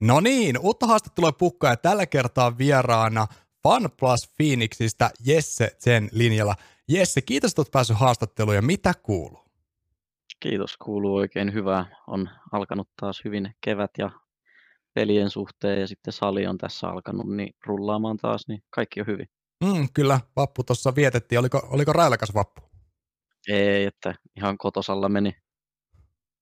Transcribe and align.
No 0.00 0.20
niin, 0.20 0.58
uutta 0.58 0.86
haastattelua 0.86 1.32
pukkaa 1.32 1.70
ja 1.70 1.76
tällä 1.76 2.06
kertaa 2.06 2.58
vieraana 2.58 3.26
Fun 3.62 3.90
Plus 4.00 4.34
Phoenixistä 4.36 5.10
Jesse 5.26 5.76
sen 5.78 6.08
linjalla. 6.12 6.54
Jesse, 6.88 7.22
kiitos, 7.22 7.50
että 7.50 7.60
olet 7.60 7.70
päässyt 7.70 7.96
haastatteluun 7.96 8.54
ja 8.54 8.62
mitä 8.62 8.94
kuuluu? 9.02 9.44
Kiitos, 10.40 10.76
kuuluu 10.76 11.16
oikein 11.16 11.52
hyvää. 11.52 11.86
On 12.06 12.28
alkanut 12.52 12.88
taas 13.00 13.20
hyvin 13.24 13.54
kevät 13.60 13.90
ja 13.98 14.10
pelien 14.94 15.30
suhteen 15.30 15.80
ja 15.80 15.86
sitten 15.86 16.12
sali 16.12 16.46
on 16.46 16.58
tässä 16.58 16.88
alkanut 16.88 17.36
niin 17.36 17.54
rullaamaan 17.66 18.16
taas, 18.16 18.48
niin 18.48 18.62
kaikki 18.70 19.00
on 19.00 19.06
hyvin. 19.06 19.26
Mm, 19.64 19.88
kyllä, 19.94 20.20
vappu 20.36 20.64
tuossa 20.64 20.94
vietettiin. 20.94 21.38
Oliko, 21.38 21.68
oliko 21.70 21.92
railakas 21.92 22.34
vappu? 22.34 22.62
Ei, 23.48 23.84
että 23.84 24.14
ihan 24.36 24.58
kotosalla 24.58 25.08
meni. 25.08 25.36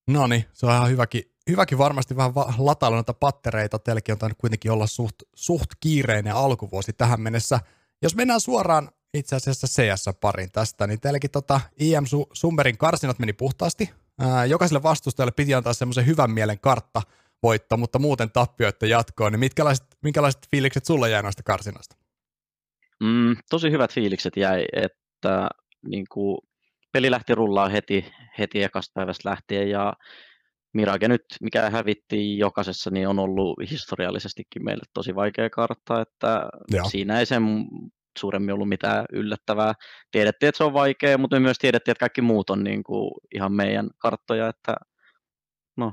No 0.08 0.26
niin, 0.26 0.44
se 0.52 0.66
on 0.66 0.72
ihan 0.72 0.90
hyväkin, 0.90 1.22
hyväkin 1.48 1.78
varmasti 1.78 2.16
vähän 2.16 2.34
va- 2.34 2.54
latailla 2.58 2.96
noita 2.96 3.14
pattereita. 3.14 3.78
Teilläkin 3.78 4.12
on 4.12 4.18
tainnut 4.18 4.38
kuitenkin 4.38 4.72
olla 4.72 4.86
suht, 4.86 5.14
suht 5.34 5.70
kiireinen 5.80 6.34
alkuvuosi 6.34 6.92
tähän 6.92 7.20
mennessä. 7.20 7.60
Jos 8.02 8.14
mennään 8.14 8.40
suoraan 8.40 8.90
itse 9.14 9.36
asiassa 9.36 9.66
CS-parin 9.66 10.52
tästä, 10.52 10.86
niin 10.86 11.00
teilläkin 11.00 11.30
tota 11.30 11.60
IM 11.80 12.04
Summerin 12.32 12.78
karsinat 12.78 13.18
meni 13.18 13.32
puhtaasti. 13.32 13.90
Ää, 14.20 14.44
jokaiselle 14.44 14.82
vastustajalle 14.82 15.32
piti 15.32 15.54
antaa 15.54 15.72
semmoisen 15.72 16.06
hyvän 16.06 16.30
mielen 16.30 16.60
kartta 16.60 17.02
voitto, 17.42 17.76
mutta 17.76 17.98
muuten 17.98 18.30
tappioita 18.30 18.86
jatkoon. 18.86 19.32
Niin 19.32 19.40
minkälaiset, 19.40 19.86
minkälaiset 20.02 20.48
fiilikset 20.50 20.84
sulle 20.84 21.10
jäi 21.10 21.22
noista 21.22 21.42
karsinasta? 21.42 21.96
Mm, 23.02 23.36
tosi 23.50 23.70
hyvät 23.70 23.92
fiilikset 23.92 24.36
jäi, 24.36 24.64
että 24.72 25.48
niin 25.86 26.04
kuin, 26.12 26.38
peli 26.92 27.10
lähti 27.10 27.34
rullaa 27.34 27.68
heti, 27.68 28.12
heti 28.38 28.62
ekasta 28.62 28.92
päivästä 28.94 29.28
lähtien 29.28 29.70
ja 29.70 29.92
Mirage 30.74 31.08
nyt, 31.08 31.24
mikä 31.40 31.70
hävittiin 31.70 32.38
jokaisessa, 32.38 32.90
niin 32.90 33.08
on 33.08 33.18
ollut 33.18 33.58
historiallisestikin 33.70 34.64
meille 34.64 34.84
tosi 34.94 35.14
vaikea 35.14 35.50
kartta, 35.50 36.00
että 36.00 36.48
Joo. 36.72 36.88
siinä 36.88 37.18
ei 37.18 37.26
sen 37.26 37.42
suuremmin 38.18 38.54
ollut 38.54 38.68
mitään 38.68 39.04
yllättävää. 39.12 39.74
Tiedettiin, 40.10 40.48
että 40.48 40.56
se 40.56 40.64
on 40.64 40.72
vaikea, 40.72 41.18
mutta 41.18 41.36
me 41.36 41.40
myös 41.40 41.58
tiedettiin, 41.58 41.92
että 41.92 42.00
kaikki 42.00 42.22
muut 42.22 42.50
on 42.50 42.64
niin 42.64 42.82
kuin 42.82 43.10
ihan 43.34 43.52
meidän 43.52 43.90
karttoja, 43.98 44.48
että 44.48 44.76
no, 45.76 45.92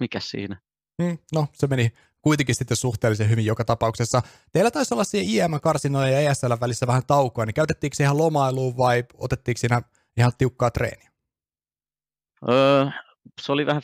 mikä 0.00 0.20
siinä. 0.20 0.60
Mm, 1.02 1.18
no, 1.34 1.46
se 1.52 1.66
meni 1.66 1.92
kuitenkin 2.22 2.54
sitten 2.54 2.76
suhteellisen 2.76 3.30
hyvin 3.30 3.46
joka 3.46 3.64
tapauksessa. 3.64 4.22
Teillä 4.52 4.70
taisi 4.70 4.94
olla 4.94 5.04
siihen 5.04 5.28
IM-karsinoja 5.30 6.20
ja 6.20 6.30
ESL 6.30 6.52
välissä 6.60 6.86
vähän 6.86 7.06
taukoa, 7.06 7.46
niin 7.46 7.54
käytettiinkö 7.54 7.96
se 7.96 8.04
ihan 8.04 8.18
lomailuun 8.18 8.76
vai 8.76 9.04
otettiinko 9.14 9.58
siinä 9.58 9.82
ihan 10.16 10.32
tiukkaa 10.38 10.70
treeniä? 10.70 11.10
Öö, 12.48 12.86
se 13.40 13.52
oli 13.52 13.66
vähän 13.66 13.82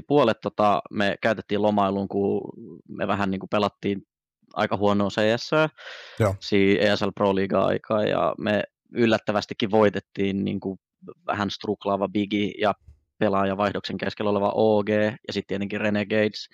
50-50. 0.00 0.02
Puolet 0.06 0.40
tota, 0.42 0.82
me 0.90 1.16
käytettiin 1.22 1.62
lomailuun, 1.62 2.08
kun 2.08 2.40
me 2.88 3.06
vähän 3.06 3.30
niin 3.30 3.40
kuin 3.40 3.50
pelattiin 3.50 4.02
aika 4.54 4.76
huonoa 4.76 5.08
CS, 5.08 5.50
siinä 6.40 6.82
ESL 6.82 7.08
Pro 7.14 7.34
Liiga 7.34 7.60
aikaa, 7.60 8.04
ja 8.04 8.34
me 8.38 8.62
yllättävästikin 8.92 9.70
voitettiin 9.70 10.44
niin 10.44 10.60
kuin 10.60 10.78
vähän 11.26 11.50
struklaava 11.50 12.08
Bigi 12.08 12.54
ja 12.60 12.74
pelaajavaihdoksen 13.18 13.98
keskellä 13.98 14.30
oleva 14.30 14.52
OG 14.54 14.88
ja 15.26 15.32
sitten 15.32 15.48
tietenkin 15.48 15.80
Renegades 15.80 16.48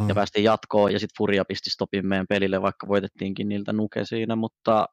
mm. 0.00 0.08
ja 0.08 0.14
päästiin 0.14 0.44
jatkoon 0.44 0.92
ja 0.92 0.98
sitten 0.98 1.16
Furia 1.18 1.44
pisti 1.44 1.70
stopin 1.70 2.06
meidän 2.06 2.26
pelille, 2.28 2.62
vaikka 2.62 2.88
voitettiinkin 2.88 3.48
niiltä 3.48 3.72
nuke 3.72 4.04
siinä, 4.04 4.36
mutta 4.36 4.86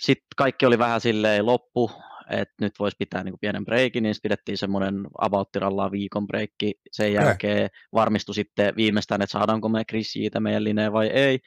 sitten 0.00 0.26
kaikki 0.36 0.66
oli 0.66 0.78
vähän 0.78 1.00
silleen 1.00 1.46
loppu, 1.46 1.90
että 2.30 2.54
nyt 2.60 2.72
voisi 2.78 2.96
pitää 2.98 3.24
niin 3.24 3.38
pienen 3.40 3.64
breikin, 3.64 4.02
niin 4.02 4.14
pidettiin 4.22 4.58
semmoinen 4.58 5.06
avauttirallaa 5.18 5.90
viikon 5.90 6.26
breikki. 6.26 6.74
Sen 6.92 7.12
jälkeen 7.12 7.70
varmistui 7.92 8.34
sitten 8.34 8.76
viimeistään, 8.76 9.22
että 9.22 9.32
saadaanko 9.32 9.68
me 9.68 9.84
Chris 9.84 10.12
siitä 10.12 10.40
meidän 10.40 10.64
lineen 10.64 10.92
vai 10.92 11.06
ei. 11.06 11.38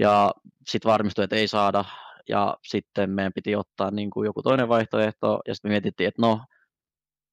Ja 0.00 0.34
sitten 0.66 0.90
varmistui, 0.90 1.24
että 1.24 1.36
ei 1.36 1.48
saada. 1.48 1.84
Ja 2.28 2.56
sitten 2.62 3.10
meidän 3.10 3.32
piti 3.32 3.56
ottaa 3.56 3.90
niin 3.90 4.10
kuin 4.10 4.26
joku 4.26 4.42
toinen 4.42 4.68
vaihtoehto. 4.68 5.40
Ja 5.48 5.54
sitten 5.54 5.68
me 5.68 5.72
mietittiin, 5.72 6.08
että 6.08 6.22
no, 6.22 6.40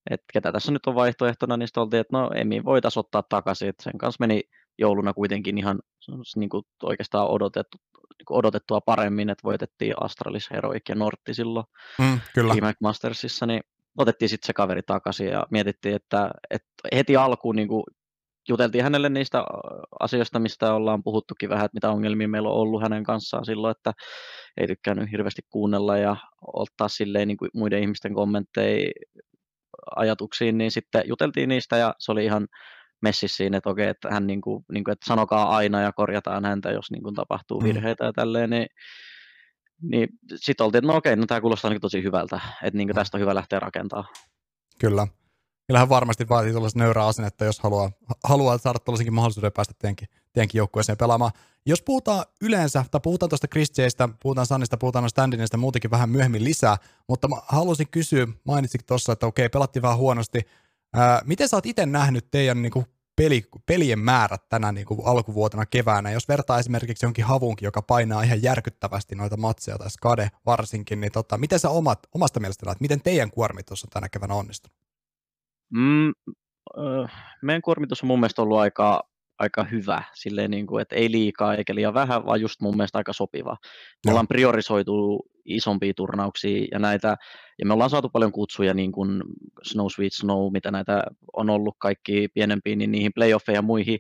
että 0.10 0.26
ketä 0.34 0.52
tässä 0.52 0.72
nyt 0.72 0.86
on 0.86 0.96
vaihtoehtona, 0.96 1.58
niin 1.58 1.68
sitten 1.68 1.84
oltiin, 1.84 2.02
että 2.02 2.18
no 2.18 2.32
Emi 2.36 2.64
voitaisiin 2.64 3.00
ottaa 3.00 3.24
takaisin. 3.30 3.70
Että 3.70 3.84
sen 3.84 3.98
kanssa 3.98 4.18
meni 4.20 4.44
jouluna 4.78 5.14
kuitenkin 5.14 5.58
ihan 5.58 5.80
niin 6.36 6.50
kuin 6.50 6.64
oikeastaan 6.84 7.28
odotettu, 7.28 7.78
kuin 7.78 7.93
odotettua 8.30 8.82
paremmin, 8.82 9.30
että 9.30 9.44
voitettiin 9.44 9.94
Astralis, 10.02 10.50
Heroic 10.52 10.90
ja 10.90 10.96
Nortti 10.96 11.34
silloin 11.34 11.66
mm, 12.00 12.20
kyllä. 12.36 12.74
Mastersissa, 12.82 13.46
niin 13.46 13.62
otettiin 13.98 14.30
sitten 14.30 14.48
se 14.48 14.54
kaveri 14.54 14.82
takaisin 14.84 15.28
ja 15.28 15.48
mietittiin, 15.52 15.96
että, 15.96 16.32
että 16.50 16.70
heti 16.96 17.16
alkuun 17.16 17.56
niin 17.56 17.68
kuin 17.68 17.84
juteltiin 18.50 18.84
hänelle 18.84 19.10
niistä 19.10 19.44
asioista, 20.00 20.40
mistä 20.40 20.74
ollaan 20.74 21.04
puhuttukin 21.04 21.50
vähän, 21.50 21.66
että 21.66 21.76
mitä 21.76 21.90
ongelmia 21.90 22.28
meillä 22.28 22.50
on 22.50 22.56
ollut 22.56 22.82
hänen 22.82 23.04
kanssaan 23.04 23.46
silloin, 23.46 23.72
että 23.72 23.94
ei 24.58 24.68
tykkäänyt 24.68 25.12
hirveästi 25.12 25.42
kuunnella 25.50 25.98
ja 25.98 26.16
ottaa 26.54 26.88
silleen 26.88 27.28
niin 27.28 27.38
kuin 27.38 27.52
muiden 27.54 27.82
ihmisten 27.82 28.14
kommentteja 28.14 28.92
ajatuksiin, 29.96 30.58
niin 30.58 30.72
sitten 30.72 31.04
juteltiin 31.06 31.50
niistä 31.50 31.78
ja 31.78 31.96
se 32.00 32.12
oli 32.12 32.26
ihan 32.26 32.48
messissä 33.04 33.38
siinä, 33.38 33.58
että 33.58 33.70
okei, 33.70 33.88
että 33.88 34.10
hän 34.12 34.28
niin 34.28 34.42
kuin, 34.42 34.66
niin 34.72 34.84
kuin, 34.84 34.92
että 34.92 35.06
sanokaa 35.08 35.56
aina 35.56 35.82
ja 35.82 35.92
korjataan 35.92 36.46
häntä, 36.46 36.72
jos 36.72 36.92
niin 36.92 37.04
kuin 37.04 37.16
tapahtuu 37.16 37.60
mm. 37.60 37.64
virheitä 37.64 38.06
ja 38.06 38.14
tälleen, 38.14 38.50
niin, 38.50 38.68
niin 39.82 40.10
sitten 40.36 40.66
oltiin, 40.66 40.80
että 40.80 40.92
no 40.92 40.98
okei, 40.98 41.16
no 41.16 41.26
tämä 41.26 41.42
kuulostaa 41.42 41.72
niin 41.72 41.82
tosi 41.82 42.04
hyvältä, 42.04 42.40
että 42.64 42.78
niin 42.78 42.88
kuin 42.88 42.96
tästä 42.96 43.18
on 43.18 43.22
hyvä 43.22 43.36
lähteä 43.36 43.60
rakentamaan. 43.60 44.08
Kyllä. 44.80 45.08
Kyllähän 45.68 45.90
varmasti 45.90 46.30
vaatii 46.30 46.52
tuollaista 46.52 46.80
nöyrää 46.80 47.08
asennetta, 47.08 47.46
jos 47.46 47.60
haluaa, 47.60 47.92
haluaa 48.24 48.58
saada 48.58 48.80
tuollaisenkin 48.80 49.14
mahdollisuuden 49.14 49.52
päästä 49.52 49.74
teidänkin, 49.80 50.08
teidänkin 50.34 50.60
joukkueeseen 50.60 50.98
pelaamaan. 50.98 51.32
Jos 51.66 51.82
puhutaan 51.82 52.26
yleensä, 52.42 52.86
tai 52.92 53.02
puhutaan 53.04 53.30
tuosta 53.30 53.48
Christieistä, 53.48 54.10
puhutaan 54.24 54.48
Sannista, 54.48 54.78
puhutaan 54.78 55.10
Standinista 55.10 55.58
muutenkin 55.58 55.92
vähän 55.92 56.10
myöhemmin 56.10 56.44
lisää, 56.44 56.78
mutta 57.08 57.28
mä 57.28 57.36
haluaisin 57.48 57.88
kysyä, 57.92 58.28
mainitsitkin 58.44 58.88
tuossa, 58.88 59.14
että 59.14 59.26
okei, 59.26 59.50
pelattiin 59.50 59.84
vähän 59.84 59.98
huonosti. 59.98 60.42
Ää, 60.94 61.22
miten 61.26 61.50
sä 61.50 61.58
oot 61.58 61.66
itse 61.66 61.86
nähnyt 61.86 62.32
teidän 62.32 62.62
niin 62.62 62.72
kuin, 62.72 62.86
peli, 63.16 63.44
pelien 63.66 64.00
määrät 64.00 64.50
tänä 64.50 64.72
niin 64.72 64.86
kuin, 64.86 65.00
alkuvuotena 65.06 65.66
keväänä? 65.66 66.12
Jos 66.12 66.28
vertaa 66.28 66.60
esimerkiksi 66.60 67.06
jonkin 67.06 67.26
havunkin, 67.26 67.66
joka 67.66 67.82
painaa 67.82 68.24
ihan 68.24 68.44
järkyttävästi 68.44 69.16
noita 69.16 69.38
matseja, 69.38 69.78
tai 69.78 69.90
Skade 69.90 70.32
varsinkin, 70.46 71.00
niin 71.02 71.12
tota, 71.12 71.38
miten 71.38 71.60
sä 71.60 71.70
omat, 71.70 72.08
omasta 72.16 72.40
mielestä 72.40 72.66
näet, 72.66 72.82
miten 72.82 73.02
teidän 73.02 73.32
kuormitus 73.32 73.84
on 73.84 73.90
tänä 73.90 74.10
keväänä 74.10 74.34
onnistunut? 74.34 74.78
Mm, 75.74 76.10
äh, 76.10 77.36
meidän 77.42 77.62
kuormitus 77.62 78.04
on 78.04 78.08
mun 78.08 78.20
mielestä 78.20 78.42
ollut 78.42 78.60
aika 78.60 79.13
aika 79.40 79.64
hyvä, 79.64 80.04
silleen 80.14 80.52
niin 80.52 80.68
kuin, 80.68 80.82
että 80.82 80.96
ei 80.96 81.12
liikaa 81.12 81.56
eikä 81.56 81.76
liian 81.76 81.94
vähän, 81.94 82.26
vaan 82.26 82.42
just 82.42 82.62
mun 82.62 82.78
mielestä 82.78 82.98
aika 82.98 83.14
sopiva. 83.14 83.58
Me 84.06 84.12
ollaan 84.12 84.28
priorisoitu 84.28 85.26
isompia 85.46 85.94
turnauksia 85.96 86.68
ja 86.72 86.80
näitä, 86.80 87.16
ja 87.60 87.66
me 87.66 87.74
ollaan 87.74 87.90
saatu 87.90 88.10
paljon 88.10 88.32
kutsuja 88.32 88.74
niin 88.74 88.92
kuin 88.92 89.24
Snow 89.64 89.88
Sweet 89.96 90.14
Snow, 90.14 90.52
mitä 90.52 90.72
näitä 90.72 91.04
on 91.34 91.50
ollut 91.50 91.76
kaikki 91.80 92.28
pienempiin, 92.34 92.80
niin 92.80 92.92
niihin 92.92 93.14
playoffeihin 93.16 93.58
ja 93.58 93.62
muihin, 93.62 94.00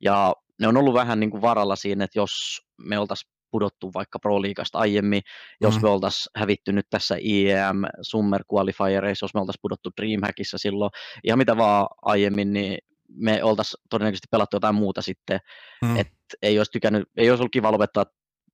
ja 0.00 0.34
ne 0.60 0.68
on 0.68 0.76
ollut 0.76 0.94
vähän 0.94 1.20
niin 1.20 1.30
kuin 1.30 1.42
varalla 1.42 1.76
siinä, 1.76 2.04
että 2.04 2.18
jos 2.18 2.30
me 2.78 2.98
oltaisiin 2.98 3.32
pudottu 3.50 3.90
vaikka 3.94 4.18
Pro 4.18 4.42
Liigasta 4.42 4.78
aiemmin, 4.78 5.22
jos 5.60 5.76
mm. 5.76 5.82
me 5.82 5.88
oltaisiin 5.88 6.30
hävitty 6.36 6.72
nyt 6.72 6.86
tässä 6.90 7.16
IEM 7.24 7.76
Summer 8.02 8.42
Qualifiereissa, 8.54 9.24
jos 9.24 9.34
me 9.34 9.40
oltaisiin 9.40 9.62
pudottu 9.62 9.90
Dreamhackissa 10.00 10.58
silloin, 10.58 10.90
ihan 11.24 11.38
mitä 11.38 11.56
vaan 11.56 11.86
aiemmin, 12.02 12.52
niin 12.52 12.78
me 13.14 13.44
oltaisiin 13.44 13.82
todennäköisesti 13.90 14.28
pelattu 14.30 14.56
jotain 14.56 14.74
muuta 14.74 15.02
sitten, 15.02 15.40
mm. 15.82 15.96
että 15.96 16.16
ei 16.42 16.58
olisi 16.58 16.72
tykännyt, 16.72 17.08
ei 17.16 17.30
olisi 17.30 17.40
ollut 17.40 17.52
kiva 17.52 17.72
lopettaa 17.72 18.04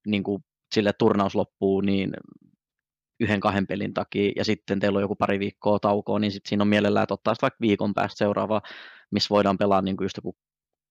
niin 0.06 0.22
kuin, 0.22 0.44
sille 0.74 0.92
turnaus 0.92 1.34
loppuu 1.34 1.80
niin 1.80 2.10
yhden 3.20 3.41
kahden 3.41 3.66
pelin 3.66 3.94
takia, 3.94 4.32
ja 4.36 4.44
sitten 4.44 4.80
teillä 4.80 4.96
on 4.96 5.02
joku 5.02 5.16
pari 5.16 5.38
viikkoa 5.38 5.78
taukoa, 5.78 6.19
niin 6.19 6.32
sitten 6.32 6.48
siinä 6.48 6.62
on 6.62 6.69
mielellään, 6.69 7.02
että 7.02 7.14
ottaa 7.14 7.34
vaikka 7.42 7.58
viikon 7.60 7.94
päästä 7.94 8.19
seuraava, 8.19 8.62
missä 9.10 9.28
voidaan 9.30 9.58
pelaa 9.58 9.82
niin 9.82 9.96
kuin 9.96 10.04
just 10.04 10.16
joku 10.16 10.36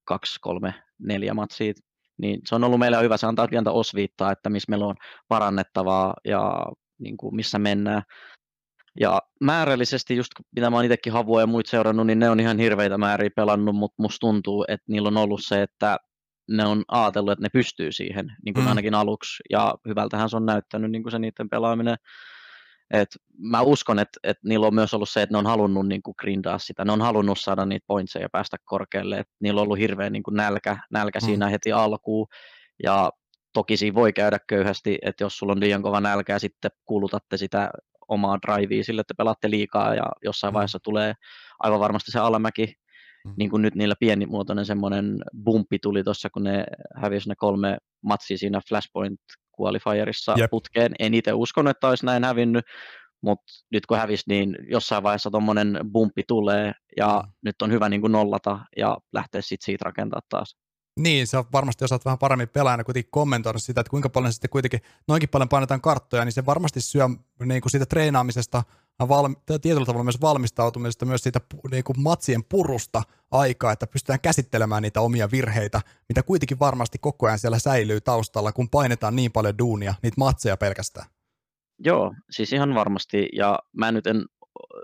kaksi, 0.05 0.39
kolme, 0.41 0.73
neljä 0.99 1.33
matsia, 1.33 1.73
niin 2.17 2.41
se 2.47 2.55
on 2.55 2.63
ollut 2.63 2.79
meille 2.79 3.01
hyvä, 3.01 3.17
se 3.17 3.27
antaa 3.27 3.47
pientä 3.47 3.71
osviittaa, 3.71 4.31
että 4.31 4.49
missä 4.49 4.69
meillä 4.69 4.85
on 4.85 4.95
parannettavaa 5.27 6.13
ja 6.25 6.65
niin 6.99 7.17
kuin 7.17 7.35
missä 7.35 7.59
mennään. 7.59 8.03
Ja 8.99 9.21
määrällisesti, 9.41 10.15
just 10.15 10.31
mitä 10.55 10.69
mä 10.69 10.75
oon 10.75 10.85
itsekin 10.85 11.13
Havua 11.13 11.41
ja 11.41 11.47
muut 11.47 11.65
seurannut, 11.65 12.07
niin 12.07 12.19
ne 12.19 12.29
on 12.29 12.39
ihan 12.39 12.59
hirveitä 12.59 12.97
määriä 12.97 13.29
pelannut, 13.35 13.75
mutta 13.75 14.01
musta 14.03 14.19
tuntuu, 14.19 14.65
että 14.67 14.85
niillä 14.87 15.07
on 15.07 15.17
ollut 15.17 15.41
se, 15.43 15.61
että 15.61 15.97
ne 16.49 16.65
on 16.65 16.83
ajatellut, 16.87 17.31
että 17.31 17.45
ne 17.45 17.49
pystyy 17.53 17.91
siihen, 17.91 18.35
niin 18.45 18.53
kuin 18.53 18.63
mm. 18.63 18.69
ainakin 18.69 18.95
aluksi, 18.95 19.43
ja 19.49 19.75
hyvältähän 19.87 20.29
se 20.29 20.35
on 20.35 20.45
näyttänyt 20.45 20.91
niin 20.91 21.03
kuin 21.03 21.11
se 21.11 21.19
niiden 21.19 21.49
pelaaminen. 21.49 21.95
Et 22.93 23.09
mä 23.37 23.61
uskon, 23.61 23.99
että, 23.99 24.19
että 24.23 24.47
niillä 24.47 24.67
on 24.67 24.75
myös 24.75 24.93
ollut 24.93 25.09
se, 25.09 25.21
että 25.21 25.33
ne 25.33 25.37
on 25.37 25.45
halunnut 25.45 25.87
niin 25.87 26.01
kuin 26.01 26.15
grindaa 26.19 26.59
sitä, 26.59 26.85
ne 26.85 26.91
on 26.91 27.01
halunnut 27.01 27.39
saada 27.39 27.65
niitä 27.65 27.83
pointseja 27.87 28.25
ja 28.25 28.29
päästä 28.29 28.57
korkealle, 28.65 29.17
että 29.17 29.33
niillä 29.39 29.61
on 29.61 29.63
ollut 29.63 29.79
hirveä 29.79 30.09
niin 30.09 30.23
kuin 30.23 30.35
nälkä, 30.35 30.77
nälkä 30.91 31.19
mm. 31.19 31.25
siinä 31.25 31.49
heti 31.49 31.71
alkuun, 31.71 32.27
ja 32.83 33.11
toki 33.53 33.77
siinä 33.77 33.95
voi 33.95 34.13
käydä 34.13 34.39
köyhästi, 34.47 34.97
että 35.01 35.23
jos 35.23 35.37
sulla 35.37 35.53
on 35.53 35.59
liian 35.59 35.81
kova 35.81 36.01
nälkä 36.01 36.33
ja 36.33 36.39
sitten 36.39 36.71
kuulutatte 36.85 37.37
sitä 37.37 37.69
omaa 38.07 38.37
drivea 38.47 38.83
sille, 38.83 39.01
että 39.01 39.13
pelaatte 39.17 39.49
liikaa 39.49 39.95
ja 39.95 40.03
jossain 40.23 40.53
mm. 40.53 40.55
vaiheessa 40.55 40.79
tulee 40.83 41.13
aivan 41.59 41.79
varmasti 41.79 42.11
se 42.11 42.19
alamäki. 42.19 42.73
mm. 43.25 43.33
niin 43.37 43.49
kuin 43.49 43.61
nyt 43.61 43.75
niillä 43.75 43.95
pienimuotoinen 43.99 44.65
semmoinen 44.65 45.17
bumpi 45.43 45.79
tuli 45.79 46.03
tuossa, 46.03 46.29
kun 46.29 46.43
ne 46.43 46.63
hävisi 46.95 47.29
ne 47.29 47.35
kolme 47.37 47.77
matsia 48.01 48.37
siinä 48.37 48.61
Flashpoint 48.69 49.19
qualifierissa 49.61 50.35
Jep. 50.37 50.49
putkeen. 50.49 50.91
En 50.99 51.13
itse 51.13 51.33
uskonut, 51.33 51.71
että 51.71 51.87
olisi 51.87 52.05
näin 52.05 52.23
hävinnyt, 52.23 52.65
mutta 53.21 53.53
nyt 53.71 53.85
kun 53.85 53.97
hävisi, 53.97 54.23
niin 54.27 54.57
jossain 54.69 55.03
vaiheessa 55.03 55.31
tuommoinen 55.31 55.79
bumpi 55.91 56.23
tulee, 56.27 56.71
ja 56.97 57.23
mm. 57.25 57.31
nyt 57.45 57.61
on 57.61 57.71
hyvä 57.71 57.89
niin 57.89 58.01
kuin 58.01 58.11
nollata 58.11 58.59
ja 58.77 58.97
lähteä 59.13 59.41
sit 59.41 59.61
siitä 59.61 59.85
rakentaa 59.85 60.21
taas. 60.29 60.55
Niin, 60.97 61.27
se 61.27 61.37
on 61.37 61.45
varmasti 61.51 61.85
osaat 61.85 62.05
vähän 62.05 62.17
paremmin 62.17 62.49
pelaajana 62.49 62.83
kuitenkin 62.83 63.11
kommentoida 63.11 63.59
sitä, 63.59 63.81
että 63.81 63.91
kuinka 63.91 64.09
paljon 64.09 64.33
sitten 64.33 64.49
kuitenkin 64.49 64.81
noinkin 65.07 65.29
paljon 65.29 65.49
painetaan 65.49 65.81
karttoja, 65.81 66.25
niin 66.25 66.33
se 66.33 66.45
varmasti 66.45 66.81
syö 66.81 67.09
niin 67.45 67.61
kuin 67.61 67.71
siitä 67.71 67.85
treenaamisesta, 67.85 68.63
valmi, 68.99 69.35
tietyllä 69.61 69.85
tavalla 69.85 70.03
myös 70.03 70.21
valmistautumisesta, 70.21 71.05
myös 71.05 71.23
siitä 71.23 71.41
niin 71.71 71.83
kuin 71.83 72.01
matsien 72.01 72.43
purusta 72.43 73.03
aikaa, 73.31 73.71
että 73.71 73.87
pystytään 73.87 74.21
käsittelemään 74.21 74.81
niitä 74.81 75.01
omia 75.01 75.31
virheitä, 75.31 75.81
mitä 76.09 76.23
kuitenkin 76.23 76.59
varmasti 76.59 76.97
koko 76.97 77.27
ajan 77.27 77.39
siellä 77.39 77.59
säilyy 77.59 78.01
taustalla, 78.01 78.51
kun 78.51 78.69
painetaan 78.69 79.15
niin 79.15 79.31
paljon 79.31 79.57
duunia, 79.57 79.93
niitä 80.03 80.15
matseja 80.17 80.57
pelkästään. 80.57 81.07
Joo, 81.79 82.13
siis 82.29 82.53
ihan 82.53 82.75
varmasti, 82.75 83.29
ja 83.33 83.59
mä 83.73 83.91
nyt 83.91 84.07
en 84.07 84.25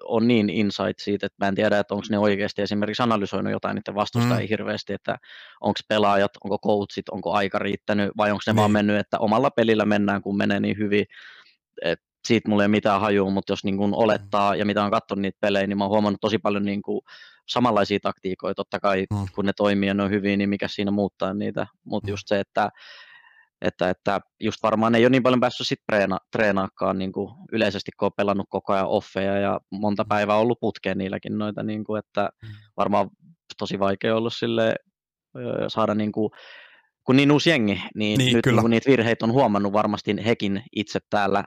on 0.05 0.27
niin 0.27 0.49
insight 0.49 0.99
siitä, 0.99 1.25
että 1.25 1.45
mä 1.45 1.47
en 1.47 1.55
tiedä, 1.55 1.79
että 1.79 1.93
onko 1.93 2.05
ne 2.09 2.19
oikeasti 2.19 2.61
esimerkiksi 2.61 3.03
analysoinut 3.03 3.51
jotain 3.51 3.75
niiden 3.75 3.95
vastustajia 3.95 4.45
mm. 4.45 4.49
hirveästi, 4.49 4.93
että 4.93 5.17
onko 5.61 5.79
pelaajat, 5.87 6.31
onko 6.43 6.57
coachit, 6.59 7.09
onko 7.09 7.31
aika 7.33 7.59
riittänyt 7.59 8.11
vai 8.17 8.31
onko 8.31 8.41
ne 8.47 8.53
niin. 8.53 8.59
vaan 8.59 8.71
mennyt, 8.71 8.97
että 8.97 9.19
omalla 9.19 9.49
pelillä 9.49 9.85
mennään, 9.85 10.21
kun 10.21 10.37
menee 10.37 10.59
niin 10.59 10.77
hyvin, 10.77 11.05
että 11.81 12.05
siitä 12.27 12.49
mulla 12.49 12.63
ei 12.63 12.67
ole 12.67 12.71
mitään 12.71 13.01
hajua, 13.01 13.29
mutta 13.29 13.51
jos 13.51 13.63
niin 13.63 13.77
kuin 13.77 13.93
olettaa 13.95 14.55
ja 14.55 14.65
mitä 14.65 14.83
on 14.83 14.91
katsonut 14.91 15.21
niitä 15.21 15.37
pelejä, 15.41 15.67
niin 15.67 15.77
mä 15.77 15.83
oon 15.83 15.91
huomannut 15.91 16.21
tosi 16.21 16.37
paljon 16.37 16.65
niin 16.65 16.81
kuin 16.81 17.01
samanlaisia 17.49 17.99
taktiikoita, 18.01 18.55
totta 18.55 18.79
kai 18.79 19.05
mm. 19.13 19.25
kun 19.35 19.45
ne 19.45 19.53
toimii 19.57 19.87
ja 19.87 19.93
ne 19.93 20.03
on 20.03 20.11
hyviä, 20.11 20.37
niin 20.37 20.49
mikä 20.49 20.67
siinä 20.67 20.91
muuttaa 20.91 21.33
niitä, 21.33 21.67
mutta 21.83 22.07
mm. 22.07 22.11
just 22.11 22.27
se, 22.27 22.39
että 22.39 22.69
että, 23.63 23.89
että 23.89 24.21
just 24.39 24.63
varmaan 24.63 24.95
ei 24.95 25.03
ole 25.03 25.09
niin 25.09 25.23
paljon 25.23 25.39
päässyt 25.39 25.67
sit 25.67 25.79
treena, 25.91 26.17
treenaakaan 26.31 26.97
niin 26.97 27.11
kuin 27.11 27.29
yleisesti, 27.51 27.91
kun 27.99 28.05
on 28.05 28.11
pelannut 28.17 28.47
koko 28.49 28.73
ajan 28.73 28.87
offeja 28.87 29.37
ja 29.39 29.59
monta 29.71 30.03
mm. 30.03 30.07
päivää 30.07 30.37
ollut 30.37 30.59
putkeen 30.59 30.97
niilläkin 30.97 31.37
noita, 31.37 31.63
niin 31.63 31.83
kuin, 31.83 31.99
että 31.99 32.29
mm. 32.43 32.49
varmaan 32.77 33.09
tosi 33.57 33.79
vaikea 33.79 34.15
ollut 34.15 34.33
sille 34.33 34.75
saada 35.67 35.95
niin 35.95 36.11
kuin, 36.11 36.29
kun 37.03 37.15
niin 37.15 37.31
uusi 37.31 37.49
jengi, 37.49 37.81
niin, 37.95 38.17
niin 38.17 38.35
nyt 38.35 38.45
niin 38.45 38.61
kuin 38.61 38.71
niitä 38.71 38.91
virheitä 38.91 39.25
on 39.25 39.31
huomannut 39.31 39.73
varmasti 39.73 40.15
hekin 40.25 40.63
itse 40.75 40.99
täällä 41.09 41.43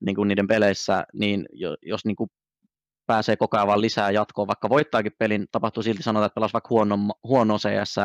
niin 0.00 0.16
kuin 0.16 0.28
niiden 0.28 0.46
peleissä, 0.46 1.04
niin 1.14 1.46
jos 1.82 2.04
niin 2.04 2.16
kuin 2.16 2.30
pääsee 3.06 3.36
koko 3.36 3.56
ajan 3.56 3.66
vaan 3.66 3.80
lisää 3.80 4.10
jatkoa, 4.10 4.46
vaikka 4.46 4.68
voittaakin 4.68 5.12
pelin, 5.18 5.46
tapahtuu 5.52 5.82
silti 5.82 6.02
sanotaan, 6.02 6.26
että 6.26 6.34
pelasi 6.34 6.52
vaikka 6.52 6.68
huono, 6.70 6.98
huono 7.24 7.58
CS 7.58 7.96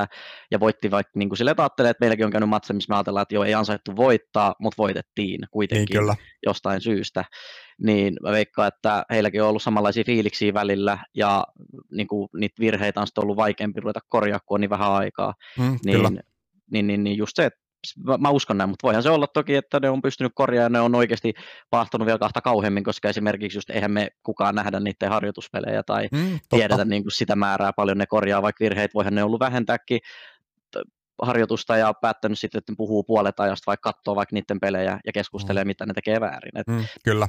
ja 0.52 0.60
voitti 0.60 0.92
vaikka 0.92 1.12
niin 1.16 1.30
kuin 1.30 1.38
sille, 1.38 1.52
että 1.52 1.64
ajattelee, 1.64 1.92
että 1.92 2.02
meilläkin 2.02 2.26
on 2.26 2.32
käynyt 2.32 2.50
matse, 2.50 2.74
missä 2.74 2.92
me 2.94 2.96
ajatellaan, 2.96 3.22
että 3.22 3.36
joo, 3.36 3.44
ei 3.44 3.54
ansaittu 3.54 3.96
voittaa, 3.96 4.56
mutta 4.60 4.78
voitettiin 4.78 5.40
kuitenkin 5.52 5.96
niin, 5.96 6.00
kyllä. 6.00 6.16
jostain 6.46 6.82
syystä. 6.82 7.26
Niin 7.84 8.14
mä 8.24 8.32
veikkaan, 8.32 8.68
että 8.68 9.06
heilläkin 9.10 9.44
on 9.44 9.50
ollut 9.50 9.64
samanlaisia 9.64 10.04
fiiliksiä 10.06 10.54
välillä 10.54 10.98
ja 11.16 11.44
niin 11.92 12.08
kuin, 12.08 12.30
niitä 12.34 12.60
virheitä 12.60 13.02
on 13.02 13.08
sitten 13.08 13.24
ollut 13.24 13.38
vaikeampi 13.38 13.82
ruveta 13.82 14.00
korjaa, 14.10 14.40
kun 14.46 14.56
on 14.56 14.62
niin 14.62 14.70
vähän 14.70 14.92
aikaa. 14.92 15.34
Mm, 15.58 15.78
niin, 15.86 16.20
niin, 16.72 16.88
niin, 16.88 17.04
niin 17.04 17.18
just 17.18 17.36
se, 17.36 17.46
että 17.46 17.61
mä 18.20 18.30
uskon 18.30 18.58
näin, 18.58 18.70
mutta 18.70 18.88
voihan 18.88 19.04
se 19.04 19.10
olla 19.10 19.28
toki, 19.28 19.56
että 19.56 19.80
ne 19.80 19.90
on 19.90 20.02
pystynyt 20.02 20.32
korjaamaan 20.36 20.64
ja 20.64 20.70
ne 20.70 20.80
on 20.80 20.96
oikeasti 20.96 21.34
pahtunut 21.70 22.06
vielä 22.06 22.20
kahta 22.20 22.42
kauheammin, 22.42 22.84
koska 22.84 23.10
esimerkiksi 23.10 23.58
just 23.58 23.70
eihän 23.70 23.92
me 23.92 24.08
kukaan 24.24 24.56
nähdä 24.56 24.80
niiden 24.80 25.10
harjoituspelejä 25.10 25.84
tai 25.84 26.08
mm, 26.12 26.40
tiedetä 26.50 26.86
niin 26.86 27.04
kuin 27.04 27.12
sitä 27.12 27.36
määrää 27.36 27.74
paljon 27.74 27.98
ne 27.98 28.06
korjaa, 28.06 28.42
vaikka 28.42 28.64
virheitä 28.64 28.94
voihan 28.94 29.16
ne 29.16 29.24
ollut 29.24 29.40
vähentääkin 29.40 30.00
harjoitusta 31.22 31.78
ja 31.78 31.94
päättänyt 31.94 32.40
sitten, 32.40 32.60
että 32.60 32.74
puhuu 32.78 33.04
puolet 33.04 33.40
ajasta, 33.40 33.64
vaikka 33.68 33.94
katsoo 33.94 34.16
vaikka 34.16 34.34
niiden 34.34 34.60
pelejä 34.60 35.00
ja 35.06 35.12
keskustelee, 35.14 35.64
mm. 35.64 35.68
mitä 35.68 35.86
ne 35.86 35.94
tekee 35.94 36.20
väärin. 36.20 36.58
Et 36.58 36.68
mm, 36.68 36.86
kyllä. 37.04 37.28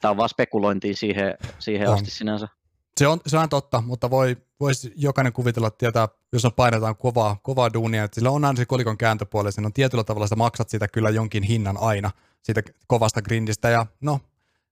Tämä 0.00 0.10
on 0.10 0.16
vaan 0.16 0.28
spekulointia 0.28 0.94
siihen, 0.94 1.34
siihen 1.58 1.90
asti 1.90 2.10
sinänsä. 2.10 2.48
Se 2.96 3.06
on, 3.06 3.20
se 3.26 3.38
on 3.38 3.48
totta, 3.48 3.82
mutta 3.86 4.10
voi, 4.10 4.36
voisi 4.60 4.92
jokainen 4.96 5.32
kuvitella, 5.32 5.70
tietää, 5.70 6.08
jos 6.32 6.44
on 6.44 6.52
painetaan 6.52 6.96
kovaa, 6.96 7.36
kovaa 7.42 7.72
duunia, 7.72 8.04
että 8.04 8.14
sillä 8.14 8.30
on 8.30 8.44
aina 8.44 8.56
se 8.56 8.66
kolikon 8.66 8.98
kääntöpuoli, 8.98 9.52
siinä 9.52 9.66
on 9.66 9.72
tietyllä 9.72 10.04
tavalla, 10.04 10.24
että 10.24 10.36
maksat 10.36 10.68
sitä 10.68 10.88
kyllä 10.88 11.10
jonkin 11.10 11.42
hinnan 11.42 11.76
aina, 11.80 12.10
siitä 12.42 12.62
kovasta 12.86 13.22
grindistä, 13.22 13.68
ja 13.68 13.86
no, 14.00 14.20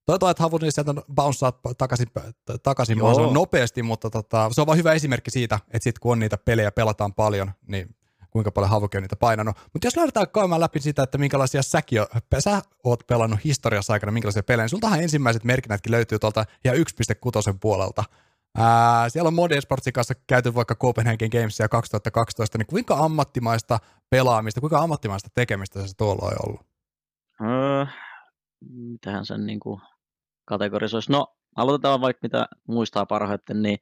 Toivotaan, 0.07 0.31
että 0.31 0.43
Havun 0.43 0.61
sieltä 0.69 0.95
bounceaat 1.15 1.57
takaisin, 1.79 2.07
takaisin 2.63 2.99
nopeasti, 3.33 3.83
mutta 3.83 4.11
tota, 4.11 4.49
se 4.53 4.61
on 4.61 4.67
vain 4.67 4.79
hyvä 4.79 4.93
esimerkki 4.93 5.31
siitä, 5.31 5.55
että 5.55 5.85
sitten 5.85 6.01
kun 6.01 6.13
on 6.13 6.19
niitä 6.19 6.39
pelejä, 6.39 6.73
pelataan 6.73 7.15
paljon, 7.15 7.53
niin 7.67 7.97
kuinka 8.31 8.53
paljon 8.53 8.71
Havuki 8.71 8.97
on 8.97 9.03
niitä 9.03 9.17
painanut. 9.17 9.57
Mutta 9.73 9.87
jos 9.87 9.97
lähdetään 9.97 10.27
käymään 10.35 10.61
läpi 10.61 10.81
sitä, 10.81 11.03
että 11.03 11.19
minkälaisia 11.19 11.63
säkin 11.63 11.99
sä 12.39 12.63
oot 12.85 13.07
pelannut 13.07 13.45
historiassa 13.45 13.93
aikana, 13.93 14.13
minkälaisia 14.13 14.43
pelejä, 14.43 14.65
niin 14.65 14.71
sultahan 14.71 15.03
ensimmäiset 15.03 15.45
merkinnätkin 15.45 15.93
löytyy 15.93 16.19
tuolta 16.19 16.45
ja 16.65 16.73
1.6 16.73 16.79
puolelta. 17.61 18.05
Ää, 18.57 19.09
siellä 19.09 19.29
on 19.29 19.35
Mode 19.35 19.61
Sportsin 19.61 19.93
kanssa 19.93 20.15
käyty 20.27 20.55
vaikka 20.55 20.75
Copenhagen 20.75 21.31
Gamesia 21.33 21.69
2012, 21.69 22.59
niin 22.59 22.67
kuinka 22.67 22.95
ammattimaista 22.95 23.79
pelaamista, 24.11 24.61
kuinka 24.61 24.79
ammattimaista 24.79 25.29
tekemistä 25.35 25.87
se 25.87 25.97
tuolla 25.97 26.27
on 26.27 26.37
ollut? 26.47 26.67
Öö, 27.41 27.87
mitähän 28.71 29.27
sen 29.27 29.47
niin 29.47 29.61
kuin 29.61 29.81
kategorisoisi? 30.45 31.13
No, 31.13 31.27
aloitetaan 31.57 32.01
vaikka 32.01 32.21
mitä 32.23 32.49
muistaa 32.69 33.07
parhaiten, 33.07 33.63
niin 33.63 33.79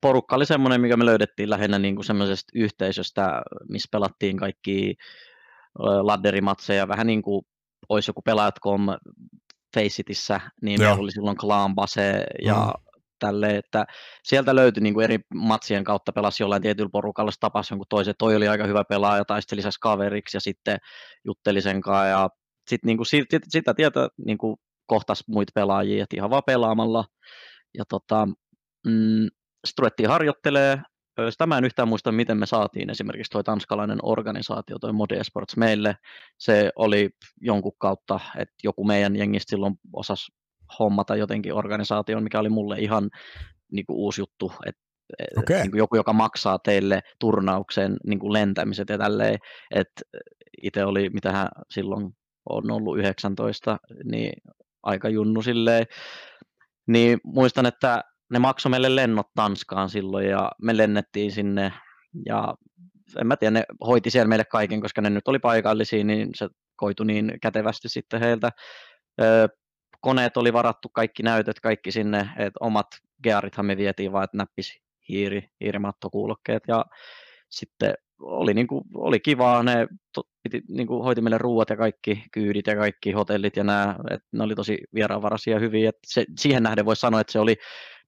porukka 0.00 0.36
oli 0.36 0.46
semmoinen, 0.46 0.80
mikä 0.80 0.96
me 0.96 1.06
löydettiin 1.06 1.50
lähinnä 1.50 1.78
niin 1.78 1.94
kuin 1.94 2.04
semmoisesta 2.04 2.52
yhteisöstä, 2.54 3.42
missä 3.68 3.88
pelattiin 3.92 4.36
kaikki 4.36 4.94
ladderimatseja, 5.78 6.88
vähän 6.88 7.06
niin 7.06 7.22
kuin 7.22 7.42
olisi 7.88 8.10
joku 8.10 8.22
pelaajat.com 8.22 8.86
Faceitissä, 9.74 10.40
niin 10.62 10.80
meillä 10.80 10.96
oli 10.96 11.12
silloin 11.12 11.36
Clan 11.36 11.74
Base 11.74 12.24
ja 12.44 12.54
mm. 12.54 12.89
Tälle, 13.20 13.56
että 13.56 13.86
sieltä 14.24 14.54
löytyi 14.54 14.82
niin 14.82 14.94
kuin 14.94 15.04
eri 15.04 15.18
matsien 15.34 15.84
kautta 15.84 16.12
pelasi 16.12 16.42
jollain 16.42 16.62
tietyllä 16.62 16.90
porukalla, 16.92 17.30
se 17.30 17.36
tapasi 17.40 17.74
jonkun 17.74 17.86
toisen, 17.90 18.14
toi 18.18 18.36
oli 18.36 18.48
aika 18.48 18.66
hyvä 18.66 18.84
pelaaja, 18.84 19.24
taisteli 19.24 19.58
lisäksi 19.58 19.80
kaveriksi 19.80 20.36
ja 20.36 20.40
sitten 20.40 20.78
jutteli 21.24 21.62
sen 21.62 21.80
kanssa 21.80 22.06
ja 22.06 22.28
sitten 22.68 22.88
niin 22.88 22.96
kuin 22.96 23.06
sitä, 23.06 23.38
sitä 23.48 23.74
tietä 23.74 24.08
niin 24.26 24.38
kuin 24.38 24.56
kohtas 24.86 25.24
muita 25.28 25.52
pelaajia, 25.54 26.02
että 26.02 26.16
ihan 26.16 26.30
vaan 26.30 26.42
pelaamalla 26.46 27.04
ja 27.78 27.84
tota, 27.88 28.26
mm, 28.86 29.28
sitten 29.66 29.82
ruvettiin 29.82 30.08
harjoittelee. 30.08 30.82
Sitä 31.30 31.46
mä 31.46 31.58
en 31.58 31.64
yhtään 31.64 31.88
muista, 31.88 32.12
miten 32.12 32.38
me 32.38 32.46
saatiin 32.46 32.90
esimerkiksi 32.90 33.30
tuo 33.30 33.42
tanskalainen 33.42 33.98
organisaatio, 34.02 34.78
tuo 34.78 34.92
Mode 34.92 35.16
Esports 35.16 35.56
meille. 35.56 35.96
Se 36.38 36.70
oli 36.76 37.10
jonkun 37.40 37.72
kautta, 37.78 38.20
että 38.38 38.54
joku 38.64 38.84
meidän 38.84 39.16
jengistä 39.16 39.50
silloin 39.50 39.74
osasi 39.92 40.32
hommata 40.78 41.16
jotenkin 41.16 41.54
organisaation, 41.54 42.22
mikä 42.22 42.40
oli 42.40 42.48
mulle 42.48 42.78
ihan 42.78 43.10
niin 43.72 43.86
kuin 43.86 43.96
uusi 43.96 44.20
juttu, 44.20 44.52
että 44.66 44.82
okay. 45.36 45.56
niin 45.56 45.70
kuin 45.70 45.78
joku, 45.78 45.96
joka 45.96 46.12
maksaa 46.12 46.58
teille 46.58 47.00
turnauksen 47.20 47.96
niin 48.06 48.18
kuin 48.18 48.32
lentämiset 48.32 48.88
ja 48.88 48.98
tälleen, 48.98 49.38
että 49.74 50.02
itse 50.62 50.84
oli, 50.84 51.10
mitähän 51.10 51.48
silloin 51.70 52.10
on 52.50 52.70
ollut 52.70 52.98
19, 52.98 53.78
niin 54.04 54.32
aika 54.82 55.08
junnu 55.08 55.42
silleen, 55.42 55.86
niin 56.86 57.18
muistan, 57.24 57.66
että 57.66 58.04
ne 58.30 58.38
maksoi 58.38 58.70
meille 58.70 58.96
lennot 58.96 59.26
Tanskaan 59.34 59.90
silloin 59.90 60.28
ja 60.28 60.52
me 60.62 60.76
lennettiin 60.76 61.32
sinne 61.32 61.72
ja 62.26 62.54
en 63.20 63.26
mä 63.26 63.36
tiedä, 63.36 63.50
ne 63.50 63.64
hoiti 63.86 64.10
siellä 64.10 64.28
meille 64.28 64.44
kaiken, 64.44 64.80
koska 64.80 65.00
ne 65.00 65.10
nyt 65.10 65.28
oli 65.28 65.38
paikallisia, 65.38 66.04
niin 66.04 66.28
se 66.34 66.48
koitu 66.76 67.04
niin 67.04 67.32
kätevästi 67.42 67.88
sitten 67.88 68.20
heiltä. 68.20 68.50
Öö, 69.20 69.48
koneet 70.00 70.36
oli 70.36 70.52
varattu, 70.52 70.88
kaikki 70.88 71.22
näytöt, 71.22 71.60
kaikki 71.60 71.92
sinne, 71.92 72.18
että 72.18 72.58
omat 72.60 72.86
gearithan 73.22 73.66
me 73.66 73.76
vietiin 73.76 74.12
vaan, 74.12 74.24
että 74.24 74.36
näppisi 74.36 74.80
hiiri, 75.08 75.48
hiirimattokuulokkeet 75.60 76.62
ja 76.68 76.84
sitten 77.48 77.94
oli, 78.20 78.54
niin 78.54 78.66
kuin, 78.66 78.84
oli 78.94 79.20
kivaa, 79.20 79.62
ne 79.62 79.86
to, 80.14 80.22
piti, 80.42 80.62
niin 80.68 80.86
kuin, 80.86 81.04
hoiti 81.04 81.20
meille 81.20 81.38
ruuat 81.38 81.70
ja 81.70 81.76
kaikki 81.76 82.24
kyydit 82.32 82.66
ja 82.66 82.76
kaikki 82.76 83.12
hotellit 83.12 83.56
ja 83.56 83.64
nämä, 83.64 83.96
että 84.10 84.28
ne 84.32 84.44
oli 84.44 84.54
tosi 84.54 84.78
vieraanvaraisia 84.94 85.58
hyviä, 85.58 85.88
että 85.88 86.00
se, 86.06 86.24
siihen 86.38 86.62
nähden 86.62 86.84
voisi 86.84 87.00
sanoa, 87.00 87.20
että 87.20 87.32
se 87.32 87.38
oli 87.38 87.56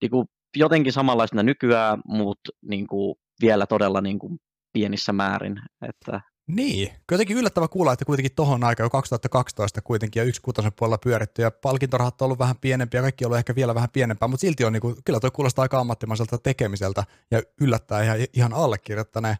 niin 0.03 0.11
kuin, 0.11 0.27
jotenkin 0.57 0.93
samanlaista 0.93 1.43
nykyään, 1.43 2.01
mutta 2.05 2.51
niin 2.63 2.87
kuin, 2.87 3.15
vielä 3.41 3.67
todella 3.67 4.01
niin 4.01 4.19
kuin, 4.19 4.39
pienissä 4.73 5.13
määrin. 5.13 5.57
Että... 5.89 6.21
Niin, 6.47 6.93
jotenkin 7.11 7.37
yllättävä 7.37 7.69
kuulla, 7.69 7.93
että 7.93 8.05
kuitenkin 8.05 8.35
tohon 8.35 8.65
aikaan 8.65 8.85
jo 8.85 8.91
2012 8.91 9.83
kuitenkin 9.83 10.21
ja 10.21 10.25
yksi 10.25 10.43
kutosen 10.43 10.73
puolella 10.73 10.99
pyöritty 10.99 11.43
ja 11.43 11.51
palkintorahat 11.51 12.23
on 12.23 12.27
ollut 12.27 12.39
vähän 12.39 12.57
pienempiä 12.61 12.99
ja 12.99 13.03
kaikki 13.03 13.25
on 13.25 13.27
ollut 13.27 13.39
ehkä 13.39 13.55
vielä 13.55 13.75
vähän 13.75 13.91
pienempää, 13.93 14.29
mutta 14.29 14.41
silti 14.41 14.65
on 14.65 14.73
niin 14.73 14.81
kuin, 14.81 14.97
kyllä 15.05 15.21
tuo 15.21 15.31
kuulostaa 15.31 15.63
aika 15.63 15.79
ammattimaiselta 15.79 16.39
tekemiseltä 16.39 17.05
ja 17.31 17.43
yllättää 17.61 18.03
ihan, 18.03 18.17
ihan 18.33 18.53
allekirjoittaneen 18.53 19.37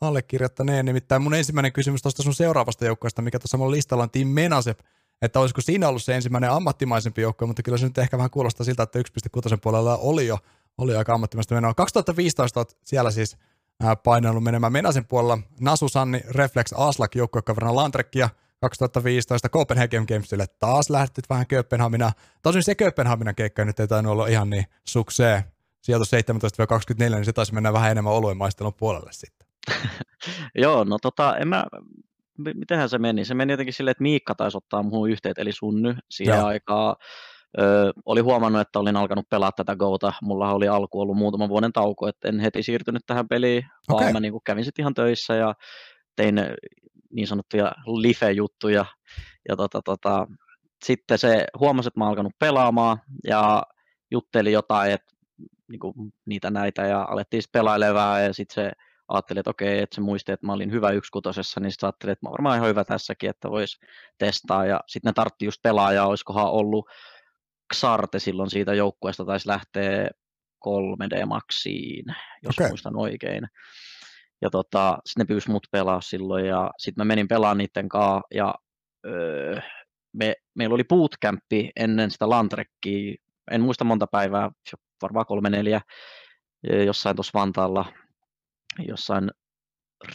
allekirjoittaneen. 0.00 0.86
Nimittäin 0.86 1.22
mun 1.22 1.34
ensimmäinen 1.34 1.72
kysymys 1.72 2.02
tuosta 2.02 2.22
sun 2.22 2.34
seuraavasta 2.34 2.84
joukkueesta, 2.84 3.22
mikä 3.22 3.38
tuossa 3.38 3.56
mun 3.56 3.70
listalla 3.70 4.02
on 4.02 4.10
Team 4.10 4.28
Menasep, 4.28 4.80
että 5.22 5.40
olisiko 5.40 5.60
siinä 5.60 5.88
ollut 5.88 6.02
se 6.02 6.14
ensimmäinen 6.14 6.50
ammattimaisempi 6.50 7.22
joukkue, 7.22 7.46
mutta 7.46 7.62
kyllä 7.62 7.78
se 7.78 7.84
nyt 7.84 7.98
ehkä 7.98 8.16
vähän 8.16 8.30
kuulostaa 8.30 8.64
siltä, 8.64 8.82
että 8.82 8.98
1.6 8.98 9.56
puolella 9.62 9.96
oli 9.96 10.26
jo 10.26 10.38
oli 10.78 10.96
aika 10.96 11.14
ammattimaista 11.14 11.54
menoa. 11.54 11.74
2015 11.74 12.60
olet 12.60 12.76
siellä 12.84 13.10
siis 13.10 13.36
painanut 14.04 14.42
menemään 14.42 14.72
Menasen 14.72 15.04
puolella. 15.04 15.38
Nasu 15.60 15.88
Sanni 15.88 16.20
Reflex 16.28 16.72
Aslak 16.76 17.14
joukkuekaverina 17.14 17.74
Landrekkia 17.74 18.28
2015 18.60 19.48
Copenhagen 19.48 20.04
Gamesille 20.08 20.46
taas 20.60 20.90
lähtit 20.90 21.30
vähän 21.30 21.46
Kööpenhamina. 21.46 22.12
Tosin 22.42 22.62
se 22.62 22.74
Kööpenhaminan 22.74 23.34
keikka 23.34 23.64
nyt 23.64 23.80
ei 23.80 23.88
tainnut 23.88 24.12
olla 24.12 24.26
ihan 24.26 24.50
niin 24.50 24.64
suksee. 24.84 25.44
Sijoitus 25.82 26.10
17-24, 26.12 26.16
niin 26.96 27.24
se 27.24 27.32
taisi 27.32 27.54
mennä 27.54 27.72
vähän 27.72 27.90
enemmän 27.90 28.12
oluen 28.12 28.36
maistelun 28.36 28.74
puolelle 28.74 29.10
sitten. 29.12 29.48
Joo, 30.62 30.84
no 30.84 30.98
tota, 31.02 31.36
en 31.36 31.48
mä, 31.48 31.64
mitenhän 32.38 32.88
se 32.88 32.98
meni? 32.98 33.24
Se 33.24 33.34
meni 33.34 33.52
jotenkin 33.52 33.74
silleen, 33.74 33.90
että 33.90 34.02
Miikka 34.02 34.34
taisi 34.34 34.56
ottaa 34.56 34.82
muuhun 34.82 35.10
yhteyttä, 35.10 35.42
eli 35.42 35.52
Sunny 35.52 35.96
siihen 36.10 36.36
Joo. 36.36 36.46
aikaan. 36.46 36.96
Oli 38.06 38.20
huomannut, 38.20 38.60
että 38.60 38.78
olin 38.78 38.96
alkanut 38.96 39.28
pelaa 39.28 39.52
tätä 39.52 39.76
Gota. 39.76 40.12
Mulla 40.22 40.52
oli 40.52 40.68
alku 40.68 41.00
ollut 41.00 41.16
muutaman 41.16 41.48
vuoden 41.48 41.72
tauko, 41.72 42.08
että 42.08 42.28
en 42.28 42.40
heti 42.40 42.62
siirtynyt 42.62 43.02
tähän 43.06 43.28
peliin, 43.28 43.66
okay. 43.88 44.04
vaan 44.04 44.12
mä 44.12 44.20
niin 44.20 44.40
kävin 44.44 44.64
sitten 44.64 44.82
ihan 44.82 44.94
töissä 44.94 45.34
ja 45.34 45.54
tein 46.16 46.40
niin 47.12 47.26
sanottuja 47.26 47.72
life-juttuja. 47.86 48.84
Ja 49.48 49.56
tota, 49.56 49.82
tota, 49.84 50.26
sitten 50.84 51.18
se 51.18 51.46
huomasi, 51.58 51.88
että 51.88 52.00
mä 52.00 52.08
alkanut 52.08 52.32
pelaamaan 52.38 52.98
ja 53.24 53.62
jutteli 54.10 54.52
jotain, 54.52 54.92
että 54.92 55.14
niin 55.68 55.80
kuin, 55.80 55.94
niitä 56.26 56.50
näitä 56.50 56.82
ja 56.82 57.02
alettiin 57.02 57.42
sitten 57.42 57.58
pelailemaan 57.58 58.24
ja 58.24 58.34
sitten 58.34 58.54
se 58.54 58.72
ajatteli, 59.08 59.40
että 59.40 59.50
okei, 59.50 59.78
että 59.78 59.94
se 59.94 60.00
muisti, 60.00 60.32
että 60.32 60.46
mä 60.46 60.52
olin 60.52 60.72
hyvä 60.72 60.90
yksikutosessa, 60.90 61.60
niin 61.60 61.70
sitten 61.70 61.86
ajatteli, 61.86 62.12
että 62.12 62.26
mä 62.26 62.30
varmaan 62.30 62.56
ihan 62.56 62.68
hyvä 62.68 62.84
tässäkin, 62.84 63.30
että 63.30 63.50
vois 63.50 63.80
testaa 64.18 64.66
ja 64.66 64.80
sitten 64.86 65.08
ne 65.08 65.12
tartti 65.12 65.44
just 65.44 65.62
pelaajaa, 65.62 66.06
olisikohan 66.06 66.50
ollut 66.50 66.88
Xarte 67.74 68.18
silloin 68.18 68.50
siitä 68.50 68.74
joukkueesta 68.74 69.24
taisi 69.24 69.48
lähteä 69.48 70.08
3D-maksiin, 70.66 72.14
jos 72.42 72.58
okay. 72.58 72.68
muistan 72.68 72.96
oikein. 72.96 73.46
Ja 74.42 74.50
tota, 74.50 74.98
sitten 75.06 75.24
ne 75.24 75.28
pyysi 75.28 75.50
mut 75.50 75.66
pelaa 75.72 76.00
silloin 76.00 76.46
ja 76.46 76.70
sitten 76.78 77.00
mä 77.00 77.04
menin 77.04 77.28
pelaamaan 77.28 77.58
niiden 77.58 77.88
kanssa 77.88 78.20
ja 78.34 78.54
öö, 79.06 79.60
me, 80.12 80.34
meillä 80.54 80.74
oli 80.74 80.84
bootcampi 80.84 81.70
ennen 81.76 82.10
sitä 82.10 82.28
Lantrekkiä, 82.28 83.14
en 83.50 83.60
muista 83.60 83.84
monta 83.84 84.06
päivää, 84.06 84.50
varmaan 85.02 85.26
kolme 85.26 85.50
neljä, 85.50 85.80
jossain 86.86 87.16
tuossa 87.16 87.38
Vantaalla, 87.38 87.92
jossain 88.88 89.30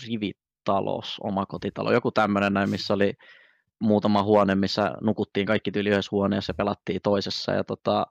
rivitalos, 0.04 1.18
omakotitalo, 1.24 1.92
joku 1.92 2.12
tämmöinen 2.12 2.54
näin, 2.54 2.70
missä 2.70 2.94
oli 2.94 3.14
muutama 3.80 4.24
huone, 4.24 4.56
missä 4.56 4.92
nukuttiin 5.02 5.46
kaikki 5.46 5.72
tyyli 5.72 5.90
yhdessä 5.90 6.10
huoneessa 6.12 6.52
ja 6.52 6.56
pelattiin 6.56 7.02
toisessa. 7.04 7.52
Ja 7.52 7.64
tota, 7.64 8.08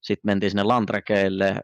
sitten 0.00 0.28
mentiin 0.28 0.50
sinne 0.50 0.62
Landrekeille, 0.62 1.60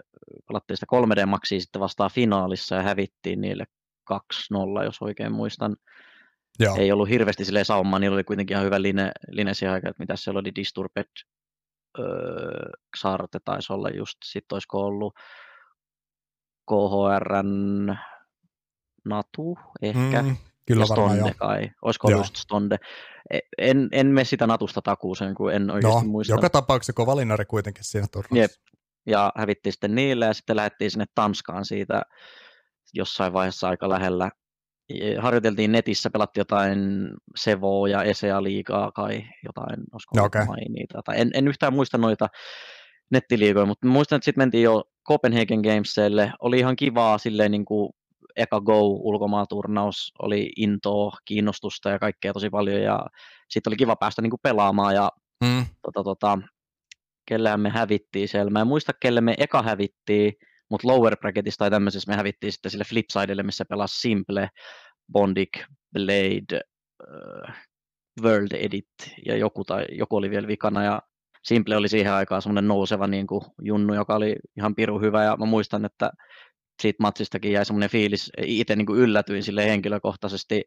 pelattiin 0.49 0.76
sitä 0.76 0.87
3D-maksia 0.92 1.61
sitten 1.61 1.80
vastaan 1.80 2.11
finaalissa 2.11 2.75
ja 2.75 2.82
hävittiin 2.82 3.40
niille 3.40 3.64
2-0, 4.12 4.85
jos 4.85 5.02
oikein 5.02 5.32
muistan. 5.32 5.76
Joo. 6.58 6.76
Ei 6.76 6.92
ollut 6.92 7.08
hirveästi 7.08 7.44
sille 7.44 7.64
saumaa, 7.64 7.99
niillä 7.99 8.14
oli 8.14 8.25
kuitenkin 8.25 8.54
ihan 8.54 8.64
hyvä 8.64 8.82
line, 8.82 9.12
line 9.30 9.54
siihen 9.54 9.75
aikaan, 9.75 9.90
että 9.90 10.02
mitä 10.02 10.16
siellä 10.16 10.40
oli 10.40 10.54
Disturbed, 10.54 11.06
öö, 11.99 12.70
Xarte 12.99 13.38
taisi 13.44 13.73
olla 13.73 13.88
just, 13.88 14.18
sitten 14.25 14.56
olisiko 14.56 14.80
ollut 14.80 15.14
KHRn 16.70 17.97
Natu 19.04 19.58
ehkä, 19.82 20.23
mm, 20.23 20.37
Kyllä 20.66 20.82
ja 20.82 20.87
Stonde 20.87 21.35
kai, 21.37 21.70
olisiko 21.82 22.08
ollut 22.08 22.20
just 22.20 22.37
Stonde. 22.37 22.76
En, 23.58 23.88
en 23.92 24.06
mene 24.06 24.25
sitä 24.25 24.47
Natusta 24.47 24.82
takuuseen, 24.82 25.35
kun 25.35 25.52
en 25.52 25.70
oikeasti 25.70 26.06
no, 26.06 26.11
muista. 26.11 26.32
joka 26.32 26.50
tapauksessa 26.50 26.92
kova 26.92 27.12
valinari 27.12 27.44
kuitenkin 27.44 27.85
siinä 27.85 28.06
turnauksessa. 28.12 28.61
Jep. 28.61 28.80
Ja 29.06 29.32
hävittiin 29.37 29.73
sitten 29.73 29.94
niille 29.94 30.26
ja 30.26 30.32
sitten 30.32 30.56
lähdettiin 30.56 30.90
sinne 30.90 31.04
Tanskaan 31.14 31.64
siitä 31.64 32.02
jossain 32.94 33.32
vaiheessa 33.32 33.68
aika 33.68 33.88
lähellä. 33.88 34.30
Harjoiteltiin 35.18 35.73
netissä, 35.73 36.11
pelattiin 36.11 36.40
jotain 36.40 36.78
Sevo 37.37 37.87
ja 37.87 38.02
Esea 38.02 38.42
liigaa 38.42 38.92
kai 38.92 39.25
jotain, 39.44 39.80
olisiko 39.92 40.16
no, 40.16 40.25
okay. 40.25 40.47
niitä. 40.68 41.00
Tai 41.04 41.20
en, 41.20 41.30
en 41.35 41.49
yhtään 41.49 41.73
muista 41.73 41.99
noita 41.99 42.28
nettiliigoja, 43.11 43.66
mutta 43.66 43.87
muistan, 43.87 44.16
että 44.16 44.25
sitten 44.25 44.42
mentiin 44.42 44.62
jo 44.62 44.85
Copenhagen 45.08 45.61
Gamesille. 45.61 46.32
Oli 46.40 46.58
ihan 46.58 46.76
kivaa 46.76 47.18
silleen 47.18 47.50
niin 47.50 47.64
kuin 47.64 47.90
eka 48.38 48.61
Go 48.61 48.80
ulkomaaturnaus, 48.80 50.12
oli 50.23 50.52
intoa, 50.57 51.12
kiinnostusta 51.25 51.90
ja 51.90 51.99
kaikkea 51.99 52.33
tosi 52.33 52.50
paljon 52.50 52.83
ja 52.83 53.07
sitten 53.50 53.71
oli 53.71 53.76
kiva 53.76 53.97
päästä 53.97 54.23
niin 54.23 54.30
kuin 54.30 54.40
pelaamaan 54.42 54.95
ja 54.95 55.11
mm. 55.45 55.66
tota, 55.83 56.04
tota, 56.04 56.38
kellehän 57.28 57.61
me 57.61 57.71
hävittiin 57.71 58.28
siellä. 58.28 58.50
Mä 58.50 58.61
en 58.61 58.66
muista, 58.66 58.92
kelle 59.00 59.21
me 59.21 59.35
eka 59.38 59.62
hävittiin, 59.62 60.33
mutta 60.71 60.88
lower 60.88 61.16
bracketissa 61.16 61.59
tai 61.59 61.71
tämmöisessä 61.71 62.12
me 62.12 62.16
hävittiin 62.16 62.52
sitten 62.52 62.71
sille 62.71 62.85
flipsidelle, 62.85 63.42
missä 63.42 63.64
pelasi 63.64 64.00
Simple, 64.00 64.49
Bondik, 65.12 65.50
Blade, 65.92 66.61
uh, 67.02 67.54
World 68.23 68.52
Edit 68.52 68.88
ja 69.26 69.37
joku, 69.37 69.64
tai 69.64 69.85
joku 69.92 70.16
oli 70.16 70.30
vielä 70.30 70.49
vikana 70.49 70.85
ja 70.85 71.02
Simple 71.45 71.76
oli 71.76 71.88
siihen 71.88 72.12
aikaan 72.12 72.42
semmoinen 72.42 72.68
nouseva 72.68 73.07
niin 73.07 73.26
kuin 73.26 73.40
junnu, 73.62 73.95
joka 73.95 74.14
oli 74.14 74.37
ihan 74.57 74.75
piru 74.75 75.00
hyvä 75.00 75.25
ja 75.25 75.37
mä 75.37 75.45
muistan, 75.45 75.85
että 75.85 76.11
siitä 76.82 77.02
matsistakin 77.02 77.52
jäi 77.52 77.64
semmoinen 77.64 77.90
fiilis, 77.90 78.30
itse 78.42 78.76
niin 78.76 78.87
kuin 78.87 79.00
yllätyin 79.00 79.42
sille 79.42 79.64
henkilökohtaisesti, 79.64 80.62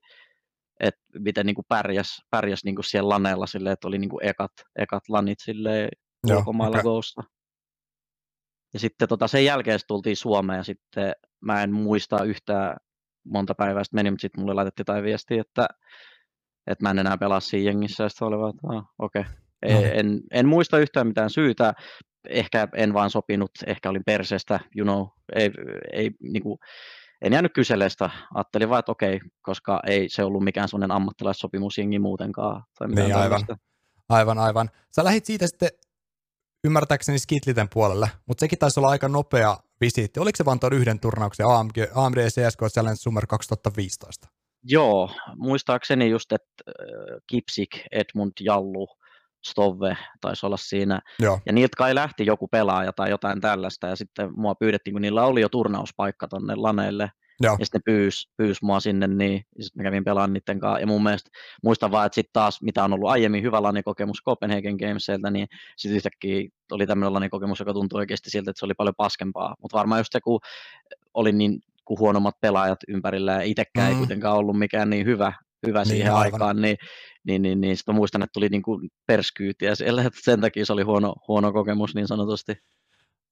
että 0.80 1.02
miten 1.20 1.46
niin 1.46 1.56
kuin 1.56 1.66
pärjäs, 1.70 2.08
pärjäs 2.30 2.64
niin 2.64 2.76
kuin 2.76 2.86
siellä 2.86 3.10
laneella 3.10 3.46
silleen, 3.46 3.74
että 3.74 3.88
oli 3.88 3.98
niin 3.98 4.10
kuin 4.10 4.26
ekat, 4.26 4.52
ekat 4.76 5.04
lanit 5.10 5.40
sille 5.40 5.90
ulkomailla 6.32 6.78
okay. 6.78 6.82
Ghosta. 6.82 7.24
Ja 8.74 8.80
sitten 8.80 9.10
tota, 9.10 9.28
sen 9.28 9.46
jälkeen 9.46 9.80
tultiin 9.88 10.18
Suomeen 10.18 10.58
ja 10.58 10.64
sitten 10.64 11.14
mä 11.42 11.64
en 11.64 11.74
muista 11.74 12.24
yhtään 12.24 12.78
monta 13.26 13.56
päivää 13.56 13.84
sitten 13.84 13.98
meni, 13.98 14.12
mutta 14.12 14.22
sitten 14.22 14.42
mulle 14.42 14.54
laitettiin 14.54 14.86
tai 14.86 15.04
viesti, 15.04 15.38
että, 15.38 15.68
että 16.68 16.84
mä 16.84 16.92
en 16.92 17.00
enää 17.00 17.18
pelaa 17.18 17.40
siinä 17.40 17.72
jengissä 17.72 18.04
ja 18.04 18.10
sitten 18.10 18.28
oli 18.28 18.38
vaan, 18.38 18.50
että 18.50 18.78
ah, 18.78 18.86
okei. 19.00 19.22
Okay. 19.22 19.34
No. 19.74 19.82
En, 19.94 20.22
en, 20.32 20.48
muista 20.48 20.80
yhtään 20.80 21.08
mitään 21.08 21.30
syytä 21.30 21.74
ehkä 22.30 22.68
en 22.76 22.94
vaan 22.94 23.10
sopinut, 23.10 23.52
ehkä 23.68 23.90
olin 23.90 24.04
perseestä, 24.06 24.60
you 24.76 24.86
know, 24.86 25.08
ei, 25.36 25.52
ei 25.94 26.12
niin 26.20 26.44
kuin, 26.44 26.60
en 27.22 27.34
jäänyt 27.34 27.54
kyseleestä, 27.54 28.10
ajattelin 28.34 28.70
vaan, 28.70 28.80
että 28.80 28.92
okei, 28.92 29.20
koska 29.42 29.80
ei 29.88 30.10
se 30.10 30.24
ollut 30.24 30.44
mikään 30.44 30.70
sellainen 30.70 30.96
ammattilaissopimusjengi 30.96 32.00
muutenkaan. 32.00 32.64
Tai 32.80 32.88
niin, 32.88 33.16
aivan, 33.16 33.42
aivan, 34.10 34.38
aivan. 34.38 34.70
Sä 34.96 35.04
lähit 35.04 35.26
siitä 35.26 35.48
sitten 35.48 35.70
ymmärtääkseni 36.64 37.20
Skitliten 37.20 37.68
puolelle, 37.74 38.10
mutta 38.26 38.40
sekin 38.40 38.60
taisi 38.60 38.80
olla 38.80 38.90
aika 38.90 39.08
nopea 39.08 39.58
visiitti. 39.82 40.20
Oliko 40.20 40.38
se 40.38 40.46
vaan 40.46 40.60
tuon 40.60 40.74
yhden 40.74 41.00
turnauksen 41.00 41.46
AMG, 41.46 41.78
AMD 41.96 42.18
CSK 42.18 42.60
Challenge 42.74 42.96
Summer 42.96 43.28
2015? 43.28 44.28
Joo, 44.64 45.10
muistaakseni 45.36 46.10
just, 46.10 46.32
että 46.32 46.72
Kipsik, 47.28 47.70
Edmund 47.92 48.32
Jallu, 48.40 48.88
Stove 49.46 49.98
taisi 50.22 50.46
olla 50.46 50.58
siinä. 50.58 51.00
Joo. 51.20 51.40
Ja 51.46 51.54
niiltä 51.54 51.78
kai 51.78 51.96
lähti 51.96 52.26
joku 52.26 52.48
pelaaja 52.48 52.94
tai 52.94 53.10
jotain 53.10 53.42
tällaista, 53.42 53.88
ja 53.88 53.96
sitten 53.96 54.30
mua 54.36 54.56
pyydettiin, 54.56 54.94
kun 54.94 55.02
niillä 55.02 55.26
oli 55.26 55.42
jo 55.42 55.50
turnauspaikka 55.50 56.28
tonne 56.28 56.56
laneille, 56.56 57.12
Joo. 57.42 57.56
ja 57.60 57.66
sitten 57.66 57.82
ne 57.86 57.94
pyys, 57.94 58.30
pyys 58.38 58.62
mua 58.62 58.80
sinne, 58.80 59.08
niin 59.08 59.46
sitten 59.60 59.80
mä 59.80 59.84
kävin 59.84 60.04
pelaamaan 60.04 60.34
niiden 60.34 60.60
kanssa. 60.60 60.80
Ja 60.80 60.88
mun 60.88 61.04
mielestä 61.04 61.30
muistan 61.64 61.92
vaan, 61.92 62.06
että 62.06 62.16
sitten 62.16 62.34
taas, 62.34 62.62
mitä 62.62 62.84
on 62.84 62.94
ollut 62.94 63.10
aiemmin 63.10 63.44
hyvä 63.44 63.62
lanikokemus 63.62 64.24
Copenhagen 64.26 64.76
Gamesilta, 64.76 65.32
niin 65.32 65.48
sitten 65.78 65.96
yhtäkkiä 65.96 66.50
oli 66.72 66.88
tämmöinen 66.88 67.14
lanikokemus, 67.14 67.60
joka 67.60 67.74
tuntui 67.74 68.00
oikeasti 68.00 68.30
siltä, 68.30 68.52
että 68.52 68.60
se 68.60 68.66
oli 68.66 68.74
paljon 68.74 68.96
paskempaa. 68.98 69.56
Mutta 69.62 69.78
varmaan 69.78 70.00
just 70.00 70.12
se, 70.12 70.22
kun 70.22 70.40
oli 71.14 71.32
niin 71.32 71.60
kuin 71.86 72.00
huonommat 72.00 72.36
pelaajat 72.42 72.80
ympärillä 72.88 73.32
ja 73.32 73.42
itsekään 73.42 73.88
mm. 73.88 73.94
ei 73.94 73.98
kuitenkaan 73.98 74.38
ollut 74.38 74.60
mikään 74.60 74.90
niin 74.90 75.06
hyvä, 75.06 75.34
hyvä 75.68 75.80
niin, 75.80 75.88
siihen 75.88 76.14
aivan. 76.14 76.34
aikaan, 76.34 76.62
niin, 76.62 76.78
niin, 77.24 77.42
niin, 77.42 77.62
niin 77.62 77.78
sitten 77.78 77.96
muistan, 77.96 78.24
että 78.24 78.34
tuli 78.34 78.50
niin 78.50 78.62
kuin 78.62 78.90
perskyytiä 79.08 79.76
siellä, 79.76 80.02
että 80.02 80.20
sen 80.24 80.42
takia 80.42 80.66
se 80.66 80.74
oli 80.74 80.84
huono, 80.84 81.16
huono 81.28 81.54
kokemus 81.54 81.96
niin 81.96 82.08
sanotusti. 82.08 82.56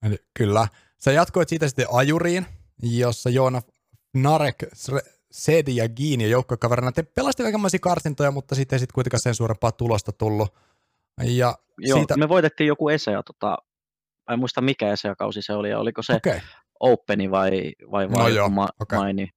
Eli, 0.03 0.17
kyllä. 0.33 0.67
Sä 0.97 1.11
jatkoit 1.11 1.49
siitä 1.49 1.67
sitten 1.67 1.85
ajuriin, 1.91 2.45
jossa 2.83 3.29
Joona 3.29 3.61
Narek, 4.13 4.55
Sedi 5.31 5.75
ja 5.75 5.89
Giini 5.89 6.23
ja 6.23 6.29
joukkokaverina. 6.29 6.91
Te 6.91 7.03
pelasitte 7.03 7.43
kaikenlaisia 7.43 7.79
karsintoja, 7.79 8.31
mutta 8.31 8.55
sitten 8.55 8.75
ei 8.75 8.79
sitten 8.79 8.93
kuitenkaan 8.93 9.21
sen 9.21 9.35
suurempaa 9.35 9.71
tulosta 9.71 10.11
tullut. 10.11 10.55
Ja 11.23 11.55
Joo, 11.77 11.97
siitä... 11.97 12.17
me 12.17 12.29
voitettiin 12.29 12.67
joku 12.67 12.89
esea, 12.89 13.23
tota, 13.23 13.57
en 14.31 14.39
muista 14.39 14.61
mikä 14.61 14.91
esea-kausi 14.91 15.41
se 15.41 15.53
oli, 15.53 15.69
ja 15.69 15.79
oliko 15.79 16.03
se 16.03 16.13
okay. 16.13 16.39
Openi 16.79 17.31
vai, 17.31 17.51
vai, 17.91 18.11
vai 18.11 18.23
no 18.23 18.27
joo, 18.27 18.49
ma- 18.49 18.69
okay. 18.79 18.99
maini 18.99 19.29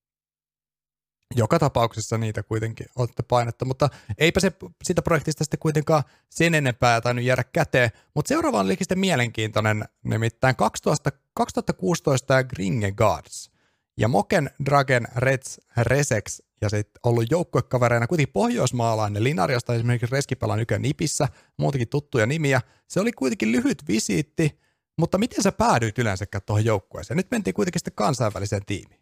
joka 1.37 1.59
tapauksessa 1.59 2.19
niitä 2.19 2.43
kuitenkin 2.43 2.87
olette 2.97 3.23
painetta, 3.23 3.65
mutta 3.65 3.89
eipä 4.19 4.41
se 4.41 4.53
siitä 4.85 5.03
projektista 5.03 5.45
sitten 5.45 5.61
kuitenkaan 5.61 6.03
sen 6.31 6.55
enempää 6.55 7.01
tainnut 7.01 7.25
jäädä 7.25 7.45
käteen, 7.53 7.91
mutta 8.15 8.29
seuraava 8.29 8.61
on 8.61 8.67
sitten 8.79 8.99
mielenkiintoinen, 8.99 9.85
nimittäin 10.05 10.57
2000, 10.57 11.11
2016 11.35 12.45
Gringe 12.45 12.93
Guards 12.93 13.51
ja 13.97 14.09
Moken 14.09 14.51
Dragon 14.65 15.07
Reds 15.17 15.61
Resex 15.77 16.41
ja 16.61 16.69
sitten 16.69 17.01
ollut 17.03 17.31
joukkuekavereina 17.31 18.07
kuitenkin 18.07 18.33
pohjoismaalainen 18.33 19.25
Linariasta 19.25 19.75
esimerkiksi 19.75 20.13
Reskipalan 20.13 20.61
Ykön 20.61 20.83
Nipissä, 20.83 21.29
muutenkin 21.57 21.89
tuttuja 21.89 22.27
nimiä. 22.27 22.61
Se 22.89 23.01
oli 23.01 23.13
kuitenkin 23.13 23.53
lyhyt 23.53 23.83
visiitti, 23.89 24.63
Mutta 24.99 25.19
miten 25.19 25.43
sä 25.43 25.53
päädyit 25.53 25.99
yleensäkään 25.99 26.43
tuohon 26.47 26.65
joukkueeseen? 26.65 27.17
Nyt 27.17 27.31
mentiin 27.31 27.55
kuitenkin 27.55 27.79
sitten 27.79 27.95
kansainväliseen 27.95 28.65
tiimiin. 28.67 29.02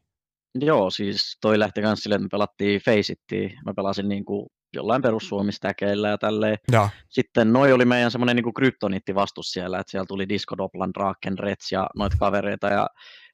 Joo, 0.55 0.91
siis 0.91 1.39
toi 1.41 1.59
lähti 1.59 1.83
kanssa 1.83 2.03
silleen, 2.03 2.19
että 2.19 2.25
me 2.25 2.39
pelattiin 2.39 2.81
Faceittiin. 2.81 3.59
Mä 3.67 3.75
pelasin 3.75 4.09
niin 4.09 4.25
kuin 4.25 4.47
jollain 4.75 5.03
perussuomistäkeillä 5.03 6.09
ja 6.09 6.19
tälleen. 6.19 6.57
Ja. 6.73 6.89
Sitten 7.09 7.53
noi 7.53 7.73
oli 7.73 7.85
meidän 7.85 8.11
semmoinen 8.11 8.37
niin 8.37 8.55
kryptoniitti 8.55 9.15
vastus 9.15 9.53
siellä, 9.53 9.79
että 9.79 9.91
siellä 9.91 10.07
tuli 10.07 10.29
Disco 10.29 10.57
Doplan, 10.57 10.95
Draken, 10.95 11.39
Reds 11.39 11.73
ja 11.73 11.87
noita 11.97 12.17
kavereita 12.21 12.69
ja 12.69 12.87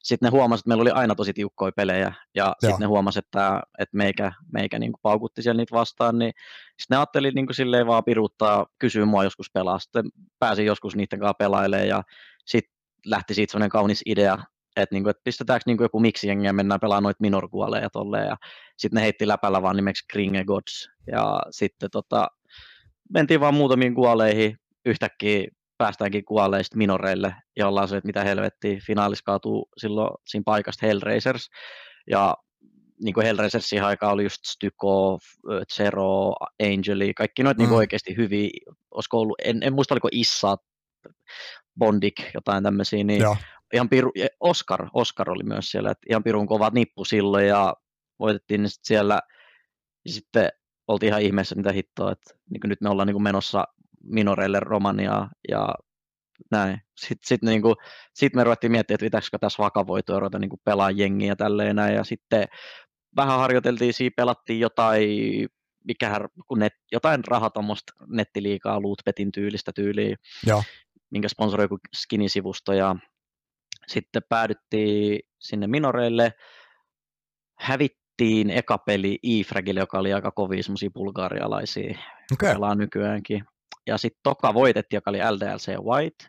sitten 0.03 0.27
ne 0.27 0.31
huomasivat, 0.31 0.61
että 0.61 0.67
meillä 0.67 0.81
oli 0.81 0.91
aina 0.91 1.15
tosi 1.15 1.33
tiukkoja 1.33 1.71
pelejä 1.71 2.13
ja 2.35 2.55
sitten 2.59 2.79
ne 2.79 2.85
huomasivat, 2.85 3.25
että, 3.25 3.61
että 3.79 3.97
meikä, 3.97 4.31
meikä 4.53 4.79
niin 4.79 4.93
paukutti 5.01 5.41
siellä 5.41 5.57
niitä 5.57 5.75
vastaan, 5.75 6.19
niin 6.19 6.33
sitten 6.79 6.95
ne 6.95 6.97
ajatteli 6.97 7.31
niin 7.31 7.47
silleen 7.51 7.87
vaan 7.87 8.03
piruuttaa, 8.03 8.65
kysyä 8.79 9.05
mua 9.05 9.23
joskus 9.23 9.51
pelaa. 9.53 9.79
Sitten 9.79 10.05
pääsin 10.39 10.65
joskus 10.65 10.95
niiden 10.95 11.19
kanssa 11.19 11.33
pelailemaan 11.33 11.87
ja 11.87 12.03
sitten 12.45 12.73
lähti 13.05 13.33
siitä 13.33 13.51
semmoinen 13.51 13.69
kaunis 13.69 14.01
idea, 14.05 14.37
että, 14.83 14.95
niin 14.95 15.03
kuin, 15.03 15.11
että 15.11 15.21
pistetäänkö 15.23 15.63
niin 15.65 15.77
kuin 15.77 15.85
joku 15.85 15.99
miksi 15.99 16.27
jengiä 16.27 16.53
mennään 16.53 16.79
pelaamaan 16.79 17.03
noita 17.03 17.21
minorkuoleja 17.21 17.83
ja 17.83 17.89
tolleen. 17.89 18.27
Ja 18.27 18.37
sitten 18.77 18.95
ne 18.95 19.01
heitti 19.01 19.27
läpällä 19.27 19.61
vaan 19.61 19.75
nimeksi 19.75 20.05
Kringe 20.11 20.43
Gods. 20.43 20.89
Ja 21.11 21.39
sitten 21.51 21.89
tota, 21.91 22.27
mentiin 23.13 23.39
vaan 23.39 23.53
muutamiin 23.53 23.95
kuoleihin. 23.95 24.57
Yhtäkkiä 24.85 25.47
päästäänkin 25.77 26.25
kuolleista 26.25 26.77
minoreille 26.77 27.35
ja 27.57 27.67
ollaan 27.67 27.87
se, 27.87 27.97
että 27.97 28.07
mitä 28.07 28.23
helvettiä. 28.23 28.79
Finaalis 28.87 29.21
kaatuu 29.21 29.69
silloin 29.77 30.09
siinä 30.27 30.43
paikasta 30.45 30.85
Hellraisers. 30.85 31.49
Ja 32.09 32.35
niin 33.03 33.13
kuin 33.13 33.25
Hellraisersin 33.25 33.83
aikaa 33.83 34.11
oli 34.11 34.23
just 34.23 34.45
Styko, 34.45 35.19
Zero, 35.73 36.33
Angeli, 36.63 37.13
kaikki 37.13 37.43
noita 37.43 37.57
niin 37.57 37.67
mm. 37.67 37.71
niin 37.71 37.77
oikeasti 37.77 38.17
hyviä, 38.17 38.49
olisiko 38.91 39.19
ollut, 39.19 39.37
en, 39.43 39.63
en 39.63 39.73
muista 39.73 39.93
oliko 39.93 40.09
Issa, 40.11 40.57
Bondik, 41.77 42.15
jotain 42.33 42.63
tämmöisiä, 42.63 43.03
niin 43.03 43.21
Joo 43.21 43.35
ihan 43.73 43.89
piru, 43.89 44.11
Oscar, 44.39 44.89
Oscar 44.93 45.29
oli 45.29 45.43
myös 45.43 45.71
siellä, 45.71 45.91
että 45.91 46.05
ihan 46.09 46.23
pirun 46.23 46.47
kovat 46.47 46.73
nippu 46.73 47.05
silloin 47.05 47.47
ja 47.47 47.75
voitettiin 48.19 48.63
ne 48.63 48.69
sit 48.69 48.85
siellä 48.85 49.21
ja 50.05 50.11
sitten 50.11 50.49
oltiin 50.87 51.07
ihan 51.07 51.21
ihmeessä 51.21 51.55
mitä 51.55 51.71
hittoa, 51.71 52.11
että 52.11 52.33
niin 52.49 52.61
nyt 52.65 52.81
me 52.81 52.89
ollaan 52.89 53.07
niin 53.07 53.23
menossa 53.23 53.63
minoreille 54.03 54.59
Romaniaa 54.59 55.29
ja 55.49 55.75
näin. 56.51 56.81
Sitten 56.97 57.27
sit, 57.27 57.41
niin 57.41 57.61
kuin, 57.61 57.75
sit 58.13 58.33
me 58.33 58.43
ruvettiin 58.43 58.71
miettimään, 58.71 58.95
että 58.95 59.05
pitäisikö 59.05 59.37
tässä 59.39 59.63
vakavoitua 59.63 60.15
ja 60.15 60.19
ruveta 60.19 60.39
niin 60.39 60.49
kuin 60.49 60.61
pelaa 60.63 60.91
jengiä 60.91 61.35
tälleen 61.35 61.75
näin. 61.75 61.95
Ja 61.95 62.03
sitten 62.03 62.47
vähän 63.15 63.39
harjoiteltiin 63.39 63.93
siinä, 63.93 64.13
pelattiin 64.17 64.59
jotain, 64.59 65.09
mikä, 65.87 66.19
kun 66.47 66.59
net, 66.59 66.73
jotain 66.91 67.21
rahatommoista 67.27 67.93
nettiliikaa, 68.07 68.81
lootbetin 68.81 69.31
tyylistä 69.31 69.71
tyyliä, 69.75 70.15
Joo. 70.45 70.63
Minkä 71.11 71.29
sponsoroi 71.29 71.63
joku 71.63 71.77
skinisivusto 71.95 72.73
ja 72.73 72.95
sitten 73.87 74.21
päädyttiin 74.29 75.19
sinne 75.39 75.67
minoreille, 75.67 76.33
hävittiin 77.59 78.49
eka 78.49 78.77
peli 78.77 79.19
Ifragille, 79.23 79.79
joka 79.79 79.99
oli 79.99 80.13
aika 80.13 80.31
kovia 80.31 80.63
semmoisia 80.63 80.89
bulgarialaisia, 80.93 81.97
okay. 82.33 82.53
pelaa 82.53 82.75
nykyäänkin. 82.75 83.43
Ja 83.87 83.97
sitten 83.97 84.19
toka 84.23 84.53
voitettiin, 84.53 84.97
joka 84.97 85.11
oli 85.11 85.19
LDLC 85.31 85.67
White. 85.67 86.25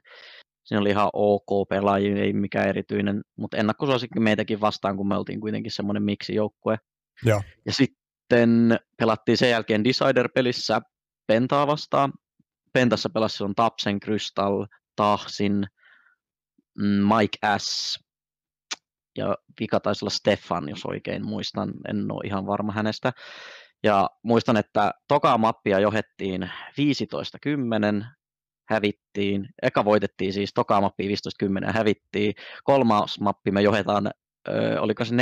Siinä 0.64 0.80
oli 0.80 0.90
ihan 0.90 1.10
ok 1.12 1.68
pelaajia, 1.68 2.22
ei 2.22 2.32
mikään 2.32 2.68
erityinen, 2.68 3.22
mutta 3.36 3.56
ennakkosuosikki 3.56 4.20
meitäkin 4.20 4.60
vastaan, 4.60 4.96
kun 4.96 5.08
me 5.08 5.16
oltiin 5.16 5.40
kuitenkin 5.40 5.72
semmoinen 5.72 6.02
miksi-joukkue. 6.02 6.76
Ja. 7.24 7.40
ja 7.66 7.72
sitten 7.72 8.78
pelattiin 8.98 9.38
sen 9.38 9.50
jälkeen 9.50 9.84
Decider-pelissä 9.84 10.80
Pentaa 11.26 11.66
vastaan. 11.66 12.12
Pentassa 12.72 13.10
pelasi 13.10 13.44
on 13.44 13.54
Tapsen, 13.54 14.00
Crystal, 14.00 14.66
Tahsin, 14.96 15.66
Mm, 16.78 17.14
Mike 17.14 17.38
S. 17.58 17.98
Ja 19.16 19.36
vika 19.60 19.80
taisi 19.80 20.04
olla 20.04 20.10
Stefan, 20.10 20.68
jos 20.68 20.84
oikein 20.84 21.26
muistan, 21.26 21.72
en 21.88 22.12
ole 22.12 22.26
ihan 22.26 22.46
varma 22.46 22.72
hänestä. 22.72 23.12
Ja 23.82 24.10
muistan, 24.22 24.56
että 24.56 24.92
tokaa 25.08 25.38
mappia 25.38 25.80
johettiin 25.80 26.50
15-10, 26.76 28.06
hävittiin. 28.68 29.48
Eka 29.62 29.84
voitettiin 29.84 30.32
siis 30.32 30.50
tokaa 30.54 30.80
mappia 30.80 31.08
15-10 31.08 31.66
ja 31.66 31.72
hävittiin. 31.72 32.34
Kolmas 32.64 33.20
mappi 33.20 33.50
me 33.50 33.62
johetaan 33.62 34.10
ö, 34.50 34.80
oliko 34.80 35.04
se 35.04 35.14
14-5, 35.14 35.18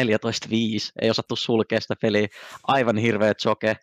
ei 1.03 1.11
osattu 1.11 1.37
sulkea 1.37 1.81
sitä 1.81 1.95
peliä, 2.03 2.27
aivan 2.63 2.97
hirveä 2.97 3.35
choke. 3.35 3.77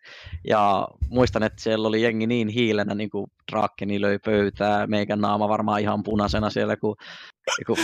Ja 0.47 0.87
muistan, 1.09 1.43
että 1.43 1.63
siellä 1.63 1.87
oli 1.87 2.01
jengi 2.01 2.27
niin 2.27 2.47
hiilenä, 2.47 2.95
niin 2.95 3.09
kuin 3.09 3.27
Drakeni 3.51 4.01
löi 4.01 4.19
pöytää, 4.19 4.87
meikän 4.87 5.21
naama 5.21 5.49
varmaan 5.49 5.81
ihan 5.81 6.03
punaisena 6.03 6.49
siellä, 6.49 6.77
kun, 6.77 6.95
kun 7.67 7.77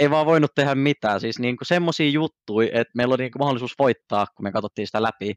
ei 0.00 0.10
vaan 0.10 0.26
voinut 0.26 0.50
tehdä 0.54 0.74
mitään. 0.74 1.20
Siis 1.20 1.38
niin 1.38 1.56
kuin 1.56 1.66
semmoisia 1.66 2.10
juttuja, 2.10 2.68
että 2.72 2.92
meillä 2.96 3.14
oli 3.14 3.22
niin 3.22 3.32
kuin 3.32 3.40
mahdollisuus 3.40 3.74
voittaa, 3.78 4.26
kun 4.36 4.44
me 4.44 4.52
katsottiin 4.52 4.86
sitä 4.86 5.02
läpi. 5.02 5.34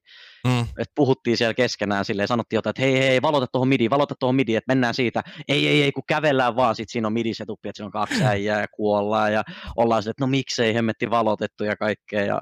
Mm. 0.48 0.62
Että 0.62 0.94
puhuttiin 0.96 1.38
siellä 1.38 1.54
keskenään 1.54 2.06
silleen, 2.06 2.28
sanottiin 2.28 2.58
jotain, 2.58 2.72
että 2.72 2.82
hei, 2.82 3.00
hei, 3.00 3.22
valota 3.22 3.48
tuohon 3.52 3.68
midiin, 3.68 3.90
valota 3.90 4.16
tuohon 4.20 4.36
midiin, 4.36 4.58
että 4.58 4.72
mennään 4.72 4.94
siitä. 4.94 5.22
Ei, 5.48 5.68
ei, 5.68 5.84
ei, 5.84 5.92
kun 5.92 6.04
kävellään 6.08 6.56
vaan, 6.56 6.76
sitten 6.76 6.92
siinä 6.92 7.08
on 7.08 7.14
midisetuppi, 7.14 7.70
että 7.70 7.78
siinä 7.78 7.86
on 7.86 7.92
kaksi 7.92 8.24
äijää 8.24 8.62
ja 8.62 8.68
kuollaan 8.76 9.34
ja 9.34 9.44
ollaan 9.76 10.04
se, 10.04 10.10
että 10.10 10.24
no 10.24 10.28
miksei 10.28 10.74
hemmetti 10.74 11.10
valotettu 11.10 11.64
ja 11.64 11.76
kaikkea. 11.76 12.26
Ja 12.26 12.42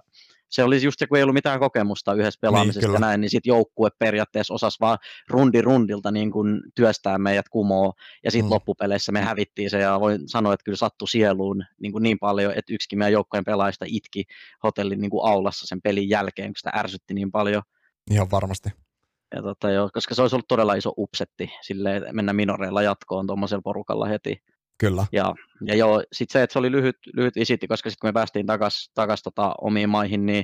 se 0.49 0.63
oli 0.63 0.83
just 0.83 0.99
se, 0.99 1.07
kun 1.07 1.17
ei 1.17 1.23
ollut 1.23 1.33
mitään 1.33 1.59
kokemusta 1.59 2.13
yhdessä 2.13 2.37
pelaamisesta 2.41 2.91
niin, 2.91 3.01
näin, 3.01 3.21
niin 3.21 3.29
sitten 3.29 3.49
joukkue 3.49 3.89
periaatteessa 3.99 4.53
osasi 4.53 4.77
vaan 4.79 4.97
rundi 5.29 5.61
rundilta 5.61 6.11
niin 6.11 6.31
kuin 6.31 6.61
työstää 6.75 7.17
meidät 7.17 7.49
kumoo, 7.49 7.93
ja 8.23 8.31
sitten 8.31 8.49
mm. 8.49 8.53
loppupeleissä 8.53 9.11
me 9.11 9.21
hävittiin 9.21 9.69
se, 9.69 9.79
ja 9.79 9.99
voin 9.99 10.29
sanoa, 10.29 10.53
että 10.53 10.63
kyllä 10.63 10.77
sattui 10.77 11.07
sieluun 11.07 11.63
niin, 11.81 11.91
kuin 11.91 12.03
niin 12.03 12.19
paljon, 12.19 12.53
että 12.55 12.73
yksikin 12.73 12.99
meidän 12.99 13.13
joukkojen 13.13 13.45
pelaajista 13.45 13.85
itki 13.87 14.23
hotellin 14.63 15.01
niin 15.01 15.11
kuin 15.11 15.29
aulassa 15.29 15.67
sen 15.67 15.81
pelin 15.81 16.09
jälkeen, 16.09 16.49
kun 16.49 16.57
sitä 16.57 16.71
ärsytti 16.75 17.13
niin 17.13 17.31
paljon. 17.31 17.63
Ihan 18.11 18.31
varmasti. 18.31 18.69
Ja 19.35 19.41
tota, 19.41 19.71
jo, 19.71 19.89
koska 19.93 20.15
se 20.15 20.21
olisi 20.21 20.35
ollut 20.35 20.47
todella 20.47 20.73
iso 20.73 20.93
upsetti 20.97 21.51
sille 21.61 22.01
mennä 22.11 22.33
minoreilla 22.33 22.81
jatkoon 22.81 23.27
tuommoisella 23.27 23.61
porukalla 23.61 24.05
heti. 24.05 24.43
Kyllä. 24.77 25.05
Ja, 25.11 25.33
ja 25.65 25.75
joo, 25.75 26.03
sitten 26.11 26.33
se, 26.33 26.43
että 26.43 26.53
se 26.53 26.59
oli 26.59 26.71
lyhyt, 26.71 26.97
lyhyt 27.13 27.35
visitti, 27.35 27.67
koska 27.67 27.89
sitten 27.89 28.01
kun 28.01 28.07
me 28.07 28.13
päästiin 28.13 28.45
takaisin 28.45 28.91
takas, 28.93 29.23
tota, 29.23 29.53
omiin 29.61 29.89
maihin, 29.89 30.25
niin 30.25 30.43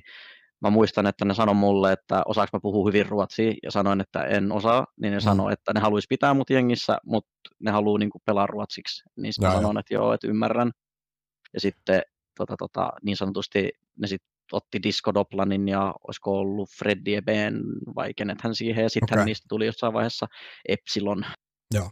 mä 0.62 0.70
muistan, 0.70 1.08
että 1.08 1.26
ne 1.26 1.34
sanoi 1.34 1.56
mulle, 1.56 1.92
että 1.92 2.22
osaako 2.26 2.50
mä 2.58 2.62
puhua 2.62 2.90
hyvin 2.90 3.06
ruotsia, 3.06 3.54
ja 3.64 3.72
sanoin, 3.72 4.02
että 4.02 4.24
en 4.24 4.52
osaa, 4.52 4.86
niin 5.02 5.12
ne 5.12 5.18
mm. 5.18 5.22
sanoi, 5.22 5.54
että 5.54 5.74
ne 5.74 5.80
haluaisi 5.80 6.08
pitää 6.10 6.34
mut 6.34 6.50
jengissä, 6.50 6.98
mutta 7.06 7.32
ne 7.60 7.72
haluaa 7.72 8.00
niin 8.00 8.10
pelaa 8.26 8.48
ruotsiksi. 8.48 9.04
Niin 9.18 9.34
sitten 9.34 9.50
mä 9.50 9.56
sanoin, 9.56 9.78
että 9.78 9.94
joo, 9.94 10.14
että 10.14 10.28
ymmärrän. 10.28 10.72
Ja 11.54 11.60
sitten 11.60 12.02
tota, 12.38 12.56
tota, 12.58 12.90
niin 13.04 13.18
sanotusti 13.18 13.70
ne 14.00 14.08
sitten 14.08 14.32
otti 14.52 14.84
Disco 14.84 15.14
Doplanin 15.14 15.68
ja 15.68 15.94
olisiko 16.08 16.40
ollut 16.40 16.70
Freddy 16.70 17.16
Eben 17.16 17.62
vai 17.96 18.14
kenethän 18.14 18.56
siihen, 18.56 18.84
ja 18.84 18.90
sitten 18.90 19.18
okay. 19.18 19.26
niistä 19.26 19.46
tuli 19.50 19.66
jossain 19.66 19.94
vaiheessa 19.94 20.28
Epsilon. 20.68 21.26
Joo. 21.74 21.92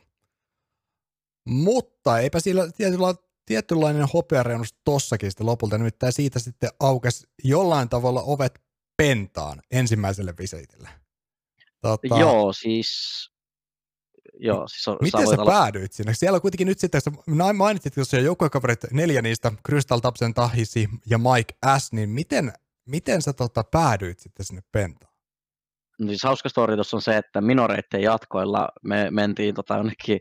Mutta 1.45 2.19
eipä 2.19 2.39
sillä 2.39 2.71
tietyllä, 2.71 3.13
tietynlainen 3.45 4.07
hopeareunus 4.13 4.75
tossakin 4.83 5.31
sitten 5.31 5.47
lopulta, 5.47 5.77
nimittäin 5.77 6.13
siitä 6.13 6.39
sitten 6.39 6.69
aukesi 6.79 7.27
jollain 7.43 7.89
tavalla 7.89 8.21
ovet 8.21 8.61
pentaan 8.97 9.61
ensimmäiselle 9.71 10.33
viseitille. 10.39 10.89
Tota, 11.81 12.19
joo, 12.19 12.53
siis 12.53 12.89
Joo, 14.41 14.67
siis 14.67 14.87
on, 14.87 14.97
Miten 15.01 15.27
sä, 15.27 15.35
sä 15.35 15.41
olla... 15.41 15.51
päädyit 15.51 15.93
sinne? 15.93 16.13
Siellä 16.13 16.39
kuitenkin 16.39 16.67
nyt 16.67 16.79
sitten, 16.79 17.01
mainitsit 17.53 17.93
tuossa 17.93 18.17
jo 18.17 18.23
joukkuekaverit, 18.23 18.79
neljä 18.91 19.21
niistä, 19.21 19.51
Crystal 19.67 19.99
Tapsen, 19.99 20.33
Tahisi 20.33 20.89
ja 21.05 21.17
Mike 21.17 21.79
S, 21.79 21.93
niin 21.93 22.09
miten, 22.09 22.53
miten 22.85 23.21
sä 23.21 23.33
tota, 23.33 23.63
päädyit 23.63 24.19
sitten 24.19 24.45
sinne 24.45 24.61
pentaan? 24.71 25.13
No 25.99 26.07
siis 26.07 26.23
hauska 26.23 26.49
story 26.49 26.75
tuossa 26.75 26.97
on 26.97 27.01
se, 27.01 27.17
että 27.17 27.41
minoreiden 27.41 28.01
jatkoilla 28.01 28.69
me 28.83 29.11
mentiin 29.11 29.55
tota 29.55 29.75
jonnekin 29.75 30.19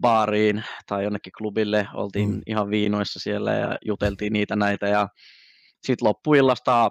baariin 0.00 0.64
tai 0.86 1.04
jonnekin 1.04 1.32
klubille, 1.38 1.88
oltiin 1.94 2.30
mm. 2.30 2.40
ihan 2.46 2.70
viinoissa 2.70 3.20
siellä 3.20 3.52
ja 3.52 3.78
juteltiin 3.84 4.32
niitä 4.32 4.56
näitä 4.56 4.88
ja 4.88 5.08
sitten 5.82 6.08
loppuillasta 6.08 6.90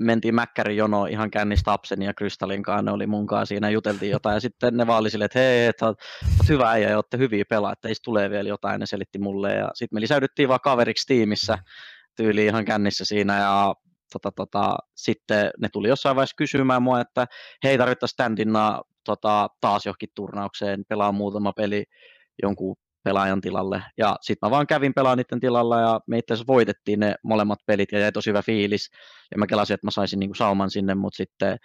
mentiin 0.00 0.34
Mäkkärin 0.34 0.76
jono 0.76 1.06
ihan 1.06 1.30
kännistä 1.30 1.72
Apsen 1.72 2.02
ja 2.02 2.14
Krystallin 2.14 2.62
kanssa, 2.62 2.82
ne 2.82 2.92
oli 2.92 3.06
mun 3.06 3.26
kanssa 3.26 3.46
siinä, 3.46 3.70
juteltiin 3.70 4.12
jotain, 4.12 4.34
ja 4.34 4.40
sitten 4.40 4.76
ne 4.76 4.86
vaan 4.86 5.00
oli 5.00 5.10
silleen, 5.10 5.26
että 5.26 5.38
hei, 5.38 5.66
että 5.66 5.86
oot, 5.86 5.96
oot 6.38 6.48
hyvä 6.48 6.70
äijä 6.70 6.90
ja 6.90 6.96
olette 6.96 7.18
hyviä 7.18 7.44
pelaa, 7.48 7.72
että 7.72 7.88
teistä 7.88 8.04
tulee 8.04 8.30
vielä 8.30 8.48
jotain, 8.48 8.80
ne 8.80 8.86
selitti 8.86 9.18
mulle, 9.18 9.54
ja 9.54 9.70
sitten 9.74 9.96
me 9.96 10.00
lisäydyttiin 10.00 10.48
vaan 10.48 10.60
kaveriksi 10.64 11.06
tiimissä, 11.06 11.58
tyyli 12.16 12.46
ihan 12.46 12.64
kännissä 12.64 13.04
siinä, 13.04 13.38
ja 13.38 13.74
tota, 14.12 14.32
tota, 14.36 14.76
sitten 14.96 15.50
ne 15.60 15.68
tuli 15.72 15.88
jossain 15.88 16.16
vaiheessa 16.16 16.36
kysymään 16.38 16.82
mua, 16.82 17.00
että 17.00 17.26
hei, 17.64 17.78
tarvittaisiin 17.78 18.14
standina 18.14 18.82
tota, 19.04 19.48
taas 19.60 19.86
johonkin 19.86 20.08
turnaukseen, 20.14 20.84
pelaa 20.88 21.12
muutama 21.12 21.52
peli, 21.52 21.84
jonkun 22.42 22.76
pelaajan 23.04 23.40
tilalle. 23.40 23.82
Ja 23.98 24.16
sitten 24.20 24.46
mä 24.46 24.50
vaan 24.50 24.66
kävin 24.66 24.94
pelaan 24.94 25.18
niiden 25.18 25.40
tilalla 25.40 25.80
ja 25.80 26.00
me 26.06 26.18
itse 26.18 26.34
asiassa 26.34 26.52
voitettiin 26.52 27.00
ne 27.00 27.14
molemmat 27.22 27.58
pelit 27.66 27.92
ja 27.92 27.98
jäi 27.98 28.12
tosi 28.12 28.30
hyvä 28.30 28.42
fiilis. 28.42 28.90
Ja 29.30 29.38
mä 29.38 29.46
kelasin, 29.46 29.74
että 29.74 29.86
mä 29.86 29.90
saisin 29.90 30.18
niinku 30.18 30.34
sauman 30.34 30.70
sinne, 30.70 30.94
mutta 30.94 31.16
sitten 31.16 31.56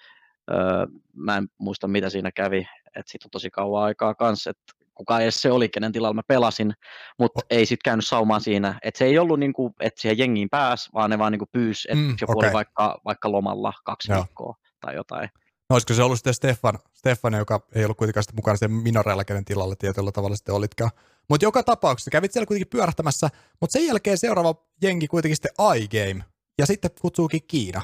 öö, 0.52 0.86
mä 1.16 1.38
en 1.38 1.48
muista 1.58 1.88
mitä 1.88 2.10
siinä 2.10 2.32
kävi. 2.32 2.68
Että 2.88 3.12
sitten 3.12 3.28
on 3.28 3.32
tosi 3.32 3.50
kauan 3.50 3.84
aikaa 3.84 4.16
kanssa, 4.16 4.50
että 4.50 4.84
kuka 4.96 5.20
edes 5.20 5.42
se 5.42 5.52
oli, 5.52 5.70
kenen 5.70 5.92
tilalla 5.92 6.14
mä 6.14 6.22
pelasin, 6.28 6.74
mutta 7.20 7.40
oh. 7.40 7.46
ei 7.50 7.66
sitten 7.66 7.84
käynyt 7.86 8.08
saumaan 8.08 8.42
siinä, 8.42 8.80
että 8.84 8.98
se 8.98 9.06
ei 9.06 9.20
ollut 9.20 9.40
niin 9.40 9.54
kuin, 9.54 9.74
että 9.80 10.02
siihen 10.02 10.18
jengiin 10.18 10.50
pääsi, 10.50 10.90
vaan 10.94 11.10
ne 11.10 11.20
vaan 11.20 11.32
niin 11.32 11.42
pyysi, 11.52 11.88
että 11.92 12.04
mm, 12.04 12.16
joku 12.22 12.34
okay. 12.38 12.48
oli 12.48 12.54
vaikka, 12.54 13.02
vaikka 13.06 13.32
lomalla 13.32 13.74
kaksi 13.86 14.12
Joo. 14.12 14.20
viikkoa 14.20 14.56
tai 14.80 14.96
jotain. 14.96 15.30
Olisiko 15.74 15.94
se 15.94 16.04
ollut 16.04 16.18
sitten 16.18 16.34
Stefan, 16.34 16.80
Stefan 16.94 17.34
joka 17.34 17.68
ei 17.76 17.86
ollut 17.86 17.98
kuitenkaan 17.98 18.24
sitten 18.24 18.36
mukana 18.36 18.58
sen 18.58 18.72
minoreilla, 18.72 19.24
kenen 19.24 19.46
tilalla 19.46 19.76
tietyllä 19.76 20.12
tavalla 20.12 20.36
sitten 20.36 20.56
olitkaan. 20.56 20.92
Mutta 21.30 21.46
joka 21.46 21.64
tapauksessa 21.64 22.12
kävit 22.12 22.32
siellä 22.34 22.46
kuitenkin 22.46 22.70
pyörähtämässä, 22.70 23.30
mutta 23.62 23.74
sen 23.74 23.88
jälkeen 23.88 24.18
seuraava 24.18 24.56
jengi 24.82 25.08
kuitenkin 25.08 25.36
sitten 25.36 25.52
iGame, 25.76 26.24
ja 26.58 26.66
sitten 26.66 26.92
kutsuukin 27.02 27.44
Kiina. 27.48 27.82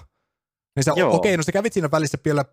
Niin 0.76 0.84
sä, 0.84 0.94
okei, 0.94 1.04
okay, 1.04 1.38
no 1.38 1.44
sä 1.44 1.52
kävit 1.52 1.74
siinä 1.74 1.92
välissä 1.92 2.18
vielä 2.26 2.46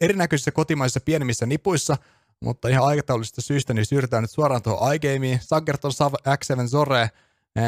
erinäköisissä 0.00 0.50
kotimaisissa 0.50 1.00
pienemmissä 1.00 1.46
nipuissa, 1.46 1.96
mutta 2.40 2.68
ihan 2.68 2.86
aikataulullisista 2.86 3.40
syistä 3.40 3.74
niin 3.74 3.86
siirrytään 3.86 4.22
nyt 4.22 4.30
suoraan 4.30 4.62
tuohon 4.62 4.94
iGameen, 4.94 5.40
Sagerton 5.42 5.92
Sav 5.92 6.12
X7 6.14 6.68
Zore, 6.68 7.10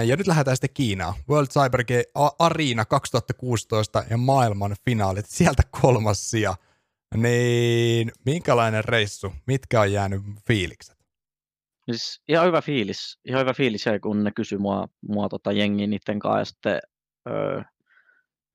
ja 0.06 0.16
nyt 0.16 0.26
lähdetään 0.26 0.56
sitten 0.56 0.74
Kiinaan. 0.74 1.14
World 1.28 1.48
Cyber 1.48 1.85
Game 1.85 2.30
Arena 2.38 2.85
2016 2.85 4.04
ja 4.11 4.16
maailman 4.16 4.76
finaalit, 4.85 5.26
sieltä 5.26 5.62
kolmas 5.80 6.30
sija. 6.30 6.54
Niin, 7.16 8.12
minkälainen 8.27 8.85
reissu? 8.85 9.33
Mitkä 9.46 9.81
on 9.81 9.92
jäänyt 9.92 10.22
fiilikset? 10.46 10.96
Siis 11.90 12.22
ihan 12.29 12.46
hyvä 12.46 12.62
fiilis. 12.62 13.18
Ihan 13.25 13.40
hyvä 13.40 13.55
fiilis 13.55 13.85
kun 14.03 14.25
ne 14.25 14.31
kysyi 14.31 14.59
mua, 14.59 14.88
mua 15.09 15.29
tota 15.29 15.53
jengiä 15.53 15.87
niiden 15.87 16.18
kanssa. 16.18 16.38
Ja 16.38 16.44
sitten, 16.44 16.81
öö, 17.29 17.62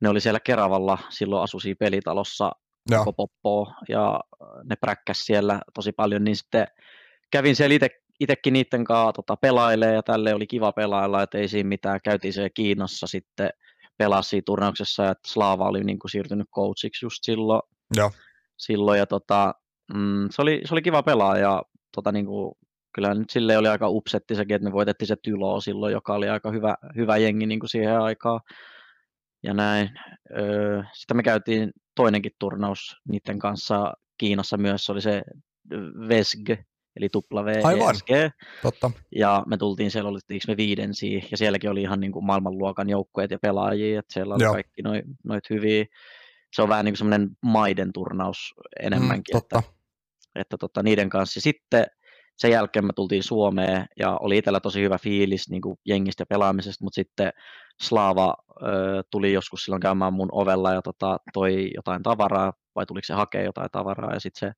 ne 0.01 0.09
oli 0.09 0.21
siellä 0.21 0.39
Keravalla, 0.39 0.97
silloin 1.09 1.43
asui 1.43 1.61
siinä 1.61 1.77
pelitalossa 1.79 2.51
Joo. 2.91 3.05
koko 3.05 3.13
poppo, 3.13 3.73
ja 3.89 4.19
ne 4.63 4.75
präkkäs 4.75 5.19
siellä 5.19 5.61
tosi 5.73 5.91
paljon, 5.91 6.23
niin 6.23 6.35
sitten 6.35 6.67
kävin 7.31 7.55
siellä 7.55 7.75
itse 7.75 7.89
itsekin 8.19 8.53
niiden 8.53 8.83
kanssa 8.83 9.13
tota, 9.13 9.35
pelailee 9.35 9.93
ja 9.93 10.03
tälle 10.03 10.33
oli 10.33 10.47
kiva 10.47 10.71
pelailla, 10.71 11.23
että 11.23 11.37
ei 11.37 11.47
siinä 11.47 11.69
mitään. 11.69 11.99
Käytiin 12.03 12.33
se 12.33 12.49
Kiinassa 12.49 13.07
sitten 13.07 13.49
pelasi 13.97 14.41
turnauksessa, 14.41 15.09
että 15.09 15.29
Slaava 15.29 15.67
oli 15.67 15.83
niin 15.83 15.99
kuin, 15.99 16.11
siirtynyt 16.11 16.47
coachiksi 16.55 17.05
just 17.05 17.19
silloin. 17.21 17.61
Joo. 17.95 18.11
Silloin 18.57 18.99
ja 18.99 19.05
tota, 19.05 19.53
mm, 19.93 20.27
se, 20.31 20.41
oli, 20.41 20.61
se 20.65 20.73
oli 20.73 20.81
kiva 20.81 21.03
pelaa 21.03 21.37
ja 21.37 21.63
tota, 21.95 22.11
niin 22.11 22.25
kuin, 22.25 22.55
kyllä 22.93 23.13
nyt 23.13 23.29
sille 23.29 23.57
oli 23.57 23.67
aika 23.67 23.89
upsetti 23.89 24.35
sekin, 24.35 24.55
että 24.55 24.69
me 24.69 24.73
voitettiin 24.73 25.07
se 25.07 25.15
Tylo 25.15 25.61
silloin, 25.61 25.93
joka 25.93 26.13
oli 26.13 26.29
aika 26.29 26.51
hyvä, 26.51 26.75
hyvä 26.95 27.17
jengi 27.17 27.45
niin 27.45 27.59
kuin 27.59 27.69
siihen 27.69 27.99
aikaan. 28.01 28.39
Ja 29.43 29.53
näin. 29.53 29.89
Öö, 30.37 30.83
sitten 30.93 31.17
me 31.17 31.23
käytiin 31.23 31.71
toinenkin 31.95 32.31
turnaus 32.39 32.95
niiden 33.07 33.39
kanssa 33.39 33.93
Kiinassa 34.17 34.57
myös, 34.57 34.85
se 34.85 34.91
oli 34.91 35.01
se 35.01 35.21
Vesg, 36.09 36.49
eli 36.95 37.09
WESG. 37.73 38.09
Totta. 38.61 38.91
Ja 39.15 39.43
me 39.47 39.57
tultiin, 39.57 39.91
siellä 39.91 40.09
olittiinko 40.09 40.43
me 40.47 40.57
viidensiä, 40.57 41.21
ja 41.31 41.37
sielläkin 41.37 41.69
oli 41.69 41.81
ihan 41.81 41.99
niin 41.99 42.11
kuin 42.11 42.25
maailmanluokan 42.25 42.89
joukkueet 42.89 43.31
ja 43.31 43.39
pelaajia, 43.41 43.99
että 43.99 44.13
siellä 44.13 44.35
oli 44.35 44.43
Joo. 44.43 44.53
kaikki 44.53 44.81
noit, 44.81 45.05
noit 45.23 45.49
hyviä. 45.49 45.85
Se 46.53 46.61
on 46.61 46.69
vähän 46.69 46.85
niin 46.85 46.93
kuin 46.93 46.97
semmoinen 46.97 47.29
maiden 47.43 47.93
turnaus 47.93 48.53
enemmänkin, 48.79 49.35
mm, 49.35 49.39
totta. 49.39 49.59
että, 49.59 49.71
että 50.35 50.57
tota, 50.57 50.83
niiden 50.83 51.09
kanssa. 51.09 51.41
Sitten 51.41 51.85
sen 52.37 52.51
jälkeen 52.51 52.85
me 52.85 52.93
tultiin 52.95 53.23
Suomeen 53.23 53.85
ja 53.99 54.17
oli 54.21 54.37
itsellä 54.37 54.59
tosi 54.59 54.81
hyvä 54.81 54.97
fiilis 54.97 55.49
niin 55.49 55.61
kuin 55.61 55.77
jengistä 55.85 56.21
ja 56.21 56.25
pelaamisesta, 56.25 56.83
mutta 56.83 56.95
sitten 56.95 57.31
Slaava 57.81 58.35
ö, 58.61 59.03
tuli 59.11 59.33
joskus 59.33 59.63
silloin 59.63 59.81
käymään 59.81 60.13
mun 60.13 60.29
ovella 60.31 60.73
ja 60.73 60.81
tota, 60.81 61.17
toi 61.33 61.69
jotain 61.75 62.03
tavaraa, 62.03 62.53
vai 62.75 62.85
tuliko 62.85 63.05
se 63.05 63.13
hakea 63.13 63.43
jotain 63.43 63.69
tavaraa, 63.71 64.13
ja 64.13 64.19
sitten 64.19 64.49
se 64.49 64.53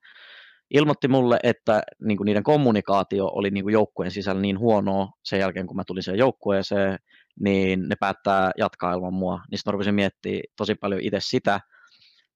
ilmoitti 0.71 1.07
mulle, 1.07 1.39
että 1.43 1.81
niin 2.03 2.17
kuin 2.17 2.25
niiden 2.25 2.43
kommunikaatio 2.43 3.25
oli 3.25 3.49
niin 3.49 3.63
kuin 3.63 3.73
joukkueen 3.73 4.11
sisällä 4.11 4.41
niin 4.41 4.59
huonoa 4.59 5.07
sen 5.23 5.39
jälkeen, 5.39 5.67
kun 5.67 5.75
mä 5.75 5.83
tulin 5.87 6.03
siihen 6.03 6.19
joukkueeseen, 6.19 6.97
niin 7.39 7.89
ne 7.89 7.95
päättää 7.99 8.51
jatkaa 8.57 8.93
ilman 8.93 9.13
mua. 9.13 9.41
Niin 9.51 9.59
sitten 9.59 9.73
rupesin 9.73 9.95
miettimään 9.95 10.41
tosi 10.57 10.75
paljon 10.75 11.01
itse 11.01 11.17
sitä, 11.21 11.59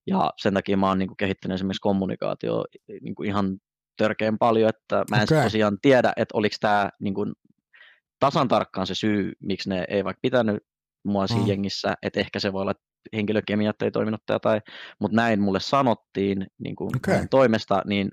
ja 0.08 0.32
sen 0.38 0.54
takia 0.54 0.78
mä 0.78 0.88
oon 0.88 1.00
niin 1.00 1.08
kuin 1.08 1.18
kehittänyt 1.18 1.56
esimerkiksi 1.56 1.82
kommunikaatio 1.82 2.66
niin 3.02 3.16
kuin 3.16 3.30
ihan 3.30 3.58
törkeän 3.98 4.38
paljon, 4.38 4.70
että 4.70 5.04
mä 5.12 5.18
en 5.18 5.24
okay. 5.24 5.44
tosiaan 5.44 5.78
tiedä, 5.82 6.14
että 6.18 6.38
oliko 6.38 6.56
tämä 6.60 6.90
niin 7.00 7.14
kuin 7.14 7.34
tasan 8.20 8.48
tarkkaan 8.48 8.88
se 8.88 8.96
syy, 8.96 9.32
miksi 9.40 9.70
ne 9.70 9.86
ei 9.90 10.04
vaikka 10.04 10.20
pitänyt 10.22 10.58
mua 11.06 11.28
siinä 11.28 11.44
mm. 11.44 11.50
jengissä, 11.50 11.94
että 12.02 12.20
ehkä 12.20 12.40
se 12.40 12.54
voi 12.54 12.62
olla, 12.62 12.72
että 12.72 12.84
henkilökemiat 13.14 13.82
ei 13.82 13.92
toiminut 13.92 14.22
tai, 14.42 14.60
mutta 15.00 15.16
näin 15.16 15.42
mulle 15.42 15.60
sanottiin 15.60 16.48
niin 16.64 16.76
kuin 16.76 16.96
okay. 16.96 17.28
toimesta, 17.30 17.82
niin 17.86 18.12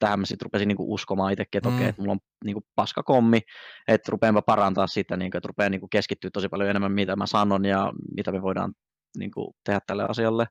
tähän 0.00 0.20
mä 0.20 0.26
sitten 0.26 0.46
rupesin 0.46 0.68
niinku 0.68 0.94
uskomaan 0.94 1.32
itsekin, 1.32 1.58
että 1.58 1.68
mm. 1.68 1.76
okei, 1.76 1.88
että 1.88 2.02
mulla 2.02 2.12
on 2.12 2.18
niinku 2.44 2.62
paska 2.74 3.02
kommi, 3.02 3.40
että 3.88 4.12
rupeanpa 4.12 4.42
parantaa 4.42 4.86
sitä, 4.86 5.16
niinku, 5.16 5.38
että 5.38 5.46
rupean 5.46 5.72
niinku 5.72 5.88
keskittyä 5.88 6.30
tosi 6.32 6.48
paljon 6.48 6.70
enemmän, 6.70 6.92
mitä 6.92 7.16
mä 7.16 7.26
sanon 7.26 7.64
ja 7.64 7.92
mitä 8.16 8.32
me 8.32 8.42
voidaan 8.42 8.72
niinku, 9.18 9.54
tehdä 9.64 9.80
tälle 9.86 10.06
asialle. 10.08 10.46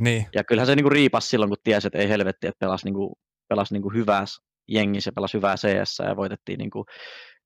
Niin. 0.00 0.26
Ja 0.34 0.44
kyllähän 0.44 0.66
se 0.66 0.76
niinku 0.76 0.90
riipas 0.90 1.30
silloin, 1.30 1.50
kun 1.50 1.58
tiesi, 1.64 1.86
että 1.86 1.98
ei 1.98 2.08
helvetti, 2.08 2.46
että 2.46 2.58
pelasi, 2.58 2.84
niinku, 2.84 3.18
pelasi 3.48 3.74
niinku 3.74 3.90
hyvää 3.90 4.24
jengissä 4.68 5.08
ja 5.08 5.12
pelasi 5.12 5.36
hyvää 5.36 5.56
CS 5.56 5.98
ja 5.98 6.16
voitettiin 6.16 6.58
niinku 6.58 6.84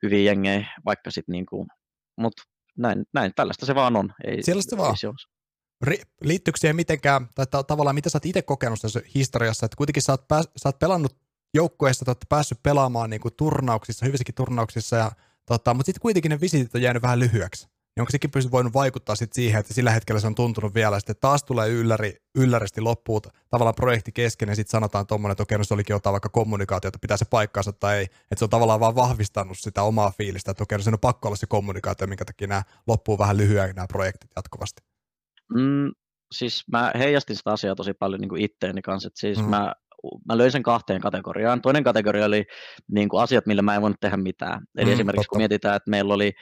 hyviä 0.03 0.31
jengejä, 0.33 0.67
vaikka 0.85 1.11
sitten 1.11 1.33
niinku, 1.33 1.67
mutta 2.19 2.43
näin, 2.79 3.05
näin, 3.15 3.33
tällaista 3.37 3.67
se 3.67 3.75
vaan 3.75 3.97
on. 3.97 4.13
Ei, 4.25 4.43
Sellaista 4.43 4.77
se 4.77 4.83
vaan. 4.83 4.97
Se 4.97 5.09
liittyykö 6.21 6.59
siihen 6.59 6.77
mitenkään, 6.77 7.29
tai 7.35 7.47
tavallaan 7.67 7.95
mitä 7.95 8.11
sä 8.11 8.17
oot 8.17 8.27
itse 8.27 8.43
kokenut 8.43 8.79
tässä 8.83 9.01
historiassa, 9.15 9.67
että 9.67 9.77
kuitenkin 9.77 10.03
sä 10.03 10.13
oot, 10.13 10.29
pääs, 10.29 10.49
sä 10.57 10.69
oot 10.69 10.79
pelannut 10.79 11.17
joukkueessa, 11.55 12.05
olette 12.09 12.27
päässyt 12.29 12.63
pelaamaan 12.63 13.11
niin 13.11 13.21
kuin 13.21 13.35
turnauksissa, 13.37 14.07
hyvissäkin 14.07 14.35
turnauksissa, 14.35 14.97
ja, 14.97 15.11
tota, 15.47 15.75
mutta 15.75 15.87
sitten 15.87 16.01
kuitenkin 16.01 16.31
ne 16.31 16.41
visitit 16.41 16.75
on 16.75 16.83
jäänyt 16.83 17.03
vähän 17.03 17.21
lyhyeksi. 17.21 17.69
Niin 17.97 18.03
onko 18.03 18.11
sekin 18.11 18.31
pystynyt 18.31 18.53
voinut 18.53 18.75
vaikuttaa 18.75 19.17
sit 19.17 19.33
siihen, 19.33 19.61
että 19.61 19.75
sillä 19.75 19.91
hetkellä 19.91 20.21
se 20.21 20.27
on 20.27 20.35
tuntunut 20.35 20.75
vielä, 20.75 20.97
että 20.97 21.15
taas 21.15 21.45
tulee 21.45 21.69
ylläri, 21.69 22.17
ylläristi 22.35 22.81
loppuun 22.81 23.21
tavallaan 23.51 23.75
projekti 23.75 24.13
kesken, 24.13 24.49
ja 24.49 24.55
sitten 24.55 24.71
sanotaan 24.71 25.07
tuommoinen, 25.07 25.33
että 25.33 25.43
okei, 25.43 25.59
no 25.59 25.65
se 25.65 25.75
olikin 25.75 25.95
jotain 25.95 26.13
vaikka 26.13 26.29
kommunikaatiota, 26.29 26.99
pitää 26.99 27.17
se 27.17 27.25
paikkaansa 27.25 27.73
tai 27.73 27.97
ei, 27.97 28.05
että 28.05 28.39
se 28.39 28.45
on 28.45 28.51
tavallaan 28.51 28.81
vaan 28.81 28.95
vahvistanut 28.95 29.59
sitä 29.59 29.83
omaa 29.83 30.13
fiilistä, 30.19 30.51
että 30.51 30.63
okei, 30.63 30.79
no 30.79 30.85
se 30.85 30.91
on 30.91 30.99
pakko 31.01 31.29
olla 31.29 31.37
se 31.37 31.47
kommunikaatio, 31.47 32.07
minkä 32.07 32.25
takia 32.25 32.47
nämä 32.47 32.63
loppuu 32.87 33.19
vähän 33.19 33.37
lyhyen 33.37 33.75
nämä 33.75 33.87
projektit 33.87 34.31
jatkuvasti. 34.37 34.83
Mm, 35.55 35.93
siis 36.33 36.65
mä 36.73 36.93
heijastin 36.99 37.37
sitä 37.37 37.53
asiaa 37.53 37.75
tosi 37.75 37.95
paljon 37.95 38.21
niin 38.21 38.29
kuin 38.29 38.43
itteeni 38.43 38.83
kanssa, 38.83 39.07
että 39.07 39.21
siis 39.21 39.39
mm. 39.39 39.49
mä 39.49 39.75
mä 40.29 40.39
löin 40.39 40.53
sen 40.53 40.63
kahteen 40.63 41.01
kategoriaan. 41.01 41.63
Toinen 41.63 41.85
kategoria 41.85 42.25
oli 42.25 42.45
niin 42.93 43.09
kuin 43.09 43.23
asiat, 43.23 43.47
millä 43.47 43.63
mä 43.63 43.75
en 43.75 43.83
voinut 43.83 44.01
tehdä 44.01 44.17
mitään. 44.17 44.63
Eli 44.77 44.87
mm, 44.87 44.93
esimerkiksi 44.93 45.19
totta. 45.19 45.29
kun 45.29 45.39
mietitään, 45.39 45.77
että 45.77 45.91
meillä 45.91 46.15
oli 46.15 46.33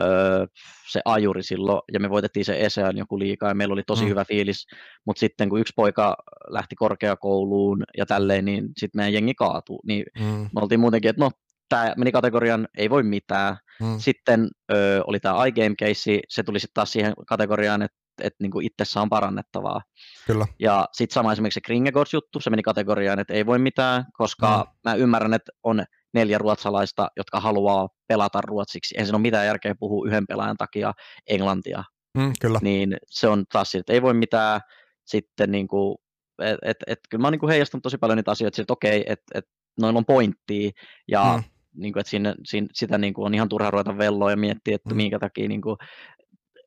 öö, 0.00 0.46
se 0.90 1.00
ajuri 1.04 1.42
silloin, 1.42 1.80
ja 1.92 2.00
me 2.00 2.10
voitettiin 2.10 2.44
se 2.44 2.60
Esean 2.60 2.96
joku 2.96 3.18
liikaa, 3.18 3.48
ja 3.48 3.54
meillä 3.54 3.72
oli 3.72 3.82
tosi 3.86 4.04
mm. 4.04 4.08
hyvä 4.08 4.24
fiilis, 4.24 4.66
mutta 5.06 5.20
sitten 5.20 5.48
kun 5.48 5.60
yksi 5.60 5.72
poika 5.76 6.16
lähti 6.48 6.76
korkeakouluun 6.76 7.84
ja 7.96 8.06
tälleen, 8.06 8.44
niin 8.44 8.68
sitten 8.76 8.98
meidän 8.98 9.12
jengi 9.12 9.34
kaatui, 9.34 9.78
niin 9.86 10.04
mm. 10.18 10.24
me 10.26 10.60
oltiin 10.62 10.80
muutenkin, 10.80 11.08
että 11.08 11.24
no, 11.24 11.30
tämä 11.68 11.94
meni 11.96 12.12
kategorian, 12.12 12.68
ei 12.78 12.90
voi 12.90 13.02
mitään. 13.02 13.56
Mm. 13.80 13.98
Sitten 13.98 14.48
ö, 14.72 15.02
oli 15.06 15.20
tämä 15.20 15.46
iGame-keissi, 15.46 16.20
se 16.28 16.42
tuli 16.42 16.60
sitten 16.60 16.74
taas 16.74 16.92
siihen 16.92 17.12
kategoriaan, 17.26 17.82
että 17.82 17.98
että 18.22 18.36
niin 18.42 18.50
kuin 18.50 18.66
itsessä 18.66 19.00
on 19.00 19.08
parannettavaa. 19.08 19.82
Kyllä. 20.26 20.46
Ja 20.60 20.88
sitten 20.92 21.14
sama 21.14 21.32
esimerkiksi 21.32 21.60
se 21.64 21.72
Kringegårds-juttu, 21.72 22.40
se 22.40 22.50
meni 22.50 22.62
kategoriaan, 22.62 23.18
että 23.18 23.34
ei 23.34 23.46
voi 23.46 23.58
mitään, 23.58 24.04
koska 24.12 24.66
mm. 24.66 24.90
mä 24.90 24.94
ymmärrän, 24.94 25.34
että 25.34 25.52
on 25.62 25.84
neljä 26.14 26.38
ruotsalaista, 26.38 27.08
jotka 27.16 27.40
haluaa 27.40 27.88
pelata 28.08 28.40
ruotsiksi. 28.40 28.94
Eihän 28.94 29.06
siinä 29.06 29.16
ole 29.16 29.22
mitään 29.22 29.46
järkeä 29.46 29.74
puhua 29.78 30.06
yhden 30.06 30.26
pelaajan 30.26 30.56
takia 30.56 30.92
englantia. 31.28 31.84
Mm, 32.18 32.32
kyllä. 32.40 32.58
Niin 32.62 32.96
se 33.06 33.28
on 33.28 33.44
taas 33.52 33.74
että 33.74 33.92
ei 33.92 34.02
voi 34.02 34.14
mitään. 34.14 34.60
Sitten 35.04 35.50
niin 35.50 35.68
kuin, 35.68 35.96
et, 36.42 36.58
et, 36.62 36.76
et, 36.86 36.98
kyllä 37.10 37.22
mä 37.22 37.26
oon 37.26 37.32
niin 37.32 37.40
kuin 37.40 37.50
heijastanut 37.50 37.82
tosi 37.82 37.98
paljon 37.98 38.16
niitä 38.16 38.30
asioita, 38.30 38.62
että 38.62 38.72
okei, 38.72 39.04
että 39.06 39.38
et, 39.38 39.44
noilla 39.80 39.98
on 39.98 40.04
pointtia 40.04 40.70
ja 41.08 41.34
mm. 41.36 41.44
niin 41.82 41.92
kuin, 41.92 42.00
että 42.00 42.10
siinä, 42.10 42.34
siinä, 42.44 42.66
sitä 42.72 42.98
niin 42.98 43.14
kuin 43.14 43.26
on 43.26 43.34
ihan 43.34 43.48
turha 43.48 43.70
ruveta 43.70 43.98
velloa 43.98 44.30
ja 44.30 44.36
miettiä, 44.36 44.74
että 44.74 44.90
mm. 44.90 44.96
minkä 44.96 45.18
takia 45.18 45.48
niin 45.48 45.60
kuin, 45.60 45.76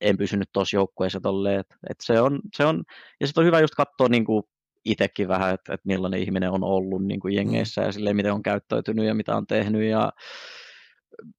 en 0.01 0.17
pysynyt 0.17 0.49
tuossa 0.53 0.77
joukkueessa 0.77 1.19
tolleen, 1.21 1.59
että 1.59 1.75
et 1.89 1.97
se, 2.03 2.21
on, 2.21 2.39
se 2.57 2.65
on, 2.65 2.83
ja 3.19 3.27
sitten 3.27 3.41
on 3.41 3.45
hyvä 3.45 3.59
just 3.59 3.75
katsoa 3.75 4.07
niin 4.07 4.25
kuin 4.25 4.43
itsekin 4.85 5.27
vähän, 5.27 5.53
että, 5.53 5.73
että 5.73 5.87
millainen 5.87 6.19
ihminen 6.19 6.51
on 6.51 6.63
ollut 6.63 7.05
niin 7.05 7.19
kuin 7.19 7.33
jengeissä 7.33 7.81
mm. 7.81 7.87
ja 7.87 7.91
silleen, 7.91 8.15
miten 8.15 8.33
on 8.33 8.43
käyttäytynyt 8.43 9.05
ja 9.05 9.13
mitä 9.13 9.35
on 9.35 9.47
tehnyt 9.47 9.89
ja 9.89 10.11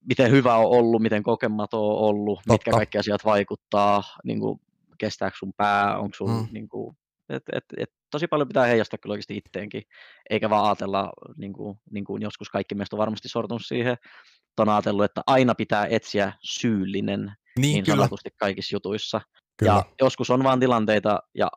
miten 0.09 0.31
hyvä 0.31 0.57
on 0.57 0.66
ollut, 0.66 1.02
miten 1.02 1.22
kokematon 1.22 1.81
on 1.81 1.98
ollut, 1.98 2.38
Totta. 2.38 2.52
mitkä 2.52 2.70
kaikki 2.70 2.98
asiat 2.98 3.24
vaikuttaa, 3.24 4.02
niin 4.24 4.40
kuin, 4.40 4.61
kestääkö 4.98 5.37
sun 5.38 5.52
pää, 5.57 5.98
onko 5.98 6.14
sun, 6.14 6.31
mm. 6.31 6.48
niin 6.52 6.68
kuin, 6.68 6.96
et, 7.28 7.42
et, 7.52 7.64
et, 7.76 7.90
tosi 8.11 8.26
paljon 8.26 8.48
pitää 8.48 8.66
heijastaa 8.66 8.98
kyllä 8.98 9.12
oikeasti 9.12 9.37
itteenkin, 9.37 9.83
eikä 10.31 10.50
vaan 10.50 10.64
ajatella, 10.64 11.12
niin 11.37 11.52
kuin, 11.52 11.78
niin 11.90 12.05
kuin 12.05 12.22
joskus 12.22 12.48
kaikki 12.50 12.74
meistä 12.74 12.96
on 12.96 12.98
varmasti 12.98 13.28
sortunut 13.28 13.62
siihen, 13.64 13.96
on 14.59 14.68
ajatellut, 14.68 15.05
että 15.05 15.22
aina 15.26 15.55
pitää 15.55 15.87
etsiä 15.87 16.33
syyllinen 16.42 17.33
niin, 17.59 17.72
niin 17.72 17.87
sanotusti 17.87 18.31
kaikissa 18.37 18.76
jutuissa. 18.76 19.20
Kyllä. 19.59 19.72
Ja 19.72 19.85
joskus 20.00 20.31
on 20.31 20.44
vaan 20.44 20.61
tilanteita 20.61 21.22
ja 21.35 21.50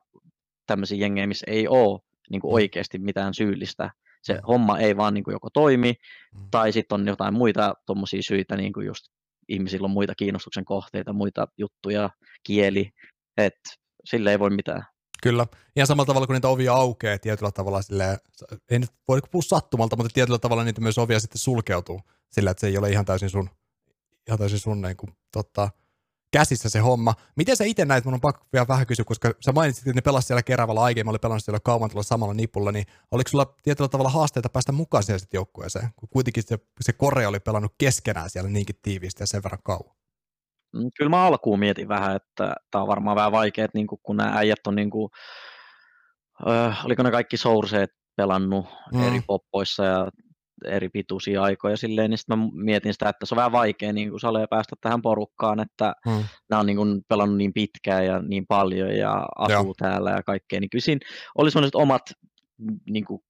tämmöisiä 0.66 0.98
jengejä, 0.98 1.28
missä 1.28 1.46
ei 1.50 1.68
ole 1.68 2.00
niin 2.30 2.42
kuin 2.42 2.52
mm. 2.52 2.54
oikeasti 2.54 2.98
mitään 2.98 3.34
syyllistä 3.34 3.90
Se 4.22 4.34
mm. 4.34 4.40
homma 4.48 4.80
ei 4.80 4.98
vaan 4.98 5.14
niin 5.14 5.24
kuin 5.24 5.34
joko 5.34 5.50
toimi, 5.50 5.94
mm. 6.36 6.48
tai 6.52 6.72
sitten 6.72 7.02
on 7.02 7.08
jotain 7.08 7.34
muita 7.34 7.74
tuommoisia 7.86 8.22
syitä, 8.22 8.58
niin 8.58 8.74
kuin 8.74 8.88
just 8.88 9.06
ihmisillä 9.50 9.86
on 9.86 9.92
muita 9.92 10.16
kiinnostuksen 10.16 10.66
kohteita, 10.66 11.14
muita 11.14 11.48
juttuja, 11.58 12.10
kieli, 12.44 12.90
että 13.38 13.70
sille 14.06 14.32
ei 14.32 14.40
voi 14.40 14.50
mitään. 14.50 14.84
Kyllä. 15.24 15.48
Ihan 15.76 15.88
samalla 15.88 16.06
tavalla 16.06 16.28
kuin 16.28 16.36
niitä 16.36 16.48
ovia 16.48 16.74
aukeaa 16.74 17.18
tietyllä 17.18 17.52
tavalla 17.52 17.82
silleen, 17.82 18.18
ei 18.70 18.80
nyt 18.80 18.90
voi 19.08 19.20
puhua 19.32 19.42
sattumalta, 19.42 19.96
mutta 19.96 20.14
tietyllä 20.14 20.40
tavalla 20.40 20.64
niitä 20.64 20.82
myös 20.82 20.98
ovia 20.98 21.20
sitten 21.20 21.40
sulkeutuu 21.40 22.02
sillä, 22.32 22.52
että 22.52 22.62
se 22.62 22.68
ei 22.68 22.78
ole 22.78 22.90
ihan 22.90 23.06
täysin 23.06 23.30
sun, 23.30 23.50
ihan 24.28 24.40
täysin 24.40 24.60
sun 24.60 24.82
niin 24.82 24.98
kuin, 24.98 25.10
tota, 25.32 25.70
käsissä 26.36 26.70
se 26.70 26.80
homma. 26.80 27.14
Miten 27.36 27.56
sä 27.56 27.64
itse 27.64 27.86
näit, 27.86 28.06
mun 28.06 28.14
on 28.14 28.22
pakko 28.22 28.46
vielä 28.54 28.68
vähän 28.68 28.88
kysyä, 28.88 29.06
koska 29.06 29.32
sä 29.40 29.52
mainitsit, 29.52 29.88
että 29.88 29.98
ne 29.98 30.02
pelasivat 30.02 30.28
siellä 30.28 30.44
Keravalla 30.44 30.84
aiemmin, 30.84 31.10
oli 31.10 31.20
pelannut 31.20 31.44
siellä 31.44 31.60
kauan 31.60 31.90
tuolla 31.90 32.04
samalla 32.04 32.34
nipulla, 32.34 32.72
niin 32.72 32.86
oliko 33.12 33.30
sulla 33.30 33.56
tietyllä 33.64 33.88
tavalla 33.88 34.10
haasteita 34.10 34.50
päästä 34.50 34.72
mukaan 34.72 35.04
siihen 35.04 35.20
joukkueeseen, 35.34 35.90
kun 35.96 36.10
kuitenkin 36.10 36.44
se, 36.44 36.60
se 36.82 36.94
Kore 36.94 37.28
oli 37.28 37.40
pelannut 37.40 37.74
keskenään 37.78 38.30
siellä 38.30 38.50
niinkin 38.50 38.76
tiiviisti 38.82 39.24
ja 39.24 39.28
sen 39.28 39.44
verran 39.44 39.64
kauan? 39.64 39.96
Mm, 40.74 40.90
kyllä 40.98 41.10
mä 41.10 41.26
alkuun 41.26 41.60
mietin 41.60 41.88
vähän, 41.88 42.16
että 42.16 42.56
tämä 42.72 42.82
on 42.82 42.88
varmaan 42.88 43.16
vähän 43.16 43.32
vaikea, 43.32 43.66
että 43.66 43.78
niin 43.78 43.88
kun 44.04 44.18
nämä 44.18 44.38
äijät 44.38 44.68
on, 44.68 44.76
niin 44.76 44.90
kuin, 44.90 45.10
äh, 46.50 46.86
oliko 46.86 47.04
ne 47.04 47.12
kaikki 47.12 47.38
sourceet 47.38 47.90
pelannut 48.16 48.66
mm. 48.94 49.08
eri 49.08 49.22
poppoissa 49.28 49.86
ja 49.86 50.08
eri 50.66 50.90
pituisia 50.90 51.44
aikoja 51.44 51.78
silleen, 51.78 52.10
niin 52.10 52.18
sitten 52.18 52.40
mä 52.40 52.48
mietin 52.54 52.94
sitä, 52.94 53.10
että 53.10 53.26
se 53.26 53.36
on 53.36 53.38
vähän 53.38 53.52
vaikea 53.52 53.94
niin 53.94 54.10
kuin 54.10 54.20
Sale 54.20 54.48
päästä 54.48 54.76
tähän 54.82 55.02
porukkaan, 55.02 55.60
että 55.60 55.94
mm. 56.06 56.24
nämä 56.50 56.60
on 56.60 56.66
niin 56.66 56.78
kuin 56.78 57.02
pelannut 57.08 57.38
niin 57.38 57.54
pitkään 57.54 58.06
ja 58.06 58.22
niin 58.22 58.48
paljon 58.48 58.96
ja 58.96 59.26
asuu 59.36 59.66
Joo. 59.66 59.74
täällä 59.78 60.12
ja 60.12 60.24
kaikkea, 60.24 60.60
niin 60.60 60.70
kysin 60.70 61.00
oli 61.38 61.52
sellaiset 61.52 61.76
omat 61.76 62.02
niin 62.90 63.06
kuin 63.06 63.22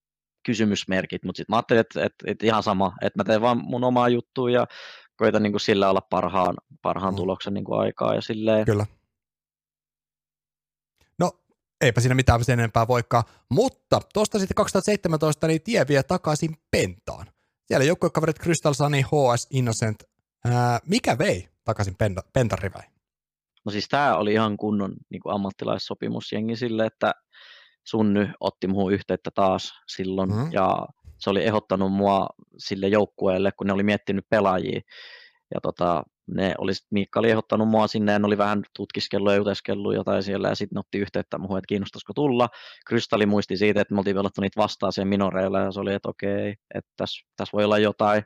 kysymysmerkit, 0.46 1.24
mutta 1.24 1.38
sitten 1.38 1.54
mä 1.54 1.58
ajattelin, 1.58 1.82
että, 1.82 2.04
että, 2.04 2.26
että 2.28 2.46
ihan 2.46 2.64
sama, 2.64 2.94
että 3.02 3.20
mä 3.20 3.24
teen 3.24 3.42
vaan 3.42 3.58
mun 3.58 3.84
omaa 3.84 4.10
juttua 4.10 4.50
ja 4.50 4.68
koitan 5.16 5.44
niin 5.44 5.54
kuin 5.54 5.62
sillä 5.62 5.90
olla 5.90 6.02
parhaan, 6.10 6.56
parhaan 6.82 7.14
mm. 7.14 7.18
tuloksen 7.18 7.54
niin 7.54 7.64
kuin 7.64 7.80
aikaa 7.80 8.16
ja 8.16 8.22
silleen. 8.22 8.66
Kyllä. 8.66 8.86
Eipä 11.82 12.02
siinä 12.02 12.16
mitään 12.16 12.44
sen 12.44 12.60
enempää 12.60 12.88
voikaan, 12.88 13.24
mutta 13.50 14.00
tuosta 14.14 14.40
sitten 14.40 14.56
2017 14.56 15.48
niin 15.48 15.62
tie 15.62 15.86
vie 15.88 16.04
takaisin 16.04 16.56
Pentaan. 16.72 17.28
Siellä 17.66 17.86
joukkuekaverit 17.86 18.40
Crystal 18.40 18.74
Sunny, 18.74 19.02
HS, 19.02 19.48
Innocent. 19.50 20.04
Ää, 20.46 20.80
mikä 20.86 21.18
vei 21.18 21.50
takaisin 21.64 21.96
Pentan 22.34 22.60
riväin? 22.60 22.92
No 23.66 23.72
siis 23.72 23.88
tämä 23.88 24.18
oli 24.18 24.34
ihan 24.34 24.58
kunnon 24.58 24.94
niin 25.10 25.22
kuin 25.22 25.36
ammattilaissopimusjengi 25.36 26.56
sille, 26.56 26.86
että 26.86 27.12
Sunny 27.84 28.28
otti 28.40 28.68
muuhun 28.68 28.94
yhteyttä 28.94 29.32
taas 29.36 29.74
silloin 29.88 30.30
mm. 30.30 30.52
ja 30.52 30.88
se 31.18 31.30
oli 31.30 31.44
ehdottanut 31.44 31.94
mua 31.94 32.28
sille 32.58 32.88
joukkueelle, 32.88 33.52
kun 33.52 33.68
ne 33.68 33.74
oli 33.74 33.84
miettinyt 33.84 34.26
pelaajia. 34.30 34.82
Ja 35.54 35.62
tota, 35.62 36.04
ne 36.28 36.56
oli, 36.58 36.72
Miikka 36.92 37.20
oli 37.20 37.30
ehdottanut 37.30 37.68
mua 37.68 37.88
sinne 37.88 38.12
ja 38.12 38.20
ne 38.20 38.26
oli 38.26 38.38
vähän 38.38 38.64
tutkiskellut 38.76 39.32
ja 39.32 39.38
juteskellut 39.38 39.96
jotain 39.96 40.24
siellä 40.24 40.48
ja 40.48 40.56
sitten 40.56 40.78
otti 40.78 40.98
yhteyttä 40.98 41.38
muuhun, 41.38 41.58
että 41.58 41.68
kiinnostaisiko 41.68 42.14
tulla. 42.14 42.50
Krystalli 42.88 43.26
muisti 43.26 43.58
siitä, 43.58 43.82
että 43.82 43.94
me 43.94 44.00
oltiin 44.00 44.16
pelattu 44.16 44.42
niitä 44.42 44.62
vastaan 44.62 44.94
siihen 44.94 45.08
minoreilla 45.08 45.60
ja 45.60 45.72
se 45.72 45.80
oli, 45.80 45.94
että 45.94 46.10
okei, 46.10 46.56
että 46.76 46.92
tässä 46.98 47.28
täs 47.36 47.54
voi 47.54 47.64
olla 47.64 47.78
jotain. 47.78 48.24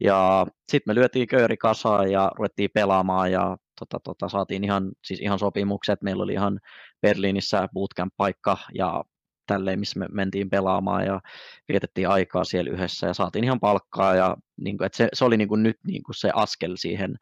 Ja 0.00 0.46
sitten 0.72 0.90
me 0.90 0.94
lyötiin 0.94 1.26
köyri 1.26 1.56
kasaan 1.56 2.10
ja 2.10 2.32
ruvettiin 2.36 2.70
pelaamaan 2.74 3.32
ja 3.32 3.56
tota, 3.78 4.00
tota, 4.04 4.28
saatiin 4.28 4.64
ihan, 4.64 4.92
siis 5.04 5.20
ihan 5.20 5.38
sopimukset. 5.38 6.02
Meillä 6.02 6.22
oli 6.22 6.32
ihan 6.32 6.60
Berliinissä 7.02 7.68
bootcamp-paikka 7.74 8.56
ja 8.74 9.04
tälleen, 9.46 9.80
missä 9.80 9.98
me 9.98 10.06
mentiin 10.10 10.50
pelaamaan 10.50 11.06
ja 11.06 11.20
vietettiin 11.68 12.08
aikaa 12.08 12.44
siellä 12.44 12.70
yhdessä 12.70 13.06
ja 13.06 13.14
saatiin 13.14 13.44
ihan 13.44 13.60
palkkaa 13.60 14.14
ja 14.14 14.36
niin 14.56 14.78
kuin, 14.78 14.86
että 14.86 14.96
se, 14.96 15.08
se 15.12 15.24
oli 15.24 15.36
niin 15.36 15.48
kuin 15.48 15.62
nyt 15.62 15.76
niin 15.86 16.02
kuin 16.02 16.14
se 16.14 16.30
askel 16.34 16.76
siihen 16.76 17.16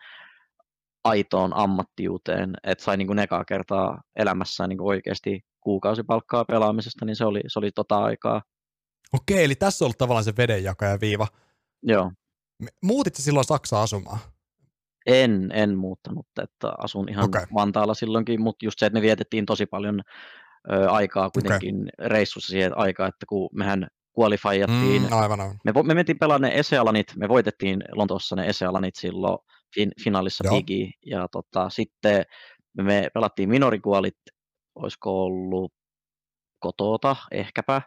aitoon 1.04 1.56
ammattiuteen, 1.56 2.54
että 2.64 2.84
sai 2.84 2.96
niin 2.96 3.06
kuin 3.06 3.18
ekaa 3.18 3.44
kertaa 3.44 4.02
elämässään 4.16 4.68
niin 4.68 4.78
kuin 4.78 4.88
oikeasti 4.88 5.44
kuukausipalkkaa 5.60 6.44
pelaamisesta, 6.44 7.04
niin 7.04 7.16
se 7.16 7.24
oli, 7.24 7.40
se 7.46 7.58
oli 7.58 7.70
tota 7.70 7.98
aikaa. 8.04 8.42
Okei, 9.12 9.44
eli 9.44 9.54
tässä 9.54 9.84
on 9.84 9.86
ollut 9.86 9.98
tavallaan 9.98 10.24
se 10.24 10.32
vedenjakaja 10.36 11.00
viiva. 11.00 11.26
Joo. 11.82 12.12
Muutitko 12.82 13.22
silloin 13.22 13.44
Saksa 13.44 13.82
asumaan? 13.82 14.18
En, 15.06 15.50
en 15.52 15.78
muuttanut, 15.78 16.26
että 16.42 16.72
asun 16.78 17.08
ihan 17.08 17.24
okay. 17.24 17.46
Vantaalla 17.54 17.94
silloinkin, 17.94 18.42
mutta 18.42 18.66
just 18.66 18.78
se, 18.78 18.86
että 18.86 18.98
me 18.98 19.02
vietettiin 19.02 19.46
tosi 19.46 19.66
paljon 19.66 20.02
ö, 20.72 20.90
aikaa 20.90 21.30
kuitenkin 21.30 21.76
okay. 21.76 22.08
reissussa 22.08 22.50
siihen 22.50 22.78
aikaa, 22.78 23.08
että 23.08 23.26
kun 23.28 23.48
mehän 23.52 23.86
qualifyattiin. 24.18 25.02
Mm, 25.02 25.12
aivan, 25.12 25.40
aivan. 25.40 25.58
Me, 25.64 25.72
me 25.82 25.94
mentiin 25.94 26.18
pelaamaan 26.18 26.50
ne 26.50 26.58
Esealanit, 26.58 27.06
me 27.16 27.28
voitettiin 27.28 27.84
Lontoossa 27.92 28.36
ne 28.36 28.46
Esealanit 28.46 28.96
silloin 28.96 29.38
fin, 29.74 29.92
finaalissa 30.04 30.44
Bigi, 30.50 30.92
ja 31.06 31.28
tota, 31.32 31.70
sitten 31.70 32.24
me 32.82 33.08
pelattiin 33.14 33.48
minorikuolit, 33.48 34.16
olisiko 34.74 35.24
ollut 35.24 35.72
kotota 36.58 37.16
ehkäpä, 37.30 37.82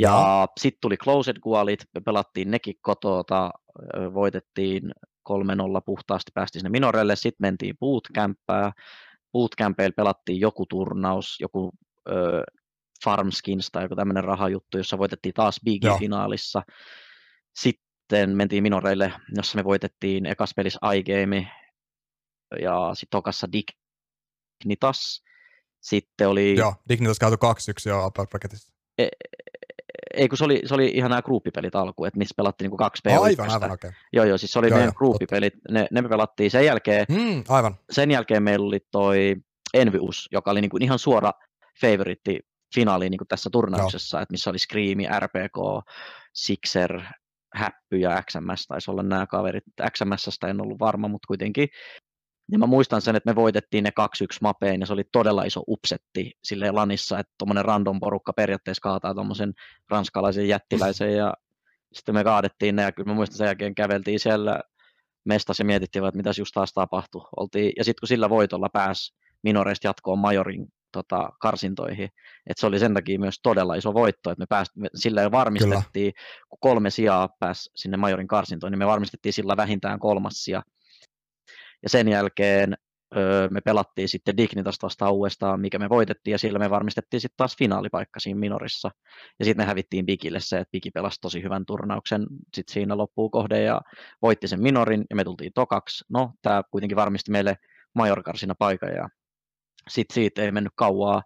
ja 0.00 0.46
sitten 0.60 0.78
tuli 0.80 0.96
Closed 0.96 1.36
Gualit, 1.42 1.84
me 1.94 2.00
pelattiin 2.00 2.50
nekin 2.50 2.74
kotota, 2.82 3.50
voitettiin 4.14 4.82
3-0 5.30 5.34
puhtaasti, 5.86 6.30
päästiin 6.34 6.60
sinne 6.60 6.70
minorelle, 6.70 7.16
sitten 7.16 7.44
mentiin 7.46 7.78
bootcampään, 7.78 8.72
bootcampeilla 9.34 9.94
pelattiin 9.96 10.40
joku 10.40 10.66
turnaus, 10.66 11.36
joku 11.40 11.72
ö, 12.08 12.44
Farmskins 13.04 13.68
tai 13.72 13.82
joku 13.84 13.96
tämmöinen 13.96 14.24
rahajuttu, 14.24 14.78
jossa 14.78 14.98
voitettiin 14.98 15.34
taas 15.34 15.60
Big-finaalissa. 15.64 16.62
Sitten 17.56 18.36
mentiin 18.36 18.62
minoreille, 18.62 19.12
jossa 19.36 19.56
me 19.56 19.64
voitettiin 19.64 20.26
ekas 20.26 20.52
pelissä 20.56 20.78
iGame 20.94 21.50
ja 22.60 22.90
sitten 22.94 23.10
tokassa 23.10 23.46
Dignitas. 23.52 25.22
Sitten 25.80 26.28
oli... 26.28 26.54
Joo, 26.56 26.74
Dignitas 26.88 27.18
kaatui 27.18 27.38
2-1 27.86 27.88
jo 27.88 28.06
upper 28.06 28.26
bracketissa. 28.26 28.72
E- 28.98 29.08
ei 30.14 30.28
kun 30.28 30.38
se 30.38 30.44
oli, 30.44 30.62
se 30.64 30.74
oli 30.74 30.92
ihan 30.94 31.10
nämä 31.10 31.22
gruppipelit 31.22 31.74
alku, 31.74 32.04
että 32.04 32.18
missä 32.18 32.34
pelattiin 32.36 32.64
niinku 32.64 32.76
kaksi 32.76 33.02
p 33.04 33.06
Aivan, 33.06 33.50
aivan 33.50 33.70
okei. 33.70 33.88
Okay. 33.88 34.00
Joo, 34.12 34.24
joo, 34.24 34.38
siis 34.38 34.52
se 34.52 34.58
oli 34.58 34.68
joo, 34.68 34.76
meidän 34.76 34.94
gruppipelit, 34.96 35.54
ne, 35.70 35.86
ne 35.90 36.02
me 36.02 36.08
pelattiin 36.08 36.50
sen 36.50 36.64
jälkeen. 36.64 37.06
Mm, 37.08 37.44
aivan. 37.48 37.74
Sen 37.90 38.10
jälkeen 38.10 38.42
meillä 38.42 38.66
oli 38.66 38.80
toi 38.90 39.36
Envius, 39.74 40.28
joka 40.32 40.50
oli 40.50 40.60
niinku 40.60 40.76
ihan 40.80 40.98
suora 40.98 41.32
favoritti 41.80 42.40
finaaliin 42.74 43.10
niin 43.10 43.28
tässä 43.28 43.50
turnauksessa, 43.50 44.20
että 44.20 44.32
missä 44.32 44.50
oli 44.50 44.58
Screami, 44.58 45.06
RPK, 45.20 45.88
Sixer, 46.34 47.02
Häppy 47.54 47.96
ja 47.98 48.22
XMS 48.30 48.66
taisi 48.68 48.90
olla 48.90 49.02
nämä 49.02 49.26
kaverit. 49.26 49.64
XMSstä 49.90 50.48
en 50.48 50.60
ollut 50.60 50.80
varma, 50.80 51.08
mutta 51.08 51.26
kuitenkin. 51.26 51.68
Ja 52.52 52.58
mä 52.58 52.66
muistan 52.66 53.02
sen, 53.02 53.16
että 53.16 53.30
me 53.30 53.34
voitettiin 53.34 53.84
ne 53.84 53.90
2-1 53.90 54.02
mapeen 54.42 54.80
ja 54.80 54.86
se 54.86 54.92
oli 54.92 55.04
todella 55.12 55.42
iso 55.42 55.62
upsetti 55.68 56.32
sille 56.44 56.70
lanissa, 56.70 57.18
että 57.18 57.32
tuommoinen 57.38 57.64
random 57.64 58.00
porukka 58.00 58.32
periaatteessa 58.32 58.80
kaataa 58.80 59.14
tuommoisen 59.14 59.52
ranskalaisen 59.90 60.48
jättiläisen 60.48 61.16
ja 61.16 61.34
sitten 61.92 62.14
me 62.14 62.24
kaadettiin 62.24 62.76
ne 62.76 62.82
ja 62.82 62.92
kyllä 62.92 63.08
mä 63.08 63.14
muistan 63.14 63.38
sen 63.38 63.46
jälkeen 63.46 63.74
käveltiin 63.74 64.20
siellä 64.20 64.60
mestassa 65.24 65.60
ja 65.60 65.64
mietittiin, 65.64 66.04
että 66.04 66.16
mitäs 66.16 66.38
just 66.38 66.52
taas 66.54 66.72
tapahtui. 66.72 67.28
Oltiin, 67.36 67.72
ja 67.76 67.84
sitten 67.84 68.00
kun 68.00 68.08
sillä 68.08 68.30
voitolla 68.30 68.68
pääsi 68.72 69.14
minoreista 69.42 69.86
jatkoon 69.86 70.18
majorin 70.18 70.66
tota, 70.92 71.28
karsintoihin. 71.40 72.08
Et 72.46 72.58
se 72.58 72.66
oli 72.66 72.78
sen 72.78 72.94
takia 72.94 73.18
myös 73.18 73.40
todella 73.42 73.74
iso 73.74 73.94
voitto, 73.94 74.30
että 74.30 74.42
me, 74.42 74.46
pääst, 74.48 74.76
me 74.76 74.88
sillä 74.94 75.22
jo 75.22 75.30
varmistettiin, 75.30 76.12
Kyllä. 76.12 76.46
kun 76.48 76.58
kolme 76.60 76.90
sijaa 76.90 77.28
pääsi 77.40 77.70
sinne 77.76 77.96
majorin 77.96 78.28
karsintoon, 78.28 78.72
niin 78.72 78.78
me 78.78 78.86
varmistettiin 78.86 79.32
sillä 79.32 79.56
vähintään 79.56 79.98
kolmas 79.98 80.34
sija. 80.34 80.62
Ja 81.84 81.90
sen 81.90 82.08
jälkeen 82.08 82.74
öö, 83.16 83.48
me 83.48 83.60
pelattiin 83.60 84.08
sitten 84.08 84.36
Dignitasta 84.36 84.84
vastaan 84.84 85.12
uudestaan, 85.12 85.60
mikä 85.60 85.78
me 85.78 85.88
voitettiin, 85.88 86.32
ja 86.32 86.38
sillä 86.38 86.58
me 86.58 86.70
varmistettiin 86.70 87.20
sitten 87.20 87.36
taas 87.36 87.56
finaalipaikka 87.56 88.20
siinä 88.20 88.40
minorissa. 88.40 88.90
Ja 89.38 89.44
sitten 89.44 89.64
me 89.64 89.68
hävittiin 89.68 90.06
Bigille 90.06 90.40
se, 90.40 90.58
että 90.58 90.70
Bigi 90.70 90.90
pelasi 90.90 91.20
tosi 91.20 91.42
hyvän 91.42 91.66
turnauksen 91.66 92.26
sitten 92.54 92.72
siinä 92.72 92.96
loppuun 92.96 93.30
kohde 93.30 93.62
ja 93.62 93.80
voitti 94.22 94.48
sen 94.48 94.62
minorin, 94.62 95.04
ja 95.10 95.16
me 95.16 95.24
tultiin 95.24 95.52
tokaksi. 95.54 96.04
No, 96.08 96.32
tämä 96.42 96.62
kuitenkin 96.70 96.96
varmisti 96.96 97.30
meille 97.30 97.56
majorkarsina 97.94 98.54
paikan, 98.58 98.94
ja 98.94 99.08
sitten 99.88 100.14
siitä 100.14 100.42
ei 100.42 100.52
mennyt 100.52 100.72
kauaa 100.76 101.22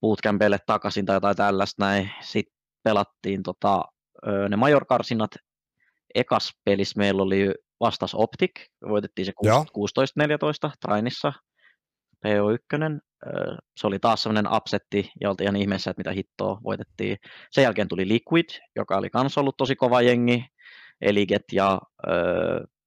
bootcampeille 0.00 0.58
takaisin 0.66 1.06
tai 1.06 1.16
jotain 1.16 1.36
tällaista 1.36 1.84
näin. 1.84 2.10
Sitten 2.20 2.54
pelattiin 2.82 3.42
tota, 3.42 3.84
ne 4.48 4.56
majorkarsinat. 4.56 5.30
Ekas 6.14 6.52
pelissä 6.64 6.98
meillä 6.98 7.22
oli 7.22 7.54
vastas 7.80 8.14
Optic, 8.14 8.50
voitettiin 8.88 9.26
se 9.26 9.32
16-14 10.66 10.70
Trainissa, 10.80 11.32
PO1. 12.26 13.00
Se 13.76 13.86
oli 13.86 13.98
taas 13.98 14.22
sellainen 14.22 14.52
upsetti 14.52 15.10
ja 15.20 15.30
oltiin 15.30 15.44
ihan 15.44 15.56
ihmeessä, 15.56 15.90
että 15.90 16.00
mitä 16.00 16.12
hittoa 16.12 16.60
voitettiin. 16.64 17.16
Sen 17.50 17.62
jälkeen 17.62 17.88
tuli 17.88 18.08
Liquid, 18.08 18.48
joka 18.76 18.96
oli 18.96 19.08
myös 19.14 19.38
ollut 19.38 19.56
tosi 19.56 19.76
kova 19.76 20.02
jengi. 20.02 20.44
Eliget 21.00 21.44
ja 21.52 21.80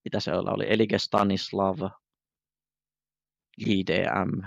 mitä 0.06 0.20
se 0.20 0.32
oli, 0.34 0.66
Elige 0.70 1.00
Stanislav, 1.00 1.78
IDM, 3.58 4.42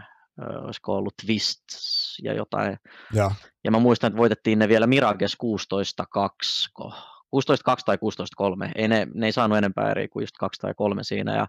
olisiko 0.65 0.97
ollut 0.97 1.15
Twist, 1.27 1.61
ja 2.23 2.35
jotain. 2.35 2.77
Ja. 3.13 3.31
ja 3.65 3.71
mä 3.71 3.79
muistan, 3.79 4.09
että 4.09 4.19
voitettiin 4.19 4.59
ne 4.59 4.69
vielä 4.69 4.87
Mirages 4.87 5.37
16-2, 6.77 6.83
16-2 7.37 7.39
tai 7.87 7.97
16-3. 8.67 8.71
Ei 8.75 8.89
ne, 8.89 9.07
ne 9.15 9.27
ei 9.27 9.33
saanut 9.33 9.59
enempää 9.59 9.91
eri 9.91 10.09
kuin 10.09 10.23
just 10.23 10.37
2 10.39 10.61
tai 10.61 10.75
3 10.77 11.05
siinä. 11.05 11.37
Ja 11.37 11.47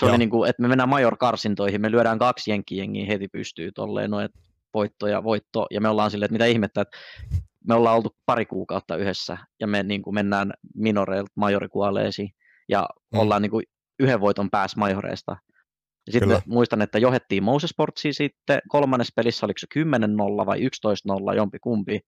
se 0.00 0.06
Joo. 0.06 0.10
oli 0.10 0.18
niin 0.18 0.30
kuin, 0.30 0.50
että 0.50 0.62
me 0.62 0.68
mennään 0.68 0.88
major 0.88 1.16
karsintoihin, 1.16 1.80
me 1.80 1.90
lyödään 1.90 2.18
kaksi 2.18 2.50
jenkkijengiä 2.50 3.06
heti 3.06 3.28
pystyy 3.28 3.72
tolleen, 3.72 4.10
no, 4.10 4.20
että 4.20 4.40
voitto 4.74 5.06
ja 5.06 5.24
voitto, 5.24 5.66
ja 5.70 5.80
me 5.80 5.88
ollaan 5.88 6.10
silleen, 6.10 6.26
että 6.26 6.32
mitä 6.32 6.46
ihmettä, 6.46 6.80
että 6.80 6.98
me 7.68 7.74
ollaan 7.74 7.96
oltu 7.96 8.16
pari 8.26 8.46
kuukautta 8.46 8.96
yhdessä, 8.96 9.38
ja 9.60 9.66
me 9.66 9.82
niin 9.82 10.02
kuin 10.02 10.14
mennään 10.14 10.52
minoreilta 10.74 11.32
majorikualeisiin, 11.34 12.30
ja 12.68 12.88
mm. 13.12 13.18
ollaan 13.18 13.42
niin 13.42 13.50
kuin 13.50 13.64
yhden 13.98 14.20
voiton 14.20 14.50
päässä 14.50 14.78
majoreista. 14.80 15.36
Ja 16.06 16.12
sitten 16.12 16.42
muistan, 16.46 16.82
että 16.82 16.98
johettiin 16.98 17.42
Mousesportsia 17.42 18.12
sitten 18.12 18.60
kolmannessa 18.68 19.12
pelissä, 19.16 19.46
oliko 19.46 19.58
se 19.58 19.66
10-0 20.42 20.46
vai 20.46 20.60
11-0, 21.32 21.36
jompi 21.36 21.58
kumpi. 21.58 22.00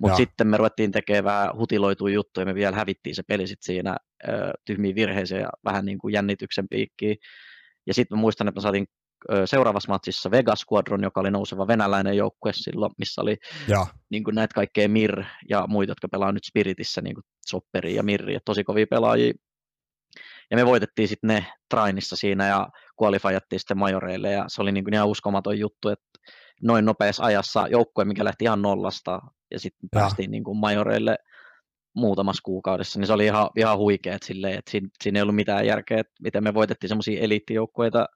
Mutta 0.00 0.16
sitten 0.16 0.46
me 0.46 0.56
ruvettiin 0.56 0.92
tekemään 0.92 1.50
hutiloituja 1.58 2.14
juttuja, 2.14 2.46
me 2.46 2.54
vielä 2.54 2.76
hävittiin 2.76 3.14
se 3.14 3.22
peli 3.22 3.46
sit 3.46 3.62
siinä 3.62 3.96
ö, 4.28 4.52
tyhmiin 4.64 4.94
virheisiin 4.94 5.40
ja 5.40 5.50
vähän 5.64 5.84
niin 5.84 5.98
kuin 5.98 6.12
jännityksen 6.12 6.68
piikkiin. 6.68 7.16
Ja 7.86 7.94
sitten 7.94 8.18
muistan, 8.18 8.48
että 8.48 8.58
me 8.58 8.62
saatiin 8.62 8.86
seuraavassa 9.44 9.92
matsissa 9.92 10.30
Vegas 10.30 10.60
Squadron, 10.60 11.02
joka 11.02 11.20
oli 11.20 11.30
nouseva 11.30 11.66
venäläinen 11.66 12.16
joukkue 12.16 12.52
silloin, 12.54 12.92
missä 12.98 13.22
oli 13.22 13.36
ja. 13.68 13.86
niin 14.10 14.24
kuin 14.24 14.34
näitä 14.34 14.54
kaikkea 14.54 14.88
Mir 14.88 15.24
ja 15.48 15.64
muita, 15.68 15.90
jotka 15.90 16.08
pelaa 16.08 16.32
nyt 16.32 16.44
Spiritissä, 16.44 17.00
niin 17.00 17.14
kuin 17.14 17.24
Sopperi 17.46 17.94
ja 17.94 18.02
Mirri, 18.02 18.34
ja 18.34 18.40
tosi 18.44 18.64
kovia 18.64 18.86
pelaajia. 18.90 19.32
Ja 20.50 20.56
me 20.56 20.66
voitettiin 20.66 21.08
sitten 21.08 21.28
ne 21.28 21.46
Trainissa 21.70 22.16
siinä 22.16 22.46
ja 22.48 22.68
kualifajattiin 22.96 23.60
sitten 23.60 23.78
majoreille 23.78 24.30
ja 24.30 24.44
se 24.48 24.62
oli 24.62 24.72
niin 24.72 24.84
kuin 24.84 24.94
ihan 24.94 25.08
uskomaton 25.08 25.58
juttu, 25.58 25.88
että 25.88 26.06
noin 26.62 26.84
nopeassa 26.84 27.24
ajassa 27.24 27.68
joukkue, 27.68 28.04
mikä 28.04 28.24
lähti 28.24 28.44
ihan 28.44 28.62
nollasta 28.62 29.20
ja 29.50 29.60
sitten 29.60 29.88
päästiin 29.90 30.30
niin 30.30 30.44
kuin 30.44 30.58
majoreille 30.58 31.16
muutamassa 31.96 32.40
kuukaudessa, 32.44 32.98
niin 32.98 33.06
se 33.06 33.12
oli 33.12 33.24
ihan, 33.24 33.50
ihan 33.56 33.78
huikeet 33.78 34.22
silleen, 34.22 34.58
että 34.58 34.70
siinä, 34.70 34.88
siinä 35.02 35.18
ei 35.18 35.22
ollut 35.22 35.34
mitään 35.34 35.66
järkeä, 35.66 36.00
että 36.00 36.12
miten 36.22 36.44
me 36.44 36.54
voitettiin 36.54 36.88
semmoisia 36.88 37.20
eliittijoukkueita 37.20 38.06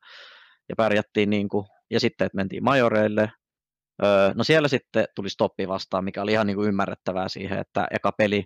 ja 0.68 0.76
pärjättiin 0.76 1.30
niin 1.30 1.48
kuin, 1.48 1.66
ja 1.90 2.00
sitten, 2.00 2.26
että 2.26 2.36
mentiin 2.36 2.64
majoreille. 2.64 3.32
Öö, 4.04 4.32
no 4.34 4.44
siellä 4.44 4.68
sitten 4.68 5.04
tuli 5.16 5.30
stoppi 5.30 5.68
vastaan, 5.68 6.04
mikä 6.04 6.22
oli 6.22 6.32
ihan 6.32 6.46
niin 6.46 6.56
kuin 6.56 6.68
ymmärrettävää 6.68 7.28
siihen, 7.28 7.58
että 7.58 7.86
eka 7.90 8.12
peli 8.12 8.44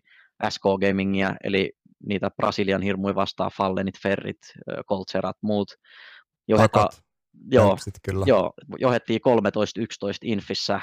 SK 0.48 0.62
Gamingia, 0.80 1.34
eli 1.44 1.72
niitä 2.06 2.30
Brasilian 2.30 2.82
hirmuja 2.82 3.14
vastaan, 3.14 3.50
Fallenit, 3.56 3.94
Ferrit, 4.02 4.40
Coltserat, 4.88 5.36
muut. 5.42 5.68
Joheta, 6.48 6.88
joo, 7.50 7.76
kyllä. 8.02 8.24
joo, 8.28 8.52
johettiin 8.78 9.20
13-11 9.20 9.82
Infissä, 10.22 10.80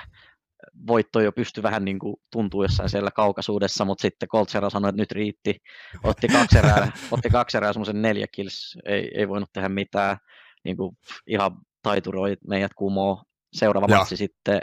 voitto 0.87 1.19
jo 1.19 1.31
pystyi 1.31 1.63
vähän 1.63 1.85
niin 1.85 1.99
kuin 1.99 2.15
tuntuu 2.31 2.63
jossain 2.63 2.89
siellä 2.89 3.11
kaukaisuudessa, 3.11 3.85
mutta 3.85 4.01
sitten 4.01 4.29
Coltsera 4.29 4.69
sanoi, 4.69 4.89
että 4.89 5.01
nyt 5.01 5.11
riitti. 5.11 5.55
Otti 6.03 6.27
kaksi 6.27 6.57
erää, 6.57 6.91
otti 7.11 7.29
kaksi 7.29 7.57
erää 7.57 7.73
semmoisen 7.73 8.01
neljä 8.01 8.27
kills, 8.31 8.77
ei, 8.85 9.11
ei 9.15 9.29
voinut 9.29 9.49
tehdä 9.53 9.69
mitään. 9.69 10.17
Niin 10.63 10.77
kuin 10.77 10.97
ihan 11.27 11.51
taituroi 11.81 12.37
meidät 12.47 12.73
kumoo. 12.73 13.23
Seuraava 13.53 13.87
ja. 13.89 13.97
matsi 13.97 14.17
sitten 14.17 14.61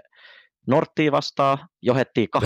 Norttiin 0.67 1.13
vastaan, 1.13 1.59
johettiin 1.83 2.29
8-1, 2.37 2.41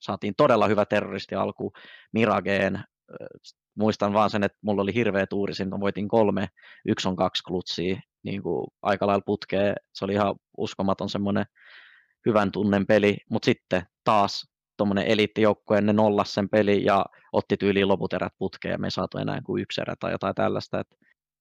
saatiin 0.00 0.34
todella 0.36 0.66
hyvä 0.66 0.84
terroristi 0.84 1.34
alku 1.34 1.72
Mirageen. 2.12 2.84
Muistan 3.78 4.12
vaan 4.12 4.30
sen, 4.30 4.44
että 4.44 4.58
mulla 4.62 4.82
oli 4.82 4.94
hirveä 4.94 5.26
tuuri, 5.26 5.54
sinne 5.54 5.80
voitin 5.80 6.08
kolme, 6.08 6.48
yksi 6.88 7.08
on 7.08 7.16
kaksi 7.16 7.42
klutsia, 7.42 8.00
niin 8.26 8.42
kuin 8.42 8.66
aika 8.82 9.06
lailla 9.06 9.22
putkee. 9.26 9.74
Se 9.94 10.04
oli 10.04 10.12
ihan 10.12 10.34
uskomaton 10.58 11.08
semmoinen 11.08 11.44
hyvän 12.26 12.52
tunnen 12.52 12.86
peli, 12.86 13.16
mutta 13.30 13.46
sitten 13.46 13.82
taas 14.04 14.48
tuommoinen 14.76 15.06
eliittijoukkue, 15.06 15.80
ne 15.80 15.92
nollas 15.92 16.34
sen 16.34 16.48
peli 16.48 16.84
ja 16.84 17.04
otti 17.32 17.56
tyyliin 17.56 17.88
loput 17.88 18.12
erät 18.12 18.32
putkeen 18.38 18.72
ja 18.72 18.78
me 18.78 18.86
ei 18.86 18.90
saatu 18.90 19.18
enää 19.18 19.40
kuin 19.42 19.62
yksi 19.62 19.80
erä 19.80 19.94
tai 20.00 20.12
jotain 20.12 20.34
tällaista. 20.34 20.80
Et, 20.80 20.86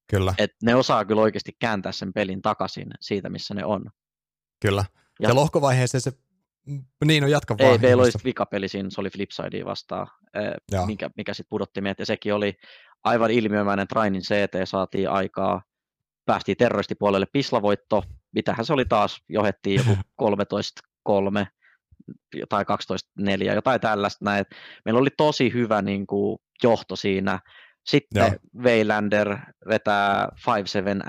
kyllä. 0.10 0.34
Et 0.38 0.52
ne 0.64 0.76
osaa 0.76 1.06
kyllä 1.06 1.22
oikeasti 1.22 1.52
kääntää 1.60 1.92
sen 1.92 2.14
pelin 2.14 2.42
takaisin 2.42 2.88
siitä, 3.02 3.30
missä 3.30 3.54
ne 3.54 3.66
on. 3.66 3.90
Kyllä. 4.62 4.86
Ja, 5.20 5.30
ja 5.30 5.36
lohkovaiheeseen 5.36 6.02
se, 6.02 6.12
niin 7.06 7.24
on 7.24 7.32
jatka 7.32 7.58
vaan. 7.58 7.72
Ei, 7.72 7.78
meillä 7.78 8.04
oli 8.04 8.12
vikapeli 8.24 8.68
siinä, 8.68 8.90
se 8.90 9.02
oli 9.02 9.10
Flipsidea 9.10 9.66
vastaan, 9.66 10.08
mikä, 10.86 11.10
mikä 11.18 11.34
sitten 11.34 11.50
pudotti 11.50 11.82
meidät, 11.82 12.00
ja 12.00 12.06
sekin 12.06 12.34
oli 12.34 12.54
aivan 13.04 13.32
ilmiömäinen 13.32 13.88
Trainin 13.88 14.22
CT 14.22 14.56
saatiin 14.64 15.10
aikaa, 15.10 15.62
päästiin 16.26 16.58
terroristipuolelle 16.58 17.26
pislavoitto, 17.34 18.04
mitähän 18.32 18.66
se 18.66 18.74
oli 18.74 18.86
taas, 18.86 19.22
johettiin 19.30 19.82
joku 19.88 20.02
13-3 21.10 21.46
tai 22.50 22.66
12-4, 23.22 23.54
jotain 23.56 23.82
tällaista 23.82 24.26
näin. 24.26 24.46
Meillä 24.86 25.00
oli 25.00 25.10
tosi 25.18 25.54
hyvä 25.54 25.82
niin 25.82 26.08
kuin, 26.08 26.38
johto 26.64 26.96
siinä. 26.96 27.40
Sitten 27.86 28.20
Joo. 28.20 28.64
Weilander 28.64 29.38
vetää 29.70 30.30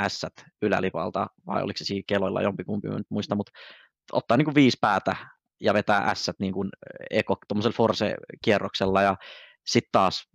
5-7 0.04 0.08
S 0.08 0.26
ylälipalta, 0.62 1.26
vai 1.46 1.62
oliko 1.62 1.76
se 1.76 1.84
siinä 1.84 2.04
keloilla 2.06 2.42
jompikumpi, 2.42 2.88
en 2.88 3.04
muista, 3.08 3.34
mutta 3.34 3.52
ottaa 4.12 4.36
niin 4.36 4.44
kuin 4.44 4.54
viisi 4.54 4.78
päätä 4.80 5.16
ja 5.60 5.74
vetää 5.74 6.14
S 6.14 6.30
niin 6.38 6.52
kuin 6.52 6.68
eko 7.10 7.36
Force-kierroksella 7.74 9.02
ja 9.02 9.16
sitten 9.66 9.88
taas 9.92 10.28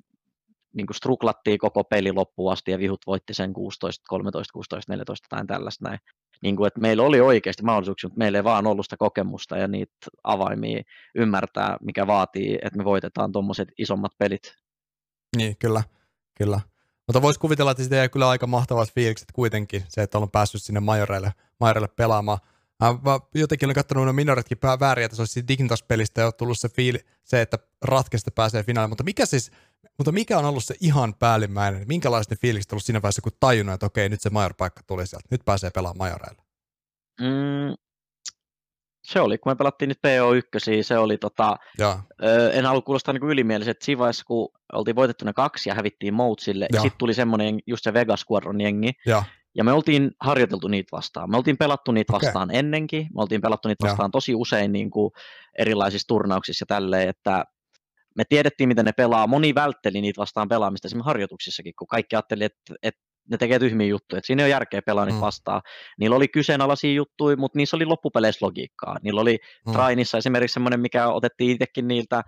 niin 0.74 0.88
kuin 0.88 0.96
struklattiin 0.96 1.58
koko 1.58 1.84
peli 1.84 2.12
loppuun 2.12 2.52
asti 2.52 2.72
ja 2.72 2.80
vihut 2.80 3.02
voitti 3.08 3.34
sen 3.34 3.54
16, 3.54 4.04
13, 4.08 4.54
16, 4.54 4.92
14 4.92 5.28
tai 5.30 5.46
tällaista 5.46 5.90
näin. 5.90 6.00
Niin 6.42 6.56
kuin, 6.56 6.68
että 6.68 6.80
meillä 6.80 7.04
oli 7.04 7.22
oikeasti 7.22 7.64
mahdollisuuksia, 7.64 8.08
mutta 8.08 8.20
meillä 8.20 8.38
ei 8.38 8.44
vaan 8.44 8.68
ollut 8.68 8.86
sitä 8.86 8.98
kokemusta 8.98 9.58
ja 9.58 9.68
niitä 9.68 9.94
avaimia 10.24 10.84
ymmärtää, 11.16 11.78
mikä 11.82 12.08
vaatii, 12.08 12.56
että 12.62 12.78
me 12.78 12.86
voitetaan 12.86 13.32
tuommoiset 13.32 13.70
isommat 13.78 14.12
pelit. 14.18 14.54
Niin, 15.38 15.58
kyllä, 15.58 15.84
kyllä. 16.38 16.60
Mutta 17.08 17.22
voisi 17.22 17.40
kuvitella, 17.40 17.72
että 17.72 17.84
sitä 17.84 17.96
jäi 17.96 18.10
kyllä 18.10 18.30
aika 18.30 18.48
mahtavat 18.48 18.94
fiilikset 18.94 19.32
kuitenkin, 19.34 19.84
se, 19.90 20.02
että 20.02 20.18
on 20.18 20.32
päässyt 20.32 20.64
sinne 20.64 20.80
majoreille, 20.80 21.34
majoreille 21.60 21.88
pelaamaan. 21.88 22.40
Mä 22.82 23.20
jotenkin 23.36 23.68
olen 23.68 23.76
katsonut 23.76 24.06
ne 24.06 24.14
minoretkin 24.14 24.58
väärin, 24.80 25.06
että 25.06 25.16
se 25.16 25.22
olisi 25.22 25.48
Dignitas-pelistä 25.48 26.22
jo 26.22 26.32
tullut 26.32 26.60
se, 26.60 26.70
fiili, 26.70 27.00
se 27.24 27.42
että 27.42 27.58
ratkeista 27.82 28.32
pääsee 28.32 28.64
finaaliin, 28.64 28.90
mutta 28.90 29.04
mikä 29.04 29.26
siis, 29.26 29.52
mutta 29.98 30.12
mikä 30.12 30.40
on 30.40 30.46
ollut 30.46 30.64
se 30.64 30.76
ihan 30.80 31.14
päällimmäinen, 31.20 31.88
minkälaiset 31.88 32.32
ne 32.32 32.38
fiilikset 32.42 32.72
ollut 32.72 32.84
siinä 32.84 33.02
vaiheessa, 33.02 33.22
kun 33.22 33.32
tajunnut, 33.40 33.74
että 33.74 33.86
okei, 33.86 34.10
nyt 34.10 34.22
se 34.22 34.30
major-paikka 34.30 34.82
tuli 34.88 35.08
sieltä, 35.08 35.28
nyt 35.32 35.42
pääsee 35.46 35.70
pelaamaan 35.70 35.98
majoreilla? 35.98 36.44
Mm, 37.22 37.76
se 39.04 39.22
oli, 39.22 39.38
kun 39.38 39.52
me 39.52 39.56
pelattiin 39.56 39.90
nyt 39.90 40.00
PO1, 40.08 40.84
se 40.84 40.98
oli 40.98 41.18
tota, 41.18 41.56
ö, 42.24 42.52
en 42.52 42.66
halua 42.66 42.82
kuulostaa 42.82 43.14
niin 43.14 43.30
ylimieliset, 43.30 43.82
siinä 43.82 44.00
vaiheessa, 44.00 44.26
kun 44.26 44.50
oltiin 44.74 44.96
voitettu 44.96 45.26
ne 45.26 45.34
kaksi 45.34 45.70
ja 45.70 45.76
hävittiin 45.76 46.14
Moutsille, 46.14 46.68
ja, 46.72 46.78
ja 46.78 46.82
sitten 46.82 46.98
tuli 46.98 47.14
semmoinen 47.14 47.60
just 47.68 47.84
se 47.84 47.94
Vegas 47.94 48.22
Squadron 48.22 48.62
jengi, 48.62 48.92
ja. 49.06 49.24
Ja 49.56 49.64
me 49.64 49.72
oltiin 49.72 50.12
harjoiteltu 50.20 50.68
niitä 50.68 50.98
vastaan. 50.98 51.30
Me 51.30 51.38
oltiin 51.38 51.58
pelattu 51.58 51.92
niitä 51.92 52.16
okay. 52.16 52.28
vastaan 52.28 52.56
ennenkin. 52.56 53.02
Me 53.02 53.22
oltiin 53.22 53.42
pelattu 53.42 53.68
niitä 53.68 53.88
vastaan 53.88 54.08
ja. 54.08 54.12
tosi 54.12 54.36
usein 54.36 54.72
niin 54.72 54.92
kuin 54.92 55.12
erilaisissa 55.60 56.08
turnauksissa 56.08 56.64
ja 56.64 56.68
tälleen, 56.68 57.10
että 57.10 57.46
me 58.16 58.24
tiedettiin, 58.30 58.68
miten 58.68 58.86
ne 58.86 58.92
pelaa. 58.92 59.28
Moni 59.28 59.56
vältteli 59.56 60.02
niitä 60.02 60.20
vastaan 60.20 60.50
pelaamista 60.50 60.88
esimerkiksi 60.88 61.06
harjoituksissakin, 61.06 61.74
kun 61.80 61.88
kaikki 61.88 62.16
ajatteli, 62.16 62.44
että, 62.44 62.74
että 62.84 63.02
ne 63.32 63.38
tekee 63.38 63.60
tyhmiä 63.60 63.88
juttuja, 63.88 64.18
että 64.18 64.28
siinä 64.28 64.44
ei 64.44 64.46
ole 64.46 64.52
järkeä 64.52 64.82
pelaa 64.82 65.06
niitä 65.06 65.18
mm. 65.18 65.22
vastaan. 65.22 65.62
Niillä 66.00 66.16
oli 66.16 66.28
kyseenalaisia 66.28 66.94
juttuja, 66.94 67.38
mutta 67.38 67.58
niissä 67.58 67.78
oli 67.78 67.86
loppupeleissä 67.86 68.46
logiikkaa. 68.46 68.98
Niillä 69.02 69.22
oli 69.22 69.38
mm. 69.68 69.74
Trainissa 69.74 70.18
esimerkiksi 70.18 70.54
semmoinen, 70.54 70.80
mikä 70.80 71.08
otettiin 71.08 71.52
itsekin 71.52 71.88
niiltä, 71.88 72.24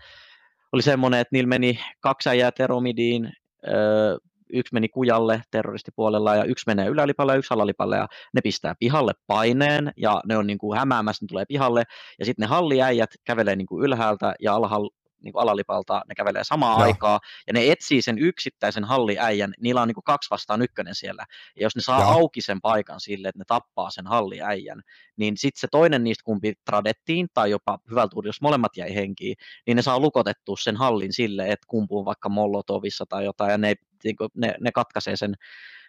oli 0.71 0.81
semmoinen, 0.81 1.19
että 1.19 1.29
niillä 1.31 1.49
meni 1.49 1.79
kaksi 1.99 2.29
äijää 2.29 2.51
Teromidiin, 2.51 3.31
öö, 3.67 4.17
yksi 4.53 4.73
meni 4.73 4.89
kujalle 4.89 5.41
terroristipuolella 5.51 6.35
ja 6.35 6.43
yksi 6.43 6.63
menee 6.67 6.87
ylälipalle 6.87 7.31
ja 7.31 7.37
yksi 7.37 7.53
alalipalle 7.53 7.97
ja 7.97 8.07
ne 8.33 8.41
pistää 8.41 8.75
pihalle 8.79 9.11
paineen 9.27 9.91
ja 9.97 10.21
ne 10.25 10.37
on 10.37 10.47
niin 10.47 10.57
kuin 10.57 10.79
hämäämässä, 10.79 11.25
ne 11.25 11.27
tulee 11.27 11.45
pihalle 11.45 11.83
ja 12.19 12.25
sitten 12.25 12.43
ne 12.43 12.47
halliäijät 12.47 13.09
kävelee 13.23 13.55
niin 13.55 13.67
kuin 13.67 13.85
ylhäältä 13.85 14.35
ja 14.39 14.55
alhaalla 14.55 14.89
niin 15.23 15.33
alalipalta, 15.35 16.01
ne 16.09 16.15
kävelee 16.15 16.43
samaan 16.43 16.79
Joo. 16.79 16.87
aikaa, 16.87 17.19
ja 17.47 17.53
ne 17.53 17.71
etsii 17.71 18.01
sen 18.01 18.17
yksittäisen 18.19 18.83
halliäijän, 18.83 19.53
niillä 19.59 19.81
on 19.81 19.87
niin 19.87 19.95
kuin 19.95 20.03
kaksi 20.03 20.29
vastaan 20.29 20.61
ykkönen 20.61 20.95
siellä, 20.95 21.25
ja 21.55 21.63
jos 21.63 21.75
ne 21.75 21.81
saa 21.81 22.01
Joo. 22.01 22.09
auki 22.09 22.41
sen 22.41 22.61
paikan 22.61 22.99
sille, 22.99 23.27
että 23.27 23.39
ne 23.39 23.45
tappaa 23.47 23.89
sen 23.89 24.07
halliäijän, 24.07 24.81
niin 25.17 25.37
sitten 25.37 25.59
se 25.59 25.67
toinen 25.71 26.03
niistä 26.03 26.23
kumpi 26.23 26.53
tradettiin, 26.65 27.27
tai 27.33 27.51
jopa 27.51 27.79
hyvältä 27.89 28.15
jos 28.25 28.41
molemmat 28.41 28.77
jäi 28.77 28.95
henkiin, 28.95 29.35
niin 29.67 29.75
ne 29.75 29.81
saa 29.81 29.99
lukotettua 29.99 30.55
sen 30.59 30.77
hallin 30.77 31.13
sille, 31.13 31.43
että 31.43 31.65
kumpuu 31.67 32.05
vaikka 32.05 32.29
Molotovissa 32.29 33.05
tai 33.09 33.25
jotain, 33.25 33.51
ja 33.51 33.57
ne, 33.57 33.75
niin 34.03 34.15
kuin, 34.15 34.29
ne, 34.35 34.55
ne 34.59 34.71
katkaisee 34.71 35.15
sen 35.15 35.35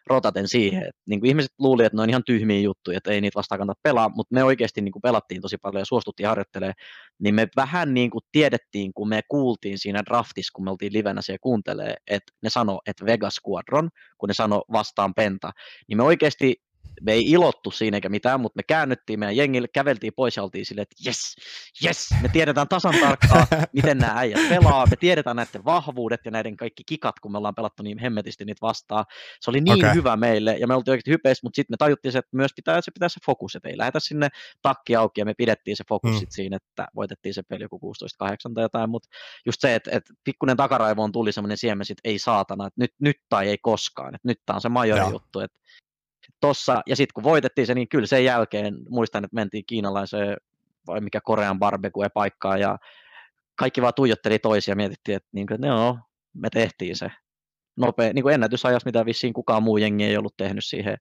rotaten 0.06 0.48
siihen. 0.48 0.82
Et, 0.82 0.96
niin 1.06 1.20
kuin 1.20 1.28
ihmiset 1.28 1.52
luulivat, 1.58 1.86
että 1.86 1.96
ne 1.96 2.02
on 2.02 2.10
ihan 2.10 2.24
tyhmiä 2.24 2.60
juttuja, 2.60 2.96
että 2.96 3.10
ei 3.10 3.20
niitä 3.20 3.36
vastaan 3.36 3.58
kannata 3.58 3.80
pelaa, 3.82 4.08
mutta 4.08 4.34
me 4.34 4.44
oikeasti 4.44 4.80
niin 4.80 4.92
kuin 4.92 5.02
pelattiin 5.02 5.42
tosi 5.42 5.56
paljon 5.56 5.80
ja 5.80 5.84
suostuttiin 5.84 6.28
harjoittelemaan, 6.28 6.74
niin 7.18 7.34
me 7.34 7.48
vähän 7.56 7.94
niin 7.94 8.10
kuin 8.10 8.22
tiedettiin, 8.32 8.94
kun 8.94 9.08
me 9.08 9.20
kuultiin 9.28 9.78
siinä 9.78 10.02
draftissa, 10.06 10.50
kun 10.54 10.64
me 10.64 10.70
oltiin 10.70 10.92
livenä 10.92 11.22
siellä 11.22 11.38
kuuntelee, 11.42 11.94
että 12.06 12.32
ne 12.42 12.50
sanoo, 12.50 12.80
että 12.86 13.06
Vegas 13.06 13.34
Squadron, 13.34 13.88
kun 14.18 14.28
ne 14.28 14.34
sanoo 14.34 14.64
vastaan 14.72 15.14
Penta, 15.14 15.50
niin 15.88 15.96
me 15.96 16.02
oikeasti 16.02 16.63
me 17.00 17.12
ei 17.12 17.30
ilottu 17.30 17.70
siinä 17.70 17.96
eikä 17.96 18.08
mitään, 18.08 18.40
mutta 18.40 18.56
me 18.56 18.62
käännyttiin 18.62 19.18
meidän 19.18 19.36
jengille, 19.36 19.68
käveltiin 19.68 20.12
pois 20.16 20.36
ja 20.36 20.42
oltiin 20.42 20.66
silleen, 20.66 20.82
että 20.82 20.96
yes, 21.06 21.36
yes, 21.84 22.08
me 22.22 22.28
tiedetään 22.28 22.68
tasan 22.68 22.94
tarkkaan, 23.00 23.46
miten 23.72 23.98
nämä 23.98 24.12
äijät 24.16 24.48
pelaa, 24.48 24.86
me 24.86 24.96
tiedetään 24.96 25.36
näiden 25.36 25.64
vahvuudet 25.64 26.20
ja 26.24 26.30
näiden 26.30 26.56
kaikki 26.56 26.82
kikat, 26.86 27.20
kun 27.20 27.32
me 27.32 27.38
ollaan 27.38 27.54
pelattu 27.54 27.82
niin 27.82 27.98
hemmetisti 27.98 28.44
niitä 28.44 28.58
vastaan. 28.62 29.04
Se 29.40 29.50
oli 29.50 29.60
niin 29.60 29.84
okay. 29.84 29.94
hyvä 29.94 30.16
meille 30.16 30.56
ja 30.60 30.66
me 30.66 30.74
oltiin 30.74 30.92
oikeasti 30.92 31.10
hypeissä, 31.10 31.40
mutta 31.42 31.56
sitten 31.56 31.72
me 31.72 31.76
tajuttiin, 31.76 32.16
että 32.16 32.36
myös 32.36 32.50
pitää, 32.56 32.80
se 32.80 32.90
pitää 32.90 33.08
se 33.08 33.20
fokus, 33.26 33.56
että 33.56 33.68
ei 33.68 33.78
lähdetä 33.78 34.00
sinne 34.00 34.28
takki 34.62 34.96
auki 34.96 35.20
ja 35.20 35.24
me 35.24 35.34
pidettiin 35.34 35.76
se 35.76 35.84
fokus 35.88 36.20
mm. 36.20 36.26
siinä, 36.28 36.56
että 36.56 36.88
voitettiin 36.94 37.34
se 37.34 37.42
peli 37.42 37.64
joku 37.64 37.94
16-8 38.24 38.54
tai 38.54 38.64
jotain, 38.64 38.90
mutta 38.90 39.08
just 39.46 39.60
se, 39.60 39.74
että, 39.74 39.90
että 39.92 40.14
pikkuinen 40.24 40.56
takaraivoon 40.56 41.12
tuli 41.12 41.32
semmoinen 41.32 41.58
siemen, 41.58 41.86
että 41.90 42.00
ei 42.04 42.18
saatana, 42.18 42.66
että 42.66 42.80
nyt, 42.80 42.90
nyt 43.00 43.16
tai 43.28 43.48
ei 43.48 43.58
koskaan, 43.58 44.14
että 44.14 44.28
nyt 44.28 44.38
tämä 44.46 44.54
on 44.54 44.60
se 44.60 44.68
majori 44.68 45.10
juttu, 45.10 45.40
että 45.40 45.58
tossa, 46.40 46.82
ja 46.86 46.96
sitten 46.96 47.12
kun 47.14 47.24
voitettiin 47.24 47.66
se, 47.66 47.74
niin 47.74 47.88
kyllä 47.88 48.06
sen 48.06 48.24
jälkeen 48.24 48.76
muistan, 48.88 49.24
että 49.24 49.34
mentiin 49.34 49.64
kiinalaiseen 49.66 50.36
vai 50.86 51.00
mikä 51.00 51.20
Korean 51.20 51.58
barbecue-paikkaan 51.58 52.60
ja 52.60 52.78
kaikki 53.54 53.82
vaan 53.82 53.94
tuijotteli 53.96 54.38
toisia 54.38 54.72
ja 54.72 54.76
mietittiin, 54.76 55.16
että, 55.16 55.28
niin 55.32 55.46
kuin, 55.46 55.62
joo, 55.62 55.98
me 56.34 56.50
tehtiin 56.50 56.96
se 56.96 57.10
nopea, 57.76 58.12
niin 58.12 58.22
kuin 58.22 58.34
ennätysajas, 58.34 58.84
mitä 58.84 59.04
vissiin 59.04 59.32
kukaan 59.32 59.62
muu 59.62 59.76
jengi 59.76 60.04
ei 60.04 60.16
ollut 60.16 60.36
tehnyt 60.36 60.64
siihen 60.64 60.96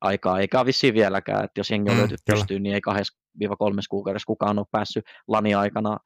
aikaa, 0.00 0.40
eikä 0.40 0.66
vissiin 0.66 0.94
vieläkään, 0.94 1.44
että 1.44 1.60
jos 1.60 1.70
jengi 1.70 1.90
on 1.90 1.96
mm, 1.96 1.98
löytynyt 1.98 2.24
pystyyn, 2.30 2.62
niin 2.62 2.74
ei 2.74 2.80
2-3 3.54 3.54
kuukaudessa 3.90 4.26
kukaan 4.26 4.58
ole 4.58 4.66
päässyt 4.70 5.04
lani-aikana 5.28 5.98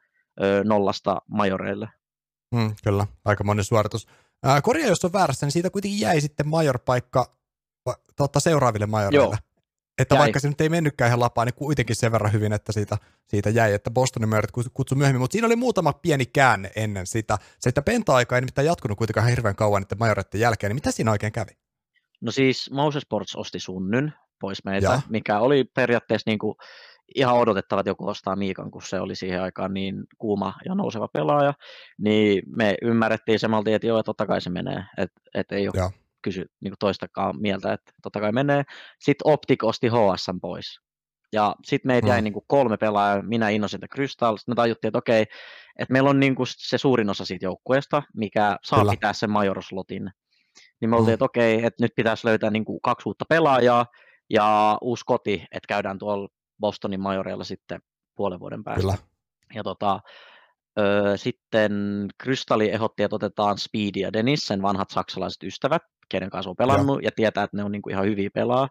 ö, 0.43 0.65
nollasta 0.65 1.23
majoreille. 1.31 1.89
Mm, 2.55 2.75
kyllä, 2.85 3.07
aika 3.25 3.45
moni 3.45 3.65
suoritus. 3.65 4.07
Korjaa, 4.63 4.89
jos 4.89 5.05
on 5.05 5.13
väärässä, 5.13 5.47
niin 5.47 5.53
siitä 5.53 5.71
kuitenkin 5.71 6.01
jäi 6.01 6.21
sitten 6.21 6.49
majorpaikka 6.49 7.36
totta, 8.16 8.41
seuraaville 8.41 8.87
majoreille. 8.87 9.37
Että 9.99 10.14
jäi. 10.14 10.20
vaikka 10.20 10.41
se 10.41 10.49
nyt 10.49 10.61
ei 10.61 10.68
mennytkään 10.68 11.09
ihan 11.09 11.20
lapaan, 11.20 11.47
niin 11.47 11.55
kuitenkin 11.55 11.97
sen 11.97 12.12
verran 12.12 12.32
hyvin, 12.32 12.53
että 12.53 12.72
siitä, 12.72 12.99
siitä 13.28 13.51
jäi, 13.51 13.72
että 13.72 13.91
Bostonin 13.91 14.28
Majorit 14.28 14.51
kutsui 14.74 14.99
myöhemmin, 14.99 15.20
mutta 15.20 15.32
siinä 15.32 15.47
oli 15.47 15.57
muutama 15.57 15.93
pieni 15.93 16.26
käänne 16.26 16.70
ennen 16.76 17.07
sitä. 17.07 17.39
Se, 17.61 17.68
että 17.68 17.82
penta-aika 17.82 18.34
ei 18.34 18.41
nimittäin 18.41 18.66
jatkunut 18.66 18.99
kuitenkaan 18.99 19.28
hirveän 19.28 19.57
kauan 19.57 19.82
niiden 19.82 19.99
majoreiden 19.99 20.41
jälkeen, 20.41 20.70
niin 20.70 20.76
mitä 20.76 20.91
siinä 20.91 21.11
oikein 21.11 21.32
kävi? 21.32 21.51
No 22.20 22.32
siis 22.32 22.70
Mouse 22.70 23.01
Sports 23.01 23.37
osti 23.37 23.59
sunnyn 23.59 24.12
pois 24.41 24.64
meitä, 24.64 24.89
ja. 24.89 25.01
mikä 25.09 25.41
oli 25.41 25.64
periaatteessa 25.64 26.30
niin 26.30 26.39
kuin 26.39 26.55
ihan 27.14 27.37
odotettava, 27.37 27.80
että 27.80 27.91
joku 27.91 28.09
ostaa 28.09 28.37
Miikan, 28.37 28.70
kun 28.70 28.82
se 28.82 29.01
oli 29.01 29.16
siihen 29.16 29.43
aikaan 29.43 29.74
niin 29.74 30.05
kuuma 30.18 30.55
ja 30.64 30.74
nouseva 30.74 31.09
pelaaja, 31.09 31.55
niin 31.99 32.43
me 32.57 32.74
ymmärrettiin 32.82 33.39
se, 33.39 33.47
että 33.74 33.87
joo, 33.87 33.99
että 33.99 34.07
totta 34.07 34.26
kai 34.26 34.41
se 34.41 34.51
menee, 34.51 34.84
että, 34.99 35.20
että 35.34 35.55
ei 35.55 35.68
ole 35.68 35.74
ja 35.76 35.91
kysy 36.27 36.45
niin 36.61 36.70
kuin 36.70 36.79
toistakaan 36.79 37.41
mieltä, 37.41 37.72
että 37.72 37.93
totta 38.03 38.20
kai 38.20 38.33
menee. 38.33 38.62
Sitten 39.01 39.33
Optic 39.33 39.64
osti 39.64 39.89
HSN 39.89 40.41
pois. 40.41 40.81
Ja 41.33 41.55
sitten 41.64 41.89
meitä 41.89 42.09
jäi 42.09 42.20
mm. 42.20 42.24
niin 42.24 42.33
kuin 42.33 42.45
kolme 42.49 42.77
pelaajaa, 42.77 43.22
minä 43.22 43.49
innosin 43.49 43.77
että 43.77 43.95
Crystal, 43.95 44.37
me 44.47 44.55
tajuttiin, 44.55 44.89
että 44.89 44.99
okei, 44.99 45.22
että 45.79 45.93
meillä 45.93 46.11
on 46.11 46.20
niin 46.20 46.35
kuin 46.35 46.47
se 46.51 46.79
suurin 46.79 47.11
osa 47.11 47.24
siitä 47.24 47.47
joukkueesta, 47.47 48.03
mikä 48.14 48.57
saa 48.62 48.79
Kyllä. 48.79 48.91
pitää 48.91 49.12
sen 49.12 49.31
majoroslotin. 49.31 50.11
Niin 50.81 50.91
me 50.91 50.97
oltiin, 50.97 51.11
mm. 51.11 51.14
että 51.14 51.24
okei, 51.24 51.64
että 51.64 51.85
nyt 51.85 51.93
pitäisi 51.97 52.27
löytää 52.27 52.51
niin 52.51 52.64
kuin 52.64 52.81
kaksi 52.83 53.09
uutta 53.09 53.24
pelaajaa 53.29 53.87
ja 54.31 54.79
uusi 54.81 55.05
koti, 55.07 55.35
että 55.53 55.68
käydään 55.68 55.99
tuolla 55.99 56.29
Bostonin 56.61 57.01
majoreilla 57.01 57.45
sitten 57.45 57.81
puolen 58.16 58.41
vuoden 58.41 58.64
päästä. 58.64 58.81
Kyllä. 58.81 58.97
Ja 59.55 59.62
tota, 59.62 60.01
Öö, 60.79 61.16
sitten 61.16 61.72
Krystalli 62.18 62.70
ehdotti, 62.70 63.03
että 63.03 63.16
otetaan 63.16 63.59
Speedy 63.59 64.01
ja 64.01 64.12
Dennis, 64.12 64.47
sen 64.47 64.62
vanhat 64.62 64.91
saksalaiset 64.91 65.43
ystävät, 65.43 65.83
kenen 66.09 66.31
kanssa 66.31 66.51
on 66.51 66.57
pelannut 66.57 67.03
ja, 67.03 67.07
ja 67.07 67.12
tietää, 67.16 67.45
että 67.45 67.57
ne 67.57 67.64
on 67.64 67.72
niin 67.72 67.83
kuin 67.83 67.93
ihan 67.93 68.07
hyviä 68.07 68.31
pelaa 68.35 68.68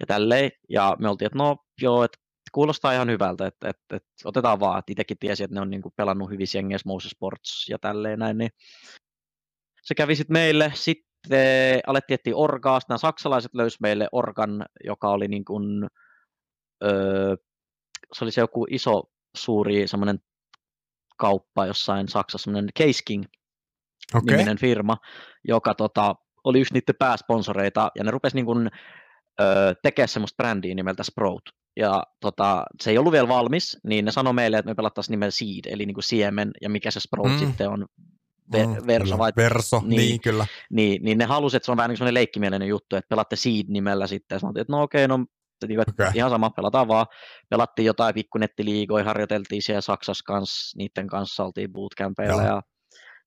ja 0.00 0.06
tälleen. 0.06 0.50
Ja 0.68 0.96
me 0.98 1.08
oltiin, 1.08 1.26
että 1.26 1.38
no 1.38 1.56
joo, 1.80 2.04
että 2.04 2.18
kuulostaa 2.52 2.92
ihan 2.92 3.10
hyvältä, 3.10 3.46
että, 3.46 3.68
että, 3.68 3.96
että 3.96 4.08
otetaan 4.24 4.60
vaan, 4.60 4.78
että 4.78 4.92
itsekin 4.92 5.16
tiesi, 5.20 5.44
että 5.44 5.54
ne 5.54 5.60
on 5.60 5.70
niin 5.70 5.82
kuin 5.82 5.92
pelannut 5.96 6.30
hyvissä 6.30 6.58
jengeissä 6.58 6.88
Moses 6.88 7.10
Sports 7.10 7.68
ja 7.68 7.78
tälleen 7.78 8.18
näin, 8.18 8.38
niin 8.38 8.50
se 9.82 9.94
kävi 9.94 10.16
sitten 10.16 10.34
meille, 10.34 10.72
sitten 10.74 11.80
alettiin 11.86 12.14
etsiä 12.14 12.36
Orgaa, 12.36 12.80
nämä 12.88 12.98
saksalaiset 12.98 13.54
löysi 13.54 13.78
meille 13.80 14.08
Organ, 14.12 14.64
joka 14.84 15.08
oli 15.08 15.28
niin 15.28 15.44
kuin, 15.44 15.88
öö, 16.84 17.36
se 18.12 18.24
oli 18.24 18.32
se 18.32 18.40
joku 18.40 18.66
iso, 18.70 19.02
suuri 19.36 19.88
semmoinen 19.88 20.18
kauppa 21.18 21.66
jossain 21.66 22.08
Saksassa, 22.08 22.44
semmoinen 22.44 22.70
Case 22.78 23.00
King 23.04 23.24
okay. 24.14 24.36
niminen 24.36 24.58
firma, 24.58 24.96
joka 25.48 25.74
tota, 25.74 26.14
oli 26.44 26.60
yksi 26.60 26.74
niiden 26.74 26.94
pääsponsoreita, 26.98 27.90
ja 27.96 28.04
ne 28.04 28.10
rupesi 28.10 28.36
niin 28.36 28.46
kuin, 28.46 28.70
ö, 29.40 29.74
tekemään 29.82 30.08
semmoista 30.08 30.36
brändiä 30.36 30.74
nimeltä 30.74 31.02
Sprout. 31.02 31.42
Ja 31.76 32.02
tota, 32.20 32.64
se 32.82 32.90
ei 32.90 32.98
ollut 32.98 33.12
vielä 33.12 33.28
valmis, 33.28 33.78
niin 33.84 34.04
ne 34.04 34.12
sanoi 34.12 34.32
meille, 34.32 34.58
että 34.58 34.70
me 34.70 34.74
pelattaisiin 34.74 35.12
nimellä 35.12 35.30
Seed, 35.30 35.64
eli 35.66 35.86
niin 35.86 35.94
kuin 35.94 36.04
siemen, 36.04 36.50
ja 36.62 36.70
mikä 36.70 36.90
se 36.90 37.00
Sprout 37.00 37.32
mm. 37.32 37.38
sitten 37.38 37.70
on, 37.70 37.86
Ve- 38.52 38.66
mm, 38.66 38.86
verso, 38.86 39.18
vai, 39.18 39.32
verso, 39.36 39.82
niin, 39.84 39.98
niin 39.98 40.20
kyllä. 40.20 40.46
Niin, 40.70 41.04
niin 41.04 41.18
ne 41.18 41.24
halusivat, 41.24 41.60
että 41.60 41.64
se 41.64 41.70
on 41.70 41.76
vähän 41.76 41.88
niin 41.88 41.96
semmoinen 41.96 42.14
leikkimielinen 42.14 42.68
juttu, 42.68 42.96
että 42.96 43.08
pelatte 43.08 43.36
Seed-nimellä 43.36 44.06
sitten, 44.06 44.36
ja 44.36 44.40
sanottiin, 44.40 44.60
että 44.60 44.72
no 44.72 44.82
okei, 44.82 45.04
okay, 45.04 45.18
no 45.18 45.24
niin 45.66 45.80
okay. 45.80 46.10
ihan 46.14 46.30
sama, 46.30 46.50
pelataan 46.50 46.88
vaan. 46.88 47.06
Pelattiin 47.50 47.86
jotain 47.86 48.14
pikkunettiliigoja, 48.14 49.04
harjoiteltiin 49.04 49.62
siellä 49.62 49.80
Saksassa 49.80 50.24
kanssa, 50.26 50.78
niiden 50.78 51.06
kanssa 51.06 51.44
oltiin 51.44 51.72
bootcampeilla 51.72 52.42
ja 52.42 52.62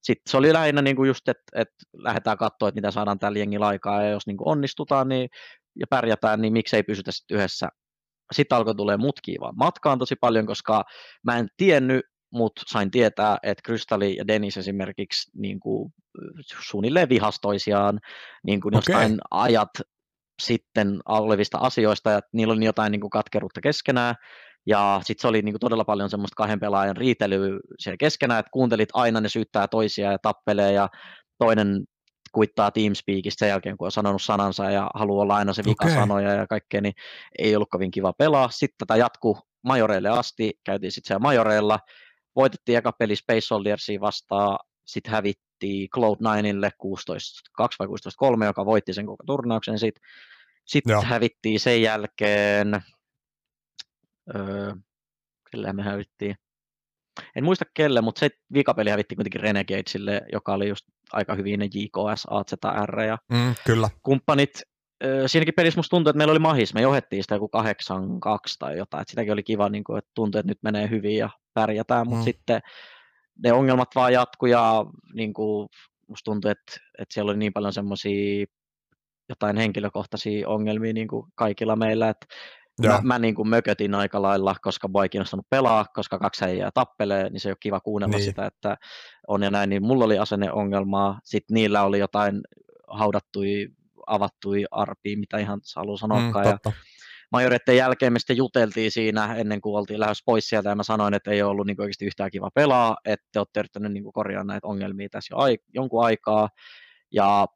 sitten 0.06 0.32
se 0.32 0.38
oli 0.38 0.54
lähinnä 0.54 0.82
niin 0.82 0.96
kuin 0.96 1.08
just, 1.08 1.28
että, 1.28 1.44
että 1.56 1.76
lähdetään 1.94 2.38
katsoa, 2.38 2.70
että 2.70 2.78
mitä 2.78 2.92
saadaan 2.92 3.20
tällä 3.20 3.40
jengillä 3.40 3.68
aikaa, 3.68 4.04
ja 4.04 4.10
jos 4.10 4.28
niin 4.28 4.38
kuin 4.38 4.48
onnistutaan 4.48 5.10
niin, 5.10 5.30
ja 5.80 5.86
pärjätään, 5.90 6.42
niin 6.42 6.54
miksei 6.54 6.84
pysytä 6.84 7.12
sitten 7.12 7.38
yhdessä. 7.38 7.70
Sitten 8.34 8.56
alkoi 8.56 8.76
tulee 8.76 8.98
mutkia 8.98 9.42
vaan 9.42 9.54
matkaan 9.58 10.00
tosi 10.00 10.16
paljon, 10.22 10.46
koska 10.46 10.84
mä 11.24 11.38
en 11.38 11.48
tiennyt, 11.58 12.02
mutta 12.34 12.62
sain 12.68 12.92
tietää, 12.92 13.38
että 13.44 13.62
Krystalli 13.66 14.16
ja 14.16 14.28
Dennis 14.28 14.58
esimerkiksi 14.58 15.32
niin 15.36 15.60
kuin, 15.60 15.94
suunnilleen 16.70 17.10
vihastoisiaan 17.10 18.00
niin 18.44 18.62
kuin 18.62 18.76
okay. 18.76 18.94
jostain 18.94 19.18
ajat 19.32 19.70
sitten 20.42 21.00
olevista 21.08 21.58
asioista, 21.58 22.12
ja 22.12 22.20
niillä 22.34 22.54
oli 22.54 22.66
jotain 22.66 22.92
niin 22.92 23.02
kuin 23.02 23.12
katkeruutta 23.12 23.62
keskenään, 23.62 24.16
ja 24.66 25.02
sitten 25.04 25.22
se 25.22 25.28
oli 25.28 25.42
niin 25.42 25.54
kuin 25.54 25.60
todella 25.60 25.86
paljon 25.86 26.10
semmoista 26.10 26.36
kahden 26.36 26.60
pelaajan 26.60 26.98
riitelyä 26.98 27.60
siellä 27.80 27.98
keskenään, 27.98 28.40
että 28.40 28.50
kuuntelit 28.52 28.90
aina 28.94 29.22
ne 29.22 29.30
syyttää 29.30 29.68
toisia 29.68 30.12
ja 30.12 30.18
tappelee 30.22 30.72
ja 30.72 30.90
toinen 31.38 31.84
kuittaa 32.32 32.72
Teamspeakista 32.72 33.40
sen 33.40 33.50
jälkeen, 33.50 33.78
kun 33.78 33.86
on 33.86 33.92
sanonut 33.92 34.22
sanansa 34.22 34.72
ja 34.72 34.90
haluaa 34.96 35.22
olla 35.24 35.36
aina 35.36 35.54
se 35.54 35.64
vikasanoja 35.66 36.28
okay. 36.28 36.40
ja 36.40 36.48
kaikkea, 36.48 36.82
niin 36.82 36.94
ei 37.40 37.56
ollut 37.56 37.70
kovin 37.70 37.92
kiva 37.92 38.14
pelaa. 38.14 38.50
Sitten 38.52 38.88
tätä 38.88 39.00
jatkuu 39.00 39.38
majoreille 39.64 40.10
asti, 40.10 40.54
käytiin 40.64 40.92
sitten 40.92 41.08
siellä 41.08 41.22
majoreilla, 41.22 41.80
voitettiin 42.36 42.78
eka 42.78 42.92
peli 42.92 43.16
Space 43.16 43.42
Soldiersia 43.42 44.02
vastaan, 44.02 44.60
sitten 44.86 45.12
hävittiin 45.56 45.90
Cloud9ille 45.98 46.70
16-2 47.62 47.68
vai 47.80 47.88
16-3, 48.44 48.46
joka 48.46 48.66
voitti 48.66 48.94
sen 48.94 49.06
koko 49.06 49.24
turnauksen. 49.26 49.80
Sitten 49.80 50.04
sit 50.66 50.84
hävittiin 51.04 51.60
sen 51.60 51.82
jälkeen 51.82 52.84
Öö, 54.36 54.74
kelle 55.52 55.74
me 55.74 55.84
hävittiin. 55.84 56.36
En 57.36 57.44
muista 57.44 57.66
kelle, 57.74 58.02
mutta 58.02 58.20
se 58.20 58.30
vikapeli 58.54 58.90
hävitti 58.90 59.16
kuitenkin 59.16 59.42
Renegadesille, 59.42 60.22
joka 60.32 60.54
oli 60.54 60.68
just 60.68 60.86
aika 61.12 61.36
hyvin 61.36 61.60
ne 61.60 61.66
JKS, 61.66 62.28
AZR 62.30 63.02
ja 63.02 63.18
mm, 63.32 63.56
kyllä. 63.66 63.90
kumppanit. 64.04 64.62
Öö, 65.04 65.28
siinäkin 65.28 65.54
pelissä 65.54 65.78
musta 65.78 65.90
tuntui, 65.90 66.10
että 66.10 66.18
meillä 66.18 66.32
oli 66.32 66.40
mahis, 66.40 66.74
me 66.74 66.82
johdettiin 66.82 67.24
sitä 67.24 67.36
joku 67.36 67.50
8-2 67.58 67.60
tai 68.60 68.78
jotain, 68.78 69.02
että 69.02 69.12
sitäkin 69.12 69.34
oli 69.34 69.44
kiva, 69.44 69.70
niin 69.70 69.84
kuin, 69.84 69.98
että 69.98 70.12
tuntui, 70.16 70.40
että 70.40 70.52
nyt 70.52 70.64
menee 70.64 70.90
hyvin 70.90 71.18
ja 71.18 71.30
pärjätään, 71.54 72.08
mutta 72.08 72.22
mm. 72.22 72.26
sitten 72.26 72.62
ne 73.44 73.54
ongelmat 73.54 73.90
vaan 73.96 74.14
jatku 74.14 74.46
ja 74.46 74.86
niin 75.14 75.34
kuin, 75.34 75.70
musta 76.08 76.32
tuntui, 76.32 76.52
että, 76.52 76.74
että 76.98 77.14
siellä 77.14 77.30
oli 77.30 77.38
niin 77.38 77.54
paljon 77.54 77.74
semmoisia 77.74 78.46
jotain 79.30 79.58
henkilökohtaisia 79.58 80.50
ongelmia 80.50 80.94
niin 80.94 81.08
kuin 81.08 81.28
kaikilla 81.36 81.76
meillä, 81.76 82.10
että 82.10 82.26
Mä, 82.88 83.00
mä 83.04 83.20
niin 83.20 83.36
kuin 83.36 83.50
mökötin 83.50 83.96
aika 83.96 84.22
lailla, 84.22 84.56
koska 84.62 84.94
voi 84.94 85.06
ei 85.06 85.10
kiinnostanut 85.10 85.46
pelaa, 85.50 85.86
koska 85.94 86.20
kaksi 86.20 86.46
heijää 86.46 86.70
tappelee, 86.74 87.30
niin 87.30 87.40
se 87.40 87.50
ei 87.50 87.52
ole 87.52 87.58
kiva 87.60 87.80
kuunnella 87.80 88.18
niin. 88.18 88.26
sitä, 88.26 88.46
että 88.46 88.78
on 89.28 89.44
ja 89.44 89.52
näin, 89.52 89.70
niin 89.70 89.84
mulla 89.84 90.06
oli 90.06 90.20
asenneongelmaa, 90.20 91.20
sitten 91.24 91.56
niillä 91.56 91.84
oli 91.84 92.00
jotain 92.00 92.42
haudattui, 92.88 93.68
avattui 94.08 94.66
arpia, 94.72 95.18
mitä 95.18 95.38
ihan 95.38 95.60
haluaa 95.76 95.98
sanoakaan, 95.98 96.46
mm, 96.46 96.52
ja 96.52 96.72
majoreiden 97.32 97.78
jälkeen 97.78 98.14
me 98.14 98.20
sitten 98.20 98.38
juteltiin 98.38 98.92
siinä 98.92 99.36
ennen 99.36 99.62
kuin 99.62 99.78
oltiin 99.78 100.00
lähes 100.00 100.24
pois 100.26 100.50
sieltä 100.50 100.70
ja 100.70 100.76
mä 100.76 100.84
sanoin, 100.84 101.14
että 101.14 101.32
ei 101.32 101.42
ollut 101.42 101.68
niin 101.68 101.82
oikeasti 101.82 102.06
yhtään 102.06 102.32
kiva 102.32 102.50
pelaa, 102.56 102.98
että 103.06 103.28
te 103.32 103.40
olette 103.40 103.60
yrittäneet 103.60 103.94
niin 103.94 104.14
korjaa 104.14 104.44
näitä 104.44 104.68
ongelmia 104.68 105.10
tässä 105.12 105.36
jo 105.36 105.38
ai- 105.38 105.58
jonkun 105.74 106.06
aikaa 106.06 106.50
ja 107.12 107.48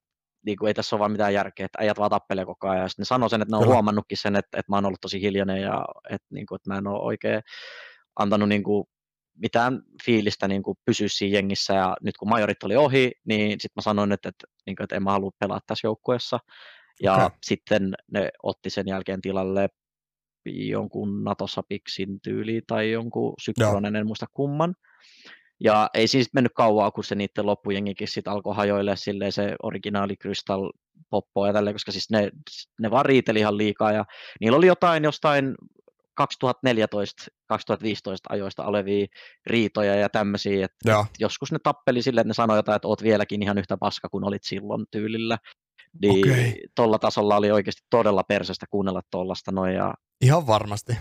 niin 0.46 0.58
kuin 0.58 0.68
ei 0.68 0.74
tässä 0.74 0.96
ole 0.96 1.00
vaan 1.00 1.12
mitään 1.12 1.34
järkeä, 1.34 1.66
että 1.66 1.82
äijät 1.82 2.00
vaan 2.00 2.10
tappelee 2.10 2.46
koko 2.46 2.70
ajan. 2.70 2.82
Ja 2.82 2.88
sitten 2.88 3.04
ne 3.04 3.06
sanoi 3.06 3.30
sen, 3.30 3.42
että 3.42 3.52
ne 3.52 3.58
on 3.58 3.64
Kyllä. 3.64 3.74
huomannutkin 3.74 4.18
sen, 4.18 4.36
että, 4.36 4.60
että 4.60 4.72
mä 4.72 4.76
oon 4.78 4.86
ollut 4.86 5.02
tosi 5.02 5.22
hiljainen 5.22 5.62
ja 5.62 5.86
että, 6.10 6.28
niin 6.32 6.46
kuin, 6.46 6.56
että 6.56 6.70
mä 6.70 6.78
en 6.78 6.88
ole 6.88 7.02
oikein 7.02 7.42
antanut 8.16 8.50
niin 8.50 8.64
kuin, 8.64 8.86
mitään 9.42 9.82
fiilistä 10.06 10.48
niin 10.48 10.64
kuin 10.64 10.78
pysyä 10.86 11.08
siinä 11.10 11.38
jengissä. 11.38 11.74
Ja 11.74 11.98
nyt 12.02 12.18
kun 12.18 12.30
majorit 12.30 12.64
oli 12.64 12.76
ohi, 12.76 13.12
niin 13.26 13.52
sitten 13.52 13.72
mä 13.76 13.82
sanoin, 13.82 14.12
että, 14.12 14.30
että, 14.30 14.48
niin 14.66 14.76
kuin, 14.76 14.84
että 14.84 14.96
en 14.96 15.04
mä 15.04 15.12
halua 15.12 15.32
pelaa 15.40 15.60
tässä 15.68 15.88
joukkueessa. 15.88 16.40
Ja 17.04 17.14
okay. 17.14 17.30
sitten 17.46 17.96
ne 18.12 18.30
otti 18.44 18.70
sen 18.70 18.88
jälkeen 18.88 19.22
tilalle 19.22 19.70
jonkun 20.46 21.24
Natosapiksin 21.24 22.22
tyyli 22.22 22.62
tai 22.68 22.92
jonkun 22.92 23.34
Sykronen, 23.42 23.96
en 23.96 24.08
muista 24.08 24.26
kumman. 24.34 24.76
Ja 25.64 25.90
ei 25.94 26.08
siis 26.08 26.34
mennyt 26.34 26.52
kauaa, 26.56 26.92
kun 26.92 27.04
se 27.04 27.16
niiden 27.16 27.46
loppujengikin 27.46 28.08
sitten 28.08 28.34
alkoi 28.34 28.56
hajoille 28.56 28.96
silleen 28.96 29.32
se 29.32 29.56
originaali 29.64 30.16
Crystal 30.16 30.72
poppo 31.10 31.48
ja 31.48 31.54
tälleen, 31.54 31.76
koska 31.76 31.92
siis 31.92 32.10
ne, 32.10 32.32
ne 32.82 32.92
vaan 32.92 33.06
riiteli 33.06 33.40
ihan 33.40 33.58
liikaa 33.58 33.92
ja 33.92 34.06
niillä 34.40 34.58
oli 34.58 34.68
jotain 34.68 35.04
jostain 35.04 35.56
2014-2015 36.22 36.24
ajoista 38.30 38.66
olevia 38.66 39.06
riitoja 39.46 39.96
ja 39.96 40.10
tämmöisiä, 40.10 40.66
että 40.66 40.90
joskus 41.20 41.52
ne 41.52 41.58
tappeli 41.64 42.02
silleen, 42.02 42.22
että 42.22 42.30
ne 42.30 42.34
sanoi 42.34 42.58
jotain, 42.58 42.76
että 42.76 42.88
oot 42.88 43.04
vieläkin 43.04 43.44
ihan 43.44 43.58
yhtä 43.58 43.78
paska 43.78 44.10
kuin 44.10 44.24
olit 44.24 44.44
silloin 44.44 44.86
tyylillä. 44.92 45.38
Niin 46.02 46.32
okay. 46.32 46.54
tuolla 46.76 47.00
tasolla 47.00 47.36
oli 47.36 47.52
oikeasti 47.52 47.82
todella 47.90 48.24
persestä 48.24 48.66
kuunnella 48.70 49.02
tuollaista 49.12 49.52
noin. 49.52 49.74
Ja 49.74 49.94
ihan 50.22 50.48
varmasti. 50.48 50.98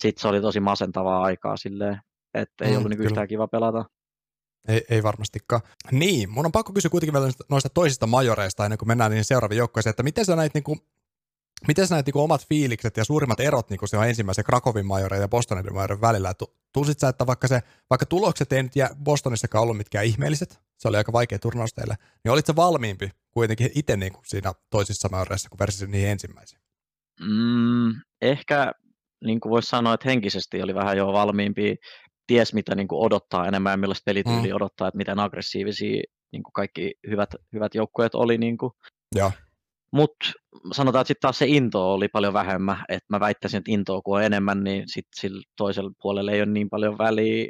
Sitten 0.00 0.22
se 0.22 0.28
oli 0.28 0.40
tosi 0.40 0.60
masentavaa 0.60 1.22
aikaa 1.22 1.56
silleen, 1.56 2.00
että 2.34 2.64
ei 2.64 2.70
mm, 2.70 2.76
ollut 2.76 2.90
niin 2.90 3.02
yhtään 3.02 3.28
kiva 3.28 3.48
pelata. 3.48 3.84
Ei, 4.68 4.84
ei 4.90 5.02
varmastikaan. 5.02 5.62
Niin, 5.92 6.30
mun 6.30 6.46
on 6.46 6.52
pakko 6.52 6.72
kysyä 6.72 6.90
kuitenkin 6.90 7.14
vielä 7.14 7.32
noista 7.50 7.68
toisista 7.68 8.06
majoreista 8.06 8.64
ennen 8.64 8.78
kuin 8.78 8.88
mennään 8.88 9.10
niihin 9.10 9.24
seuraaviin 9.24 9.58
joukkoihin, 9.58 9.90
että 9.90 10.02
miten 10.02 10.24
sä 10.24 10.36
näit 10.36 10.54
niin 10.54 10.64
Miten 11.66 11.86
näet 11.90 12.06
niin 12.06 12.16
omat 12.16 12.46
fiilikset 12.48 12.96
ja 12.96 13.04
suurimmat 13.04 13.40
erot 13.40 13.70
niin 13.70 13.78
se 13.84 13.98
on 13.98 14.08
ensimmäisen 14.08 14.44
Krakovin 14.44 14.86
majoreiden 14.86 15.24
ja 15.24 15.28
Bostonin 15.28 15.74
majoreiden 15.74 16.00
välillä? 16.00 16.34
Tunsit 16.72 16.98
sä, 16.98 17.08
että 17.08 17.26
vaikka, 17.26 17.48
se, 17.48 17.62
vaikka 17.90 18.06
tulokset 18.06 18.52
ei 18.52 18.62
nyt 18.62 18.76
jää 18.76 18.90
Bostonissakaan 19.04 19.62
ollut 19.62 19.76
mitkään 19.76 20.04
ihmeelliset, 20.04 20.60
se 20.78 20.88
oli 20.88 20.96
aika 20.96 21.12
vaikea 21.12 21.38
turnaus 21.38 21.74
teille, 21.74 21.94
niin 22.24 22.32
olit 22.32 22.46
sä 22.46 22.56
valmiimpi 22.56 23.10
kuitenkin 23.34 23.70
itse 23.74 23.96
niin 23.96 24.12
kuin 24.12 24.24
siinä 24.26 24.52
toisissa 24.70 25.08
majoreissa 25.12 25.48
kuin 25.48 25.58
versus 25.58 25.88
niihin 25.88 26.08
ensimmäisiin? 26.08 26.62
Mm, 27.20 27.92
ehkä 28.22 28.72
niin 29.24 29.40
kuin 29.40 29.50
voisi 29.50 29.68
sanoa, 29.68 29.94
että 29.94 30.08
henkisesti 30.08 30.62
oli 30.62 30.74
vähän 30.74 30.96
jo 30.96 31.12
valmiimpi, 31.12 31.76
ties 32.26 32.54
mitä 32.54 32.74
niin 32.74 32.88
kuin 32.88 33.06
odottaa 33.06 33.46
enemmän 33.46 33.70
ja 33.70 33.76
millaista 33.76 34.04
pelityyliä 34.04 34.52
mm. 34.52 34.56
odottaa, 34.56 34.88
että 34.88 34.98
miten 34.98 35.18
aggressiivisia 35.18 36.02
niin 36.32 36.42
kuin 36.42 36.52
kaikki 36.52 36.94
hyvät, 37.10 37.30
hyvät 37.52 37.74
joukkueet 37.74 38.14
oli. 38.14 38.38
Niin 38.38 38.58
kuin. 38.58 38.72
Ja. 39.14 39.30
Mutta 39.92 40.32
sanotaan, 40.72 41.00
että 41.00 41.08
sitten 41.08 41.20
taas 41.22 41.38
se 41.38 41.46
into 41.46 41.92
oli 41.92 42.08
paljon 42.08 42.32
vähemmän, 42.32 42.84
että 42.88 43.06
mä 43.08 43.20
väittäisin, 43.20 43.58
että 43.58 43.70
intoa 43.70 44.02
kun 44.02 44.16
on 44.16 44.24
enemmän, 44.24 44.64
niin 44.64 44.82
sitten 44.86 45.20
sillä 45.20 45.42
toisella 45.56 45.90
puolella 46.02 46.32
ei 46.32 46.42
ole 46.42 46.50
niin 46.50 46.70
paljon 46.70 46.98
väliä 46.98 47.46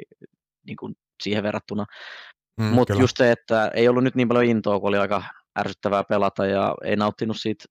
niin 0.65 0.77
kuin 0.79 0.95
siihen 1.23 1.43
verrattuna. 1.43 1.85
Mm, 2.57 2.65
Mutta 2.65 2.93
just 2.93 3.17
se, 3.17 3.31
että 3.31 3.71
ei 3.73 3.87
ollut 3.87 4.03
nyt 4.03 4.15
niin 4.15 4.27
paljon 4.27 4.45
intoa, 4.45 4.79
kun 4.79 4.89
oli 4.89 4.97
aika 4.97 5.23
ärsyttävää 5.59 6.03
pelata 6.03 6.45
ja 6.45 6.75
ei 6.83 6.95
nauttinut 6.95 7.39
siitä, 7.39 7.65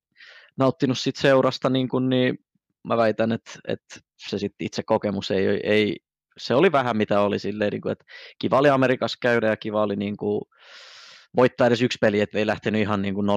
nauttinut 0.58 0.98
siitä 0.98 1.20
seurasta, 1.20 1.70
niin, 1.70 1.88
kun, 1.88 2.08
niin 2.08 2.38
mä 2.84 2.96
väitän, 2.96 3.32
että, 3.32 3.50
että 3.68 4.00
se 4.28 4.38
sit 4.38 4.54
itse 4.60 4.82
kokemus 4.82 5.30
ei, 5.30 5.46
ei, 5.64 5.96
se 6.38 6.54
oli 6.54 6.72
vähän 6.72 6.96
mitä 6.96 7.20
oli 7.20 7.38
silleen, 7.38 7.70
niin 7.70 7.80
kuin, 7.80 7.92
että 7.92 8.04
kiva 8.38 8.58
oli 8.58 8.70
Amerikassa 8.70 9.18
käydä 9.22 9.46
ja 9.46 9.56
kiva 9.56 9.82
oli 9.82 9.96
niin 9.96 10.16
kuin, 10.16 10.42
voittaa 11.36 11.66
edes 11.66 11.82
yksi 11.82 11.98
peli, 12.00 12.20
että 12.20 12.38
ei 12.38 12.46
lähtenyt 12.46 12.80
ihan 12.80 13.02
niin 13.02 13.14
kuin 13.14 13.26
0-3 13.26 13.30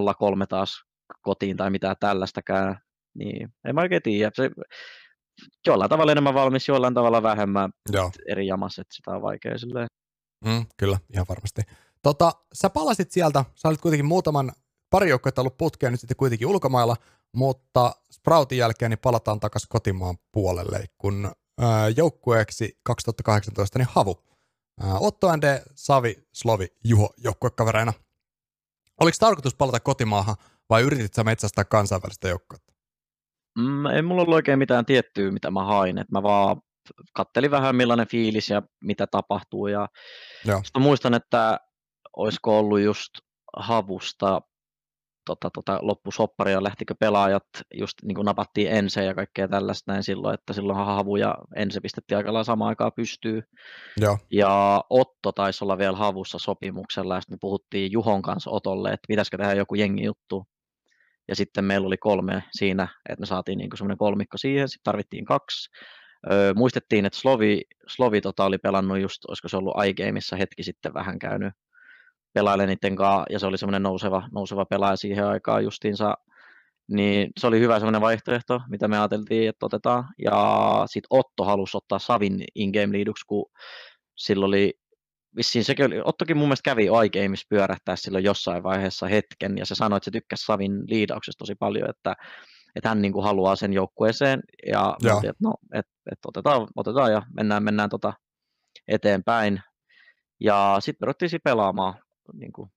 taas 0.49 0.83
kotiin 1.21 1.57
tai 1.57 1.69
mitään 1.69 1.95
tällaistakään, 1.99 2.77
niin 3.13 3.49
en 3.65 3.75
mä 3.75 3.81
oikein 3.81 4.01
tiedä. 4.01 4.31
Se, 4.33 4.49
jollain 5.67 5.89
tavalla 5.89 6.11
enemmän 6.11 6.33
valmis, 6.33 6.67
jollain 6.67 6.93
tavalla 6.93 7.23
vähemmän 7.23 7.69
Joo. 7.91 8.11
eri 8.27 8.47
jamassa, 8.47 8.81
että 8.81 8.95
sitä 8.95 9.11
on 9.11 9.21
vaikea 9.21 9.57
silleen. 9.57 9.87
Mm, 10.45 10.65
kyllä, 10.77 10.97
ihan 11.13 11.25
varmasti. 11.29 11.61
Tota, 12.05 12.31
sä 12.53 12.69
palasit 12.69 13.11
sieltä, 13.11 13.45
sä 13.55 13.67
olit 13.67 13.81
kuitenkin 13.81 14.05
muutaman 14.05 14.51
pari 14.89 15.09
joukkuetta 15.09 15.41
ollut 15.41 15.57
putkeen 15.57 15.91
nyt 15.91 15.99
sitten 15.99 16.17
kuitenkin 16.17 16.47
ulkomailla, 16.47 16.95
mutta 17.35 17.95
Sproutin 18.11 18.57
jälkeen 18.57 18.91
niin 18.91 18.99
palataan 18.99 19.39
takaisin 19.39 19.69
kotimaan 19.69 20.17
puolelle, 20.31 20.85
kun 20.97 21.31
ää, 21.61 21.89
joukkueeksi 21.89 22.79
2018 22.83 23.79
niin 23.79 23.87
Havu. 23.91 24.23
Ää, 24.81 24.97
Otto 24.99 25.33
Ende, 25.33 25.63
Savi, 25.75 26.27
Slovi, 26.33 26.67
Juho 26.83 27.13
joukkuekavereina. 27.17 27.93
Oliko 29.01 29.17
tarkoitus 29.19 29.55
palata 29.55 29.79
kotimaahan 29.79 30.35
vai 30.69 30.81
yritit 30.81 31.13
sä 31.13 31.23
metsästää 31.23 31.65
kansainvälistä 31.65 32.27
joukkuetta? 32.27 32.73
Mm, 33.57 33.85
ei 33.85 34.01
mulla 34.01 34.21
ollut 34.21 34.35
oikein 34.35 34.59
mitään 34.59 34.85
tiettyä, 34.85 35.31
mitä 35.31 35.51
mä 35.51 35.63
hain. 35.63 35.97
Et 35.97 36.11
mä 36.11 36.23
vaan 36.23 36.61
kattelin 37.13 37.51
vähän 37.51 37.75
millainen 37.75 38.07
fiilis 38.07 38.49
ja 38.49 38.61
mitä 38.83 39.07
tapahtuu. 39.07 39.67
Ja 39.67 39.87
Sitten 40.63 40.81
muistan, 40.81 41.13
että 41.13 41.59
olisiko 42.17 42.59
ollut 42.59 42.79
just 42.79 43.11
havusta 43.57 44.41
tota, 45.25 45.49
tota, 45.49 45.79
loppusoppari 45.81 46.51
ja 46.51 46.63
lähtikö 46.63 46.95
pelaajat, 46.99 47.43
just 47.73 47.93
niin 48.03 48.15
kuin 48.15 48.25
napattiin 48.25 48.71
ense 48.71 49.05
ja 49.05 49.13
kaikkea 49.15 49.47
tällaista 49.47 49.91
näin 49.91 50.03
silloin, 50.03 50.33
että 50.33 50.53
silloin 50.53 50.85
havu 50.85 51.15
ja 51.15 51.35
ense 51.55 51.79
pistettiin 51.79 52.17
aika 52.17 52.33
lailla 52.33 52.43
samaan 52.43 52.69
aikaan 52.69 52.91
pystyy. 52.95 53.43
Joo. 53.97 54.17
Ja 54.31 54.83
Otto 54.89 55.31
taisi 55.31 55.63
olla 55.63 55.77
vielä 55.77 55.97
havussa 55.97 56.39
sopimuksella 56.39 57.15
ja 57.15 57.21
sitten 57.21 57.35
me 57.35 57.37
puhuttiin 57.41 57.91
Juhon 57.91 58.21
kanssa 58.21 58.51
Otolle, 58.51 58.89
että 58.89 59.07
pitäisikö 59.07 59.37
tehdä 59.37 59.53
joku 59.53 59.75
jengi 59.75 60.03
juttu. 60.03 60.47
Ja 61.27 61.35
sitten 61.35 61.65
meillä 61.65 61.87
oli 61.87 61.97
kolme 61.97 62.43
siinä, 62.51 62.87
että 63.09 63.19
me 63.19 63.25
saatiin 63.25 63.57
niin 63.57 63.69
semmoinen 63.77 63.97
kolmikko 63.97 64.37
siihen, 64.37 64.69
sitten 64.69 64.83
tarvittiin 64.83 65.25
kaksi. 65.25 65.69
Öö, 66.31 66.53
muistettiin, 66.53 67.05
että 67.05 67.19
Slovi, 67.19 67.61
Slovi 67.87 68.21
tota 68.21 68.45
oli 68.45 68.57
pelannut 68.57 68.99
just, 68.99 69.25
olisiko 69.27 69.47
se 69.47 69.57
ollut 69.57 69.75
iGameissa 69.85 70.35
hetki 70.35 70.63
sitten 70.63 70.93
vähän 70.93 71.19
käynyt 71.19 71.53
pelailemaan 72.35 72.69
niiden 72.69 72.95
kanssa, 72.95 73.25
ja 73.29 73.39
se 73.39 73.45
oli 73.45 73.57
semmoinen 73.57 73.83
nouseva, 73.83 74.29
nouseva 74.31 74.65
pelaaja 74.65 74.95
siihen 74.95 75.27
aikaan 75.27 75.63
justiinsa, 75.63 76.13
niin 76.87 77.29
se 77.39 77.47
oli 77.47 77.59
hyvä 77.59 77.79
semmoinen 77.79 78.01
vaihtoehto, 78.01 78.61
mitä 78.69 78.87
me 78.87 78.97
ajateltiin, 78.97 79.49
että 79.49 79.65
otetaan. 79.65 80.03
Ja 80.17 80.83
sitten 80.85 81.07
Otto 81.09 81.43
halusi 81.43 81.77
ottaa 81.77 81.99
Savin 81.99 82.43
in-game 82.55 82.93
liiduksi, 82.93 83.25
kun 83.27 83.45
silloin 84.15 84.47
oli 84.47 84.73
vissiin 85.35 85.65
sekin 85.65 85.85
oli, 85.85 86.01
Ottokin 86.03 86.37
mun 86.37 86.47
mielestä 86.47 86.69
kävi 86.69 86.87
iGameissa 87.05 87.47
pyörähtää 87.49 87.95
silloin 87.95 88.23
jossain 88.23 88.63
vaiheessa 88.63 89.07
hetken, 89.07 89.57
ja 89.57 89.65
se 89.65 89.75
sanoi, 89.75 89.97
että 89.97 90.05
se 90.05 90.11
tykkäsi 90.11 90.45
Savin 90.45 90.83
liidauksesta 90.87 91.39
tosi 91.39 91.55
paljon, 91.55 91.89
että, 91.89 92.15
että 92.75 92.89
hän 92.89 93.01
niin 93.01 93.13
kuin 93.13 93.23
haluaa 93.23 93.55
sen 93.55 93.73
joukkueeseen, 93.73 94.39
ja 94.71 94.95
ja. 95.03 95.15
että 95.15 95.43
no, 95.43 95.53
että, 95.73 95.91
että 96.11 96.27
otetaan, 96.27 96.67
otetaan 96.75 97.11
ja 97.11 97.21
mennään, 97.37 97.63
mennään 97.63 97.89
tota 97.89 98.13
eteenpäin. 98.87 99.61
Ja 100.39 100.77
sitten 100.79 100.97
me 101.01 101.05
ruvettiin 101.05 101.39
pelaamaan 101.43 102.04
niin 102.33 102.53
kuin 102.53 102.69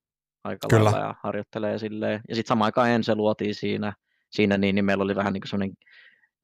aika 0.43 0.67
Kyllä. 0.67 0.91
lailla 0.91 1.07
ja 1.07 1.15
harjoittelee 1.23 1.77
silleen. 1.77 2.21
Ja 2.29 2.35
sitten 2.35 2.49
samaan 2.49 2.65
aikaan 2.65 2.89
ensin 2.89 3.17
luotiin 3.17 3.55
siinä, 3.55 3.93
siinä 4.31 4.57
niin, 4.57 4.75
niin 4.75 4.85
meillä 4.85 5.03
oli 5.03 5.15
vähän 5.15 5.33
niin 5.33 5.41
kuin 5.41 5.49
sellainen 5.49 5.77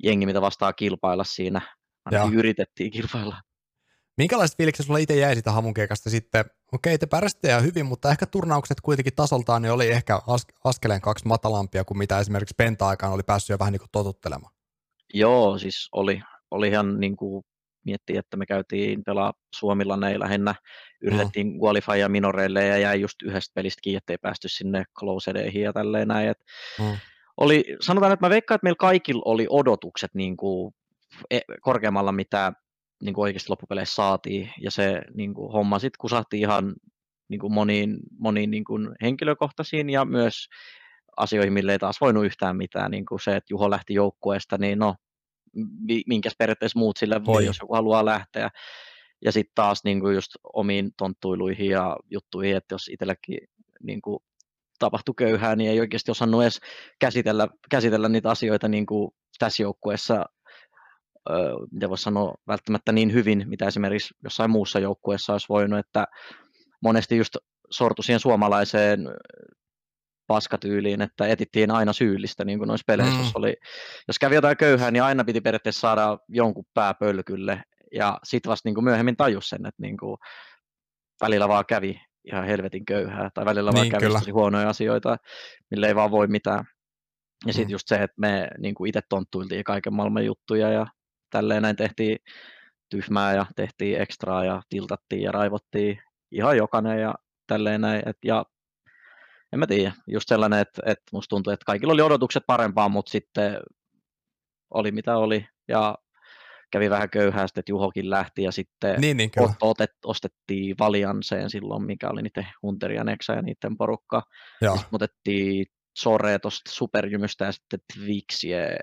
jengi, 0.04 0.26
mitä 0.26 0.42
vastaa 0.42 0.74
kilpailla 0.74 1.24
siinä. 1.24 1.62
Ainakin 2.06 2.40
yritettiin 2.40 2.92
kilpailla. 2.92 3.42
Minkälaiset 4.18 4.58
fiilikset 4.58 4.86
sulla 4.86 5.00
itse 5.00 5.16
jäi 5.16 5.36
sitä 5.36 5.52
hamunkeikasta 5.52 6.10
sitten? 6.10 6.46
Okei, 6.74 6.98
te 6.98 7.06
pärjäsitte 7.06 7.48
ihan 7.48 7.64
hyvin, 7.64 7.86
mutta 7.86 8.12
ehkä 8.12 8.26
turnaukset 8.26 8.82
kuitenkin 8.82 9.16
tasoltaan 9.16 9.62
niin 9.62 9.72
oli 9.72 9.92
ehkä 9.92 10.20
as- 10.28 10.48
askeleen 10.64 11.02
kaksi 11.02 11.28
matalampia 11.28 11.84
kuin 11.84 11.98
mitä 11.98 12.20
esimerkiksi 12.20 12.56
Penta-aikaan 12.58 13.14
oli 13.14 13.24
päässyt 13.24 13.50
jo 13.50 13.60
vähän 13.60 13.72
niin 13.72 13.80
kuin 13.80 13.90
totuttelemaan. 13.92 14.54
Joo, 15.14 15.58
siis 15.58 15.90
oli, 15.92 16.22
oli 16.52 16.68
ihan 16.68 17.00
niin 17.00 17.16
kuin 17.16 17.46
miettii, 17.86 18.18
että 18.18 18.38
me 18.38 18.46
käytiin 18.46 19.04
pelaa 19.04 19.34
Suomilla 19.56 19.98
ne 19.98 20.20
lähinnä, 20.20 20.56
yritettiin 21.02 21.48
mm. 21.48 21.60
qualifya 21.60 22.10
minoreille 22.10 22.66
ja 22.66 22.78
jäi 22.78 23.02
just 23.02 23.22
yhdestä 23.24 23.54
pelistä 23.54 23.80
kiinni, 23.82 23.98
ettei 23.98 24.18
päästy 24.18 24.50
sinne 24.50 24.84
closedeihin 25.00 25.62
ja 25.62 25.74
tälleen 25.74 26.08
näin. 26.08 26.30
Et 26.30 26.38
mm. 26.80 26.98
oli, 27.38 27.64
sanotaan, 27.82 28.14
että 28.14 28.26
mä 28.26 28.30
veikkaan, 28.30 28.56
että 28.56 28.66
meillä 28.66 28.78
kaikilla 28.80 29.24
oli 29.26 29.48
odotukset 29.50 30.12
niin 30.14 30.38
kuin 30.38 30.74
e, 31.32 31.40
korkeammalla, 31.62 32.12
mitä 32.12 32.54
niin 33.04 33.14
kuin 33.14 33.24
oikeasti 33.24 33.50
loppupeleissä 33.50 33.96
saatiin, 33.96 34.52
ja 34.62 34.72
se 34.72 35.02
niin 35.14 35.34
kuin, 35.34 35.52
homma 35.52 35.80
sitten 35.80 36.00
kusahti 36.00 36.40
ihan 36.40 36.76
niin 37.28 37.40
kuin 37.40 37.54
moniin, 37.54 37.98
moniin 38.20 38.52
niin 38.52 38.64
kuin 38.64 38.90
henkilökohtaisiin 39.02 39.90
ja 39.90 40.06
myös 40.06 40.48
asioihin, 41.18 41.54
mille 41.54 41.72
ei 41.72 41.80
taas 41.80 42.02
voinut 42.02 42.26
yhtään 42.26 42.58
mitään, 42.58 42.92
niin 42.92 43.06
kuin 43.06 43.20
se, 43.20 43.36
että 43.36 43.54
Juho 43.54 43.70
lähti 43.70 43.94
joukkueesta, 43.94 44.58
niin 44.58 44.80
no, 44.80 44.96
minkäs 46.08 46.34
periaatteessa 46.38 46.80
muut 46.80 46.98
sille 46.98 47.26
voi, 47.26 47.42
niin. 47.42 47.48
jos 47.48 47.58
joku 47.62 47.74
haluaa 47.74 48.06
lähteä. 48.06 48.50
Ja 49.22 49.32
sitten 49.32 49.56
taas 49.56 49.84
niin 49.84 50.00
kuin 50.00 50.16
just 50.16 50.32
omiin 50.54 50.92
tonttuiluihin 50.98 51.70
ja 51.70 51.98
juttuihin, 52.12 52.58
että 52.58 52.76
jos 52.76 52.88
itselläkin 52.88 53.38
niin 53.84 54.02
kuin 54.02 54.20
tapahtui 54.80 55.14
köyhää, 55.18 55.56
niin 55.56 55.70
ei 55.70 55.80
oikeasti 55.80 56.12
osannut 56.12 56.42
edes 56.42 56.60
käsitellä, 57.00 57.48
käsitellä 57.70 58.10
niitä 58.10 58.30
asioita 58.30 58.68
niin 58.68 58.86
kuin 58.86 59.12
tässä 59.40 59.64
joukkueessa, 59.64 60.26
öö, 61.30 61.54
mitä 61.72 61.90
voisi 61.90 62.04
sanoa, 62.04 62.36
välttämättä 62.48 62.92
niin 62.92 63.14
hyvin, 63.14 63.44
mitä 63.48 63.68
esimerkiksi 63.68 64.14
jossain 64.24 64.52
muussa 64.52 64.80
joukkueessa 64.80 65.34
olisi 65.34 65.50
voinut, 65.50 65.80
että 65.80 66.08
monesti 66.82 67.18
just 67.18 67.38
sortu 67.72 68.02
siihen 68.02 68.20
suomalaiseen 68.20 69.08
paskatyyliin, 70.28 71.02
että 71.02 71.28
etittiin 71.28 71.72
aina 71.72 71.94
syyllistä, 71.94 72.46
niin 72.46 72.58
kuin 72.58 72.68
noissa 72.68 72.84
peleissä, 72.88 73.14
mm. 73.14 73.20
jos, 73.20 73.36
oli, 73.36 73.56
jos 74.08 74.20
kävi 74.20 74.36
jotain 74.36 74.58
köyhää, 74.58 74.92
niin 74.92 75.04
aina 75.04 75.24
piti 75.24 75.42
periaatteessa 75.42 75.80
saada 75.80 76.18
jonkun 76.28 76.66
pääpölkylle, 76.74 77.64
ja 77.92 78.20
sitten 78.24 78.50
vasta 78.50 78.70
niin 78.70 78.76
kuin 78.76 78.84
myöhemmin 78.84 79.18
tajus 79.18 79.50
sen, 79.50 79.66
että 79.66 79.82
niin 79.82 79.98
kuin 79.98 80.18
välillä 81.22 81.48
vaan 81.48 81.66
kävi 81.68 82.02
ihan 82.24 82.46
helvetin 82.46 82.86
köyhää, 82.86 83.30
tai 83.34 83.46
välillä 83.46 83.72
niin, 83.72 83.92
vaan 83.92 84.02
kävi 84.02 84.32
huonoja 84.32 84.70
asioita, 84.70 85.18
mille 85.72 85.88
ei 85.88 85.96
vaan 85.96 86.12
voi 86.12 86.28
mitään. 86.28 86.66
Ja 87.46 87.54
sitten 87.54 87.68
mm. 87.68 87.72
just 87.72 87.88
se, 87.88 87.96
että 87.96 88.16
me 88.18 88.48
niin 88.58 88.76
kuin 88.76 88.90
itse 88.90 89.02
tonttuiltiin 89.10 89.64
kaiken 89.64 89.94
maailman 89.94 90.26
juttuja 90.26 90.70
ja 90.70 90.88
tälleen 91.30 91.62
näin 91.62 91.76
tehtiin 91.76 92.18
tyhmää 92.90 93.36
ja 93.36 93.46
tehtiin 93.56 94.02
ekstraa 94.02 94.46
ja 94.46 94.62
tiltattiin 94.70 95.22
ja 95.22 95.32
raivottiin 95.32 96.00
ihan 96.32 96.58
jokainen 96.58 97.02
ja 97.02 97.16
tälleen 97.48 97.82
näin. 97.82 98.10
Et, 98.10 98.18
ja 98.26 98.46
en 99.54 99.60
mä 99.60 99.68
tiedä, 99.68 99.94
just 100.08 100.28
sellainen, 100.28 100.60
että, 100.60 100.82
että 100.86 101.04
musta 101.12 101.30
tuntuu, 101.30 101.54
että 101.54 101.66
kaikilla 101.66 101.94
oli 101.94 102.02
odotukset 102.02 102.44
parempaa, 102.48 102.90
mutta 102.90 103.12
sitten 103.12 103.60
oli 104.74 104.92
mitä 104.92 105.18
oli 105.18 105.48
ja 105.68 105.96
kävi 106.72 106.90
vähän 106.90 107.10
köyhää, 107.10 107.44
että 107.44 107.62
Juhokin 107.70 108.10
lähti 108.10 108.44
ja 108.44 108.52
sitten 108.52 109.02
niin, 109.02 109.18
niin, 109.18 109.32
otet, 109.62 109.92
ostettiin 110.06 110.76
Valianseen 110.80 111.50
silloin, 111.50 111.86
mikä 111.86 112.10
oli 112.10 112.22
niiden 112.22 112.48
Hunter 112.64 112.92
ja 112.92 113.04
Nexa 113.04 113.34
ja 113.34 113.42
niiden 113.42 113.78
porukka. 113.78 114.24
Ja 114.62 114.72
sitten 114.72 114.96
otettiin 114.96 115.66
Sore 115.98 116.40
tuosta 116.40 116.72
Superjymystä 116.72 117.46
ja 117.46 117.52
sitten 117.52 117.80
Twixie, 117.94 118.78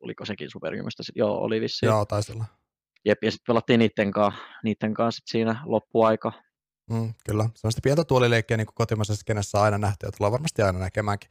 oliko 0.00 0.24
sekin 0.24 0.50
Superjymystä? 0.50 1.02
Joo, 1.14 1.38
oli 1.38 1.60
vissi. 1.60 1.86
Joo, 1.86 2.04
taisi 2.04 2.32
olla. 2.32 2.44
Jep, 3.04 3.24
ja 3.24 3.30
sitten 3.30 3.46
pelattiin 3.46 3.78
niiden 3.78 4.10
kanssa, 4.10 4.42
niiden 4.64 4.94
kanssa 4.94 5.16
sit 5.16 5.28
siinä 5.28 5.62
loppuaika. 5.64 6.32
Mm, 6.90 7.14
kyllä, 7.26 7.48
sellaista 7.54 7.80
pientä 7.82 8.04
tuolileikkiä 8.04 8.56
niin 8.56 8.66
kuin 8.66 8.74
kotimaisessa 8.74 9.22
kenessä 9.26 9.58
on 9.58 9.64
aina 9.64 9.78
nähty 9.78 10.06
ja 10.06 10.12
tullaan 10.12 10.32
varmasti 10.32 10.62
aina 10.62 10.78
näkemäänkin. 10.78 11.30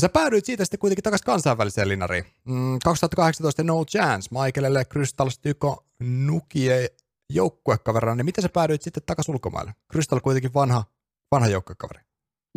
Sä 0.00 0.08
päädyit 0.08 0.44
siitä 0.44 0.64
sitten 0.64 0.80
kuitenkin 0.80 1.02
takaisin 1.02 1.24
kansainväliseen 1.24 1.88
linariin. 1.88 2.24
Mm, 2.44 2.78
2018 2.84 3.62
No 3.62 3.84
Chance, 3.84 4.28
Michaelille 4.30 4.84
Crystal 4.84 5.30
Styko 5.30 5.84
Nukie 5.98 6.88
joukkuekaverina, 7.30 8.14
niin 8.14 8.24
miten 8.24 8.42
sä 8.42 8.48
päädyit 8.48 8.82
sitten 8.82 9.02
takaisin 9.06 9.34
ulkomaille? 9.34 9.74
Crystal 9.92 10.20
kuitenkin 10.20 10.54
vanha, 10.54 10.84
vanha 11.30 11.48
joukkuekaveri. 11.48 12.00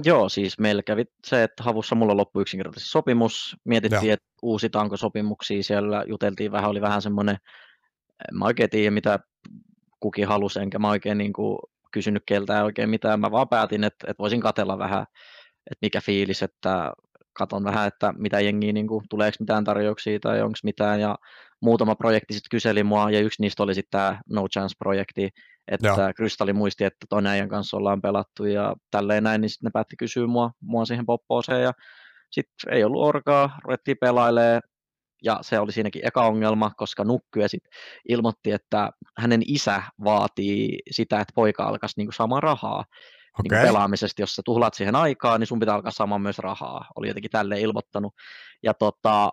Joo, 0.03 0.29
siis 0.29 0.59
meillä 0.59 0.83
kävi 0.83 1.05
se, 1.25 1.43
että 1.43 1.63
havussa 1.63 1.95
mulla 1.95 2.17
loppui 2.17 2.41
yksinkertaisesti 2.41 2.91
sopimus. 2.91 3.57
Mietittiin, 3.65 4.05
Joo. 4.05 4.13
että 4.13 4.25
uusitaanko 4.41 4.97
sopimuksia 4.97 5.63
siellä, 5.63 6.03
juteltiin 6.07 6.51
vähän, 6.51 6.69
oli 6.69 6.81
vähän 6.81 7.01
semmoinen, 7.01 7.37
en 8.31 8.37
mä 8.37 8.45
oikein 8.45 8.69
tiedä 8.69 8.91
mitä 8.91 9.19
kukin 9.99 10.27
halusi, 10.27 10.59
enkä 10.59 10.79
mä 10.79 10.89
oikein 10.89 11.17
niin 11.17 11.33
kuin 11.33 11.57
kysynyt 11.91 12.23
keltään 12.25 12.65
oikein 12.65 12.89
mitään. 12.89 13.19
Mä 13.19 13.31
vaan 13.31 13.49
päätin, 13.49 13.83
että, 13.83 14.07
että 14.09 14.21
voisin 14.21 14.41
katella 14.41 14.77
vähän, 14.77 15.01
että 15.71 15.79
mikä 15.81 16.01
fiilis, 16.01 16.43
että 16.43 16.93
katon 17.33 17.63
vähän, 17.63 17.87
että 17.87 18.13
mitä 18.17 18.39
jengiä, 18.39 18.73
niin 18.73 18.87
kuin, 18.87 19.05
tuleeko 19.09 19.35
mitään 19.39 19.63
tarjouksia 19.63 20.19
tai 20.19 20.41
onko 20.41 20.57
mitään, 20.63 20.99
ja 20.99 21.15
muutama 21.61 21.95
projekti 21.95 22.33
sitten 22.33 22.49
kyseli 22.49 22.83
mua, 22.83 23.11
ja 23.11 23.19
yksi 23.19 23.41
niistä 23.41 23.63
oli 23.63 23.75
sitten 23.75 23.99
tämä 23.99 24.21
No 24.29 24.47
Chance-projekti, 24.47 25.29
että 25.67 25.87
Joo. 25.87 25.97
Kristalli 26.15 26.53
muisti, 26.53 26.83
että 26.83 27.05
toinen 27.09 27.31
äijän 27.31 27.49
kanssa 27.49 27.77
ollaan 27.77 28.01
pelattu, 28.01 28.45
ja 28.45 28.75
tälleen 28.91 29.23
näin, 29.23 29.41
niin 29.41 29.49
sitten 29.49 29.67
ne 29.67 29.71
päätti 29.73 29.95
kysyä 29.95 30.27
mua, 30.27 30.51
mua 30.61 30.85
siihen 30.85 31.05
poppooseen, 31.05 31.63
ja 31.63 31.71
sitten 32.31 32.73
ei 32.73 32.83
ollut 32.83 33.03
orkaa, 33.03 33.59
ruvettiin 33.63 33.97
pelailemaan, 34.01 34.61
ja 35.23 35.39
se 35.41 35.59
oli 35.59 35.71
siinäkin 35.71 36.07
eka 36.07 36.25
ongelma, 36.25 36.71
koska 36.77 37.03
Nukkyä 37.03 37.47
sit 37.47 37.63
ilmoitti, 38.09 38.51
että 38.51 38.89
hänen 39.17 39.41
isä 39.47 39.83
vaatii 40.03 40.79
sitä, 40.91 41.19
että 41.19 41.33
poika 41.35 41.63
alkaisi 41.63 41.99
niinku 41.99 42.11
saamaan 42.11 42.43
rahaa 42.43 42.85
okay. 43.39 43.57
niin 43.57 43.67
pelaamisesta, 43.67 44.21
jos 44.21 44.35
sä 44.35 44.41
tuhlat 44.45 44.73
siihen 44.73 44.95
aikaa, 44.95 45.37
niin 45.37 45.47
sun 45.47 45.59
pitää 45.59 45.75
alkaa 45.75 45.91
saamaan 45.91 46.21
myös 46.21 46.37
rahaa. 46.37 46.85
Oli 46.95 47.07
jotenkin 47.07 47.31
tälleen 47.31 47.61
ilmoittanut. 47.61 48.13
Ja 48.63 48.73
tota, 48.73 49.29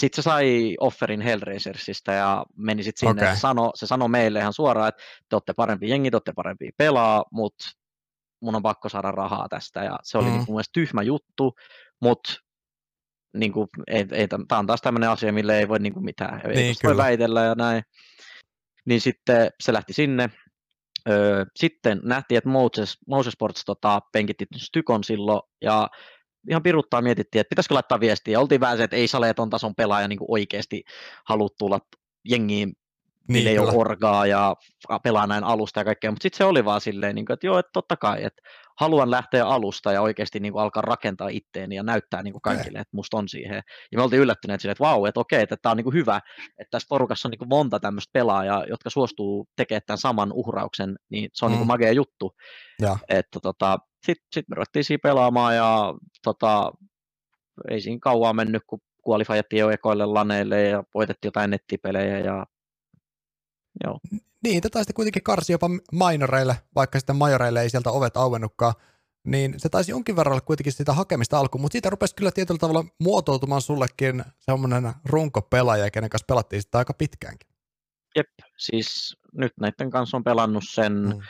sitten 0.00 0.22
se 0.22 0.22
sai 0.22 0.76
offerin 0.80 1.20
Hellraisersista 1.20 2.12
ja 2.12 2.46
meni 2.56 2.82
sitten 2.82 3.08
sinne. 3.08 3.22
Okay. 3.22 3.34
Se, 3.34 3.40
sanoi, 3.40 3.70
se 3.74 3.86
sanoi 3.86 4.08
meille 4.08 4.38
ihan 4.38 4.52
suoraan, 4.52 4.88
että 4.88 5.02
te 5.28 5.36
olette 5.36 5.52
parempi 5.52 5.88
jengi, 5.88 6.10
te 6.10 6.16
olette 6.16 6.32
parempi 6.32 6.70
pelaa, 6.76 7.24
mutta 7.32 7.64
mun 8.40 8.54
on 8.54 8.62
pakko 8.62 8.88
saada 8.88 9.12
rahaa 9.12 9.48
tästä. 9.48 9.84
Ja 9.84 9.98
se 10.02 10.18
oli 10.18 10.26
mm. 10.26 10.32
niin 10.32 10.44
mun 10.46 10.54
mielestä 10.54 10.72
tyhmä 10.72 11.02
juttu, 11.02 11.54
mutta 12.00 12.34
niin 13.36 13.52
kuin, 13.52 13.68
ei, 13.86 14.06
ei, 14.12 14.28
tämä 14.28 14.58
on 14.58 14.66
taas 14.66 14.80
tämmöinen 14.80 15.10
asia, 15.10 15.32
mille 15.32 15.58
ei 15.58 15.68
voi 15.68 15.78
niin 15.78 15.92
kuin 15.92 16.04
mitään. 16.04 16.40
Ei 16.46 16.54
niin, 16.54 16.76
voi 16.84 16.96
väitellä 16.96 17.42
ja 17.42 17.54
näin. 17.54 17.82
Niin 18.86 19.00
sitten 19.00 19.50
se 19.60 19.72
lähti 19.72 19.92
sinne 19.92 20.30
Öö, 21.08 21.44
sitten 21.56 22.00
nähtiin, 22.04 22.38
että 22.38 22.50
Moses, 22.50 22.98
Moses 23.06 23.32
Sports 23.32 23.64
tota, 23.64 24.00
penkitti 24.12 24.46
Stykon 24.56 25.04
silloin, 25.04 25.42
ja 25.62 25.88
ihan 26.50 26.62
piruttaa 26.62 27.02
mietittiin, 27.02 27.40
että 27.40 27.48
pitäisikö 27.48 27.74
laittaa 27.74 28.00
viestiä, 28.00 28.40
oltiin 28.40 28.60
vähän 28.60 28.76
se, 28.76 28.84
että 28.84 28.96
ei 28.96 29.08
Saleton 29.08 29.50
tason 29.50 29.74
pelaaja 29.74 30.08
niin 30.08 30.18
oikeasti 30.28 30.84
halua 31.24 31.48
tulla 31.58 31.80
jengiin 32.28 32.72
niin, 33.28 33.48
ei 33.48 33.58
ole 33.58 33.72
orgaa 33.74 34.26
ja 34.26 34.56
pelaa 35.02 35.26
näin 35.26 35.44
alusta 35.44 35.80
ja 35.80 35.84
kaikkea, 35.84 36.10
mutta 36.10 36.22
sitten 36.22 36.38
se 36.38 36.44
oli 36.44 36.64
vaan 36.64 36.80
silleen, 36.80 37.14
niin 37.14 37.26
kuin, 37.26 37.34
että 37.34 37.46
joo, 37.46 37.58
että 37.58 37.70
totta 37.72 37.96
kai, 37.96 38.24
että 38.24 38.42
haluan 38.80 39.10
lähteä 39.10 39.46
alusta 39.46 39.92
ja 39.92 40.02
oikeasti 40.02 40.40
niin 40.40 40.52
kuin 40.52 40.62
alkaa 40.62 40.82
rakentaa 40.82 41.28
itteeni 41.28 41.76
ja 41.76 41.82
näyttää 41.82 42.22
niin 42.22 42.32
kuin 42.32 42.42
kaikille, 42.42 42.78
että 42.78 42.96
musta 42.96 43.16
on 43.16 43.28
siihen. 43.28 43.62
Ja 43.92 43.98
me 43.98 44.02
oltiin 44.02 44.22
yllättyneet 44.22 44.60
silleen, 44.60 44.72
että 44.72 44.84
vau, 44.84 45.06
että 45.06 45.20
okei, 45.20 45.42
että 45.42 45.56
tämä 45.62 45.70
on 45.70 45.76
niin 45.76 45.84
kuin 45.84 45.94
hyvä, 45.94 46.20
että 46.58 46.70
tässä 46.70 46.86
porukassa 46.88 47.28
on 47.28 47.30
niin 47.30 47.38
kuin 47.38 47.48
monta 47.48 47.80
tämmöistä 47.80 48.10
pelaajaa, 48.12 48.64
jotka 48.64 48.90
suostuu 48.90 49.48
tekemään 49.56 49.82
tämän 49.86 49.98
saman 49.98 50.32
uhrauksen, 50.32 50.96
niin 51.10 51.30
se 51.34 51.44
on 51.44 51.50
mm. 51.50 51.52
niin 51.52 51.58
kuin 51.58 51.66
magea 51.66 51.92
juttu. 51.92 52.32
Ja. 52.82 52.98
Että 53.08 53.40
tota, 53.42 53.78
sitten 54.06 54.26
sit 54.32 54.48
me 54.48 54.54
ruvettiin 54.54 54.84
siinä 54.84 55.00
pelaamaan 55.02 55.56
ja 55.56 55.94
tota, 56.24 56.72
ei 57.70 57.80
siinä 57.80 57.98
kauan 58.02 58.36
mennyt, 58.36 58.62
kun 58.66 58.80
kualifajattiin 59.02 59.60
jo 59.60 59.70
ekoille 59.70 60.06
laneille 60.06 60.62
ja 60.62 60.82
voitettiin 60.94 61.28
jotain 61.28 61.50
nettipelejä 61.50 62.18
ja 62.18 62.46
Joo. 63.84 63.98
Niin, 64.44 64.62
te 64.62 64.68
taisitte 64.68 64.92
kuitenkin 64.92 65.22
karsi 65.22 65.52
jopa 65.52 65.68
minoreille, 65.92 66.56
vaikka 66.74 66.98
sitten 66.98 67.16
majoreille 67.16 67.62
ei 67.62 67.70
sieltä 67.70 67.90
ovet 67.90 68.16
auennutkaan. 68.16 68.74
Niin 69.24 69.54
se 69.60 69.68
taisi 69.68 69.90
jonkin 69.90 70.16
verran 70.16 70.32
olla 70.32 70.40
kuitenkin 70.40 70.72
sitä 70.72 70.92
hakemista 70.92 71.38
alkuun, 71.38 71.62
mutta 71.62 71.72
siitä 71.72 71.90
rupesi 71.90 72.14
kyllä 72.14 72.30
tietyllä 72.30 72.58
tavalla 72.58 72.84
muotoutumaan 72.98 73.62
sullekin 73.62 74.24
semmoinen 74.38 74.92
runkopelaaja, 75.04 75.90
kenen 75.90 76.10
kanssa 76.10 76.26
pelattiin 76.28 76.62
sitä 76.62 76.78
aika 76.78 76.94
pitkäänkin. 76.94 77.48
Jep, 78.16 78.28
siis 78.58 79.16
nyt 79.34 79.52
näiden 79.60 79.90
kanssa 79.90 80.16
on 80.16 80.24
pelannut 80.24 80.64
sen, 80.70 80.92
mm. 80.92 81.20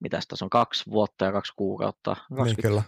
mitä 0.00 0.20
tässä 0.28 0.44
on, 0.44 0.50
kaksi 0.50 0.90
vuotta 0.90 1.24
ja 1.24 1.32
kaksi 1.32 1.52
kuukautta. 1.56 2.16
26, 2.36 2.54
niin, 2.54 2.62
kyllä. 2.62 2.82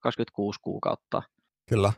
26 0.00 0.60
kuukautta. 0.62 1.22
Kyllä. 1.68 1.92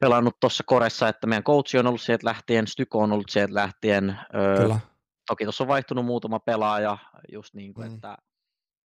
Pelannut 0.00 0.40
tuossa 0.40 0.64
koressa, 0.66 1.08
että 1.08 1.26
meidän 1.26 1.44
coach 1.44 1.76
on 1.76 1.86
ollut 1.86 2.00
sieltä 2.00 2.26
lähtien, 2.26 2.66
Styko 2.66 2.98
on 2.98 3.12
ollut 3.12 3.28
sieltä 3.28 3.54
lähtien. 3.54 4.18
Öö, 4.34 4.56
Kyllä 4.62 4.80
Toki 5.26 5.44
tuossa 5.44 5.64
on 5.64 5.68
vaihtunut 5.68 6.06
muutama 6.06 6.38
pelaaja, 6.38 6.98
just 7.32 7.54
niin 7.54 7.74
kuin, 7.74 7.88
mm. 7.88 7.94
että 7.94 8.18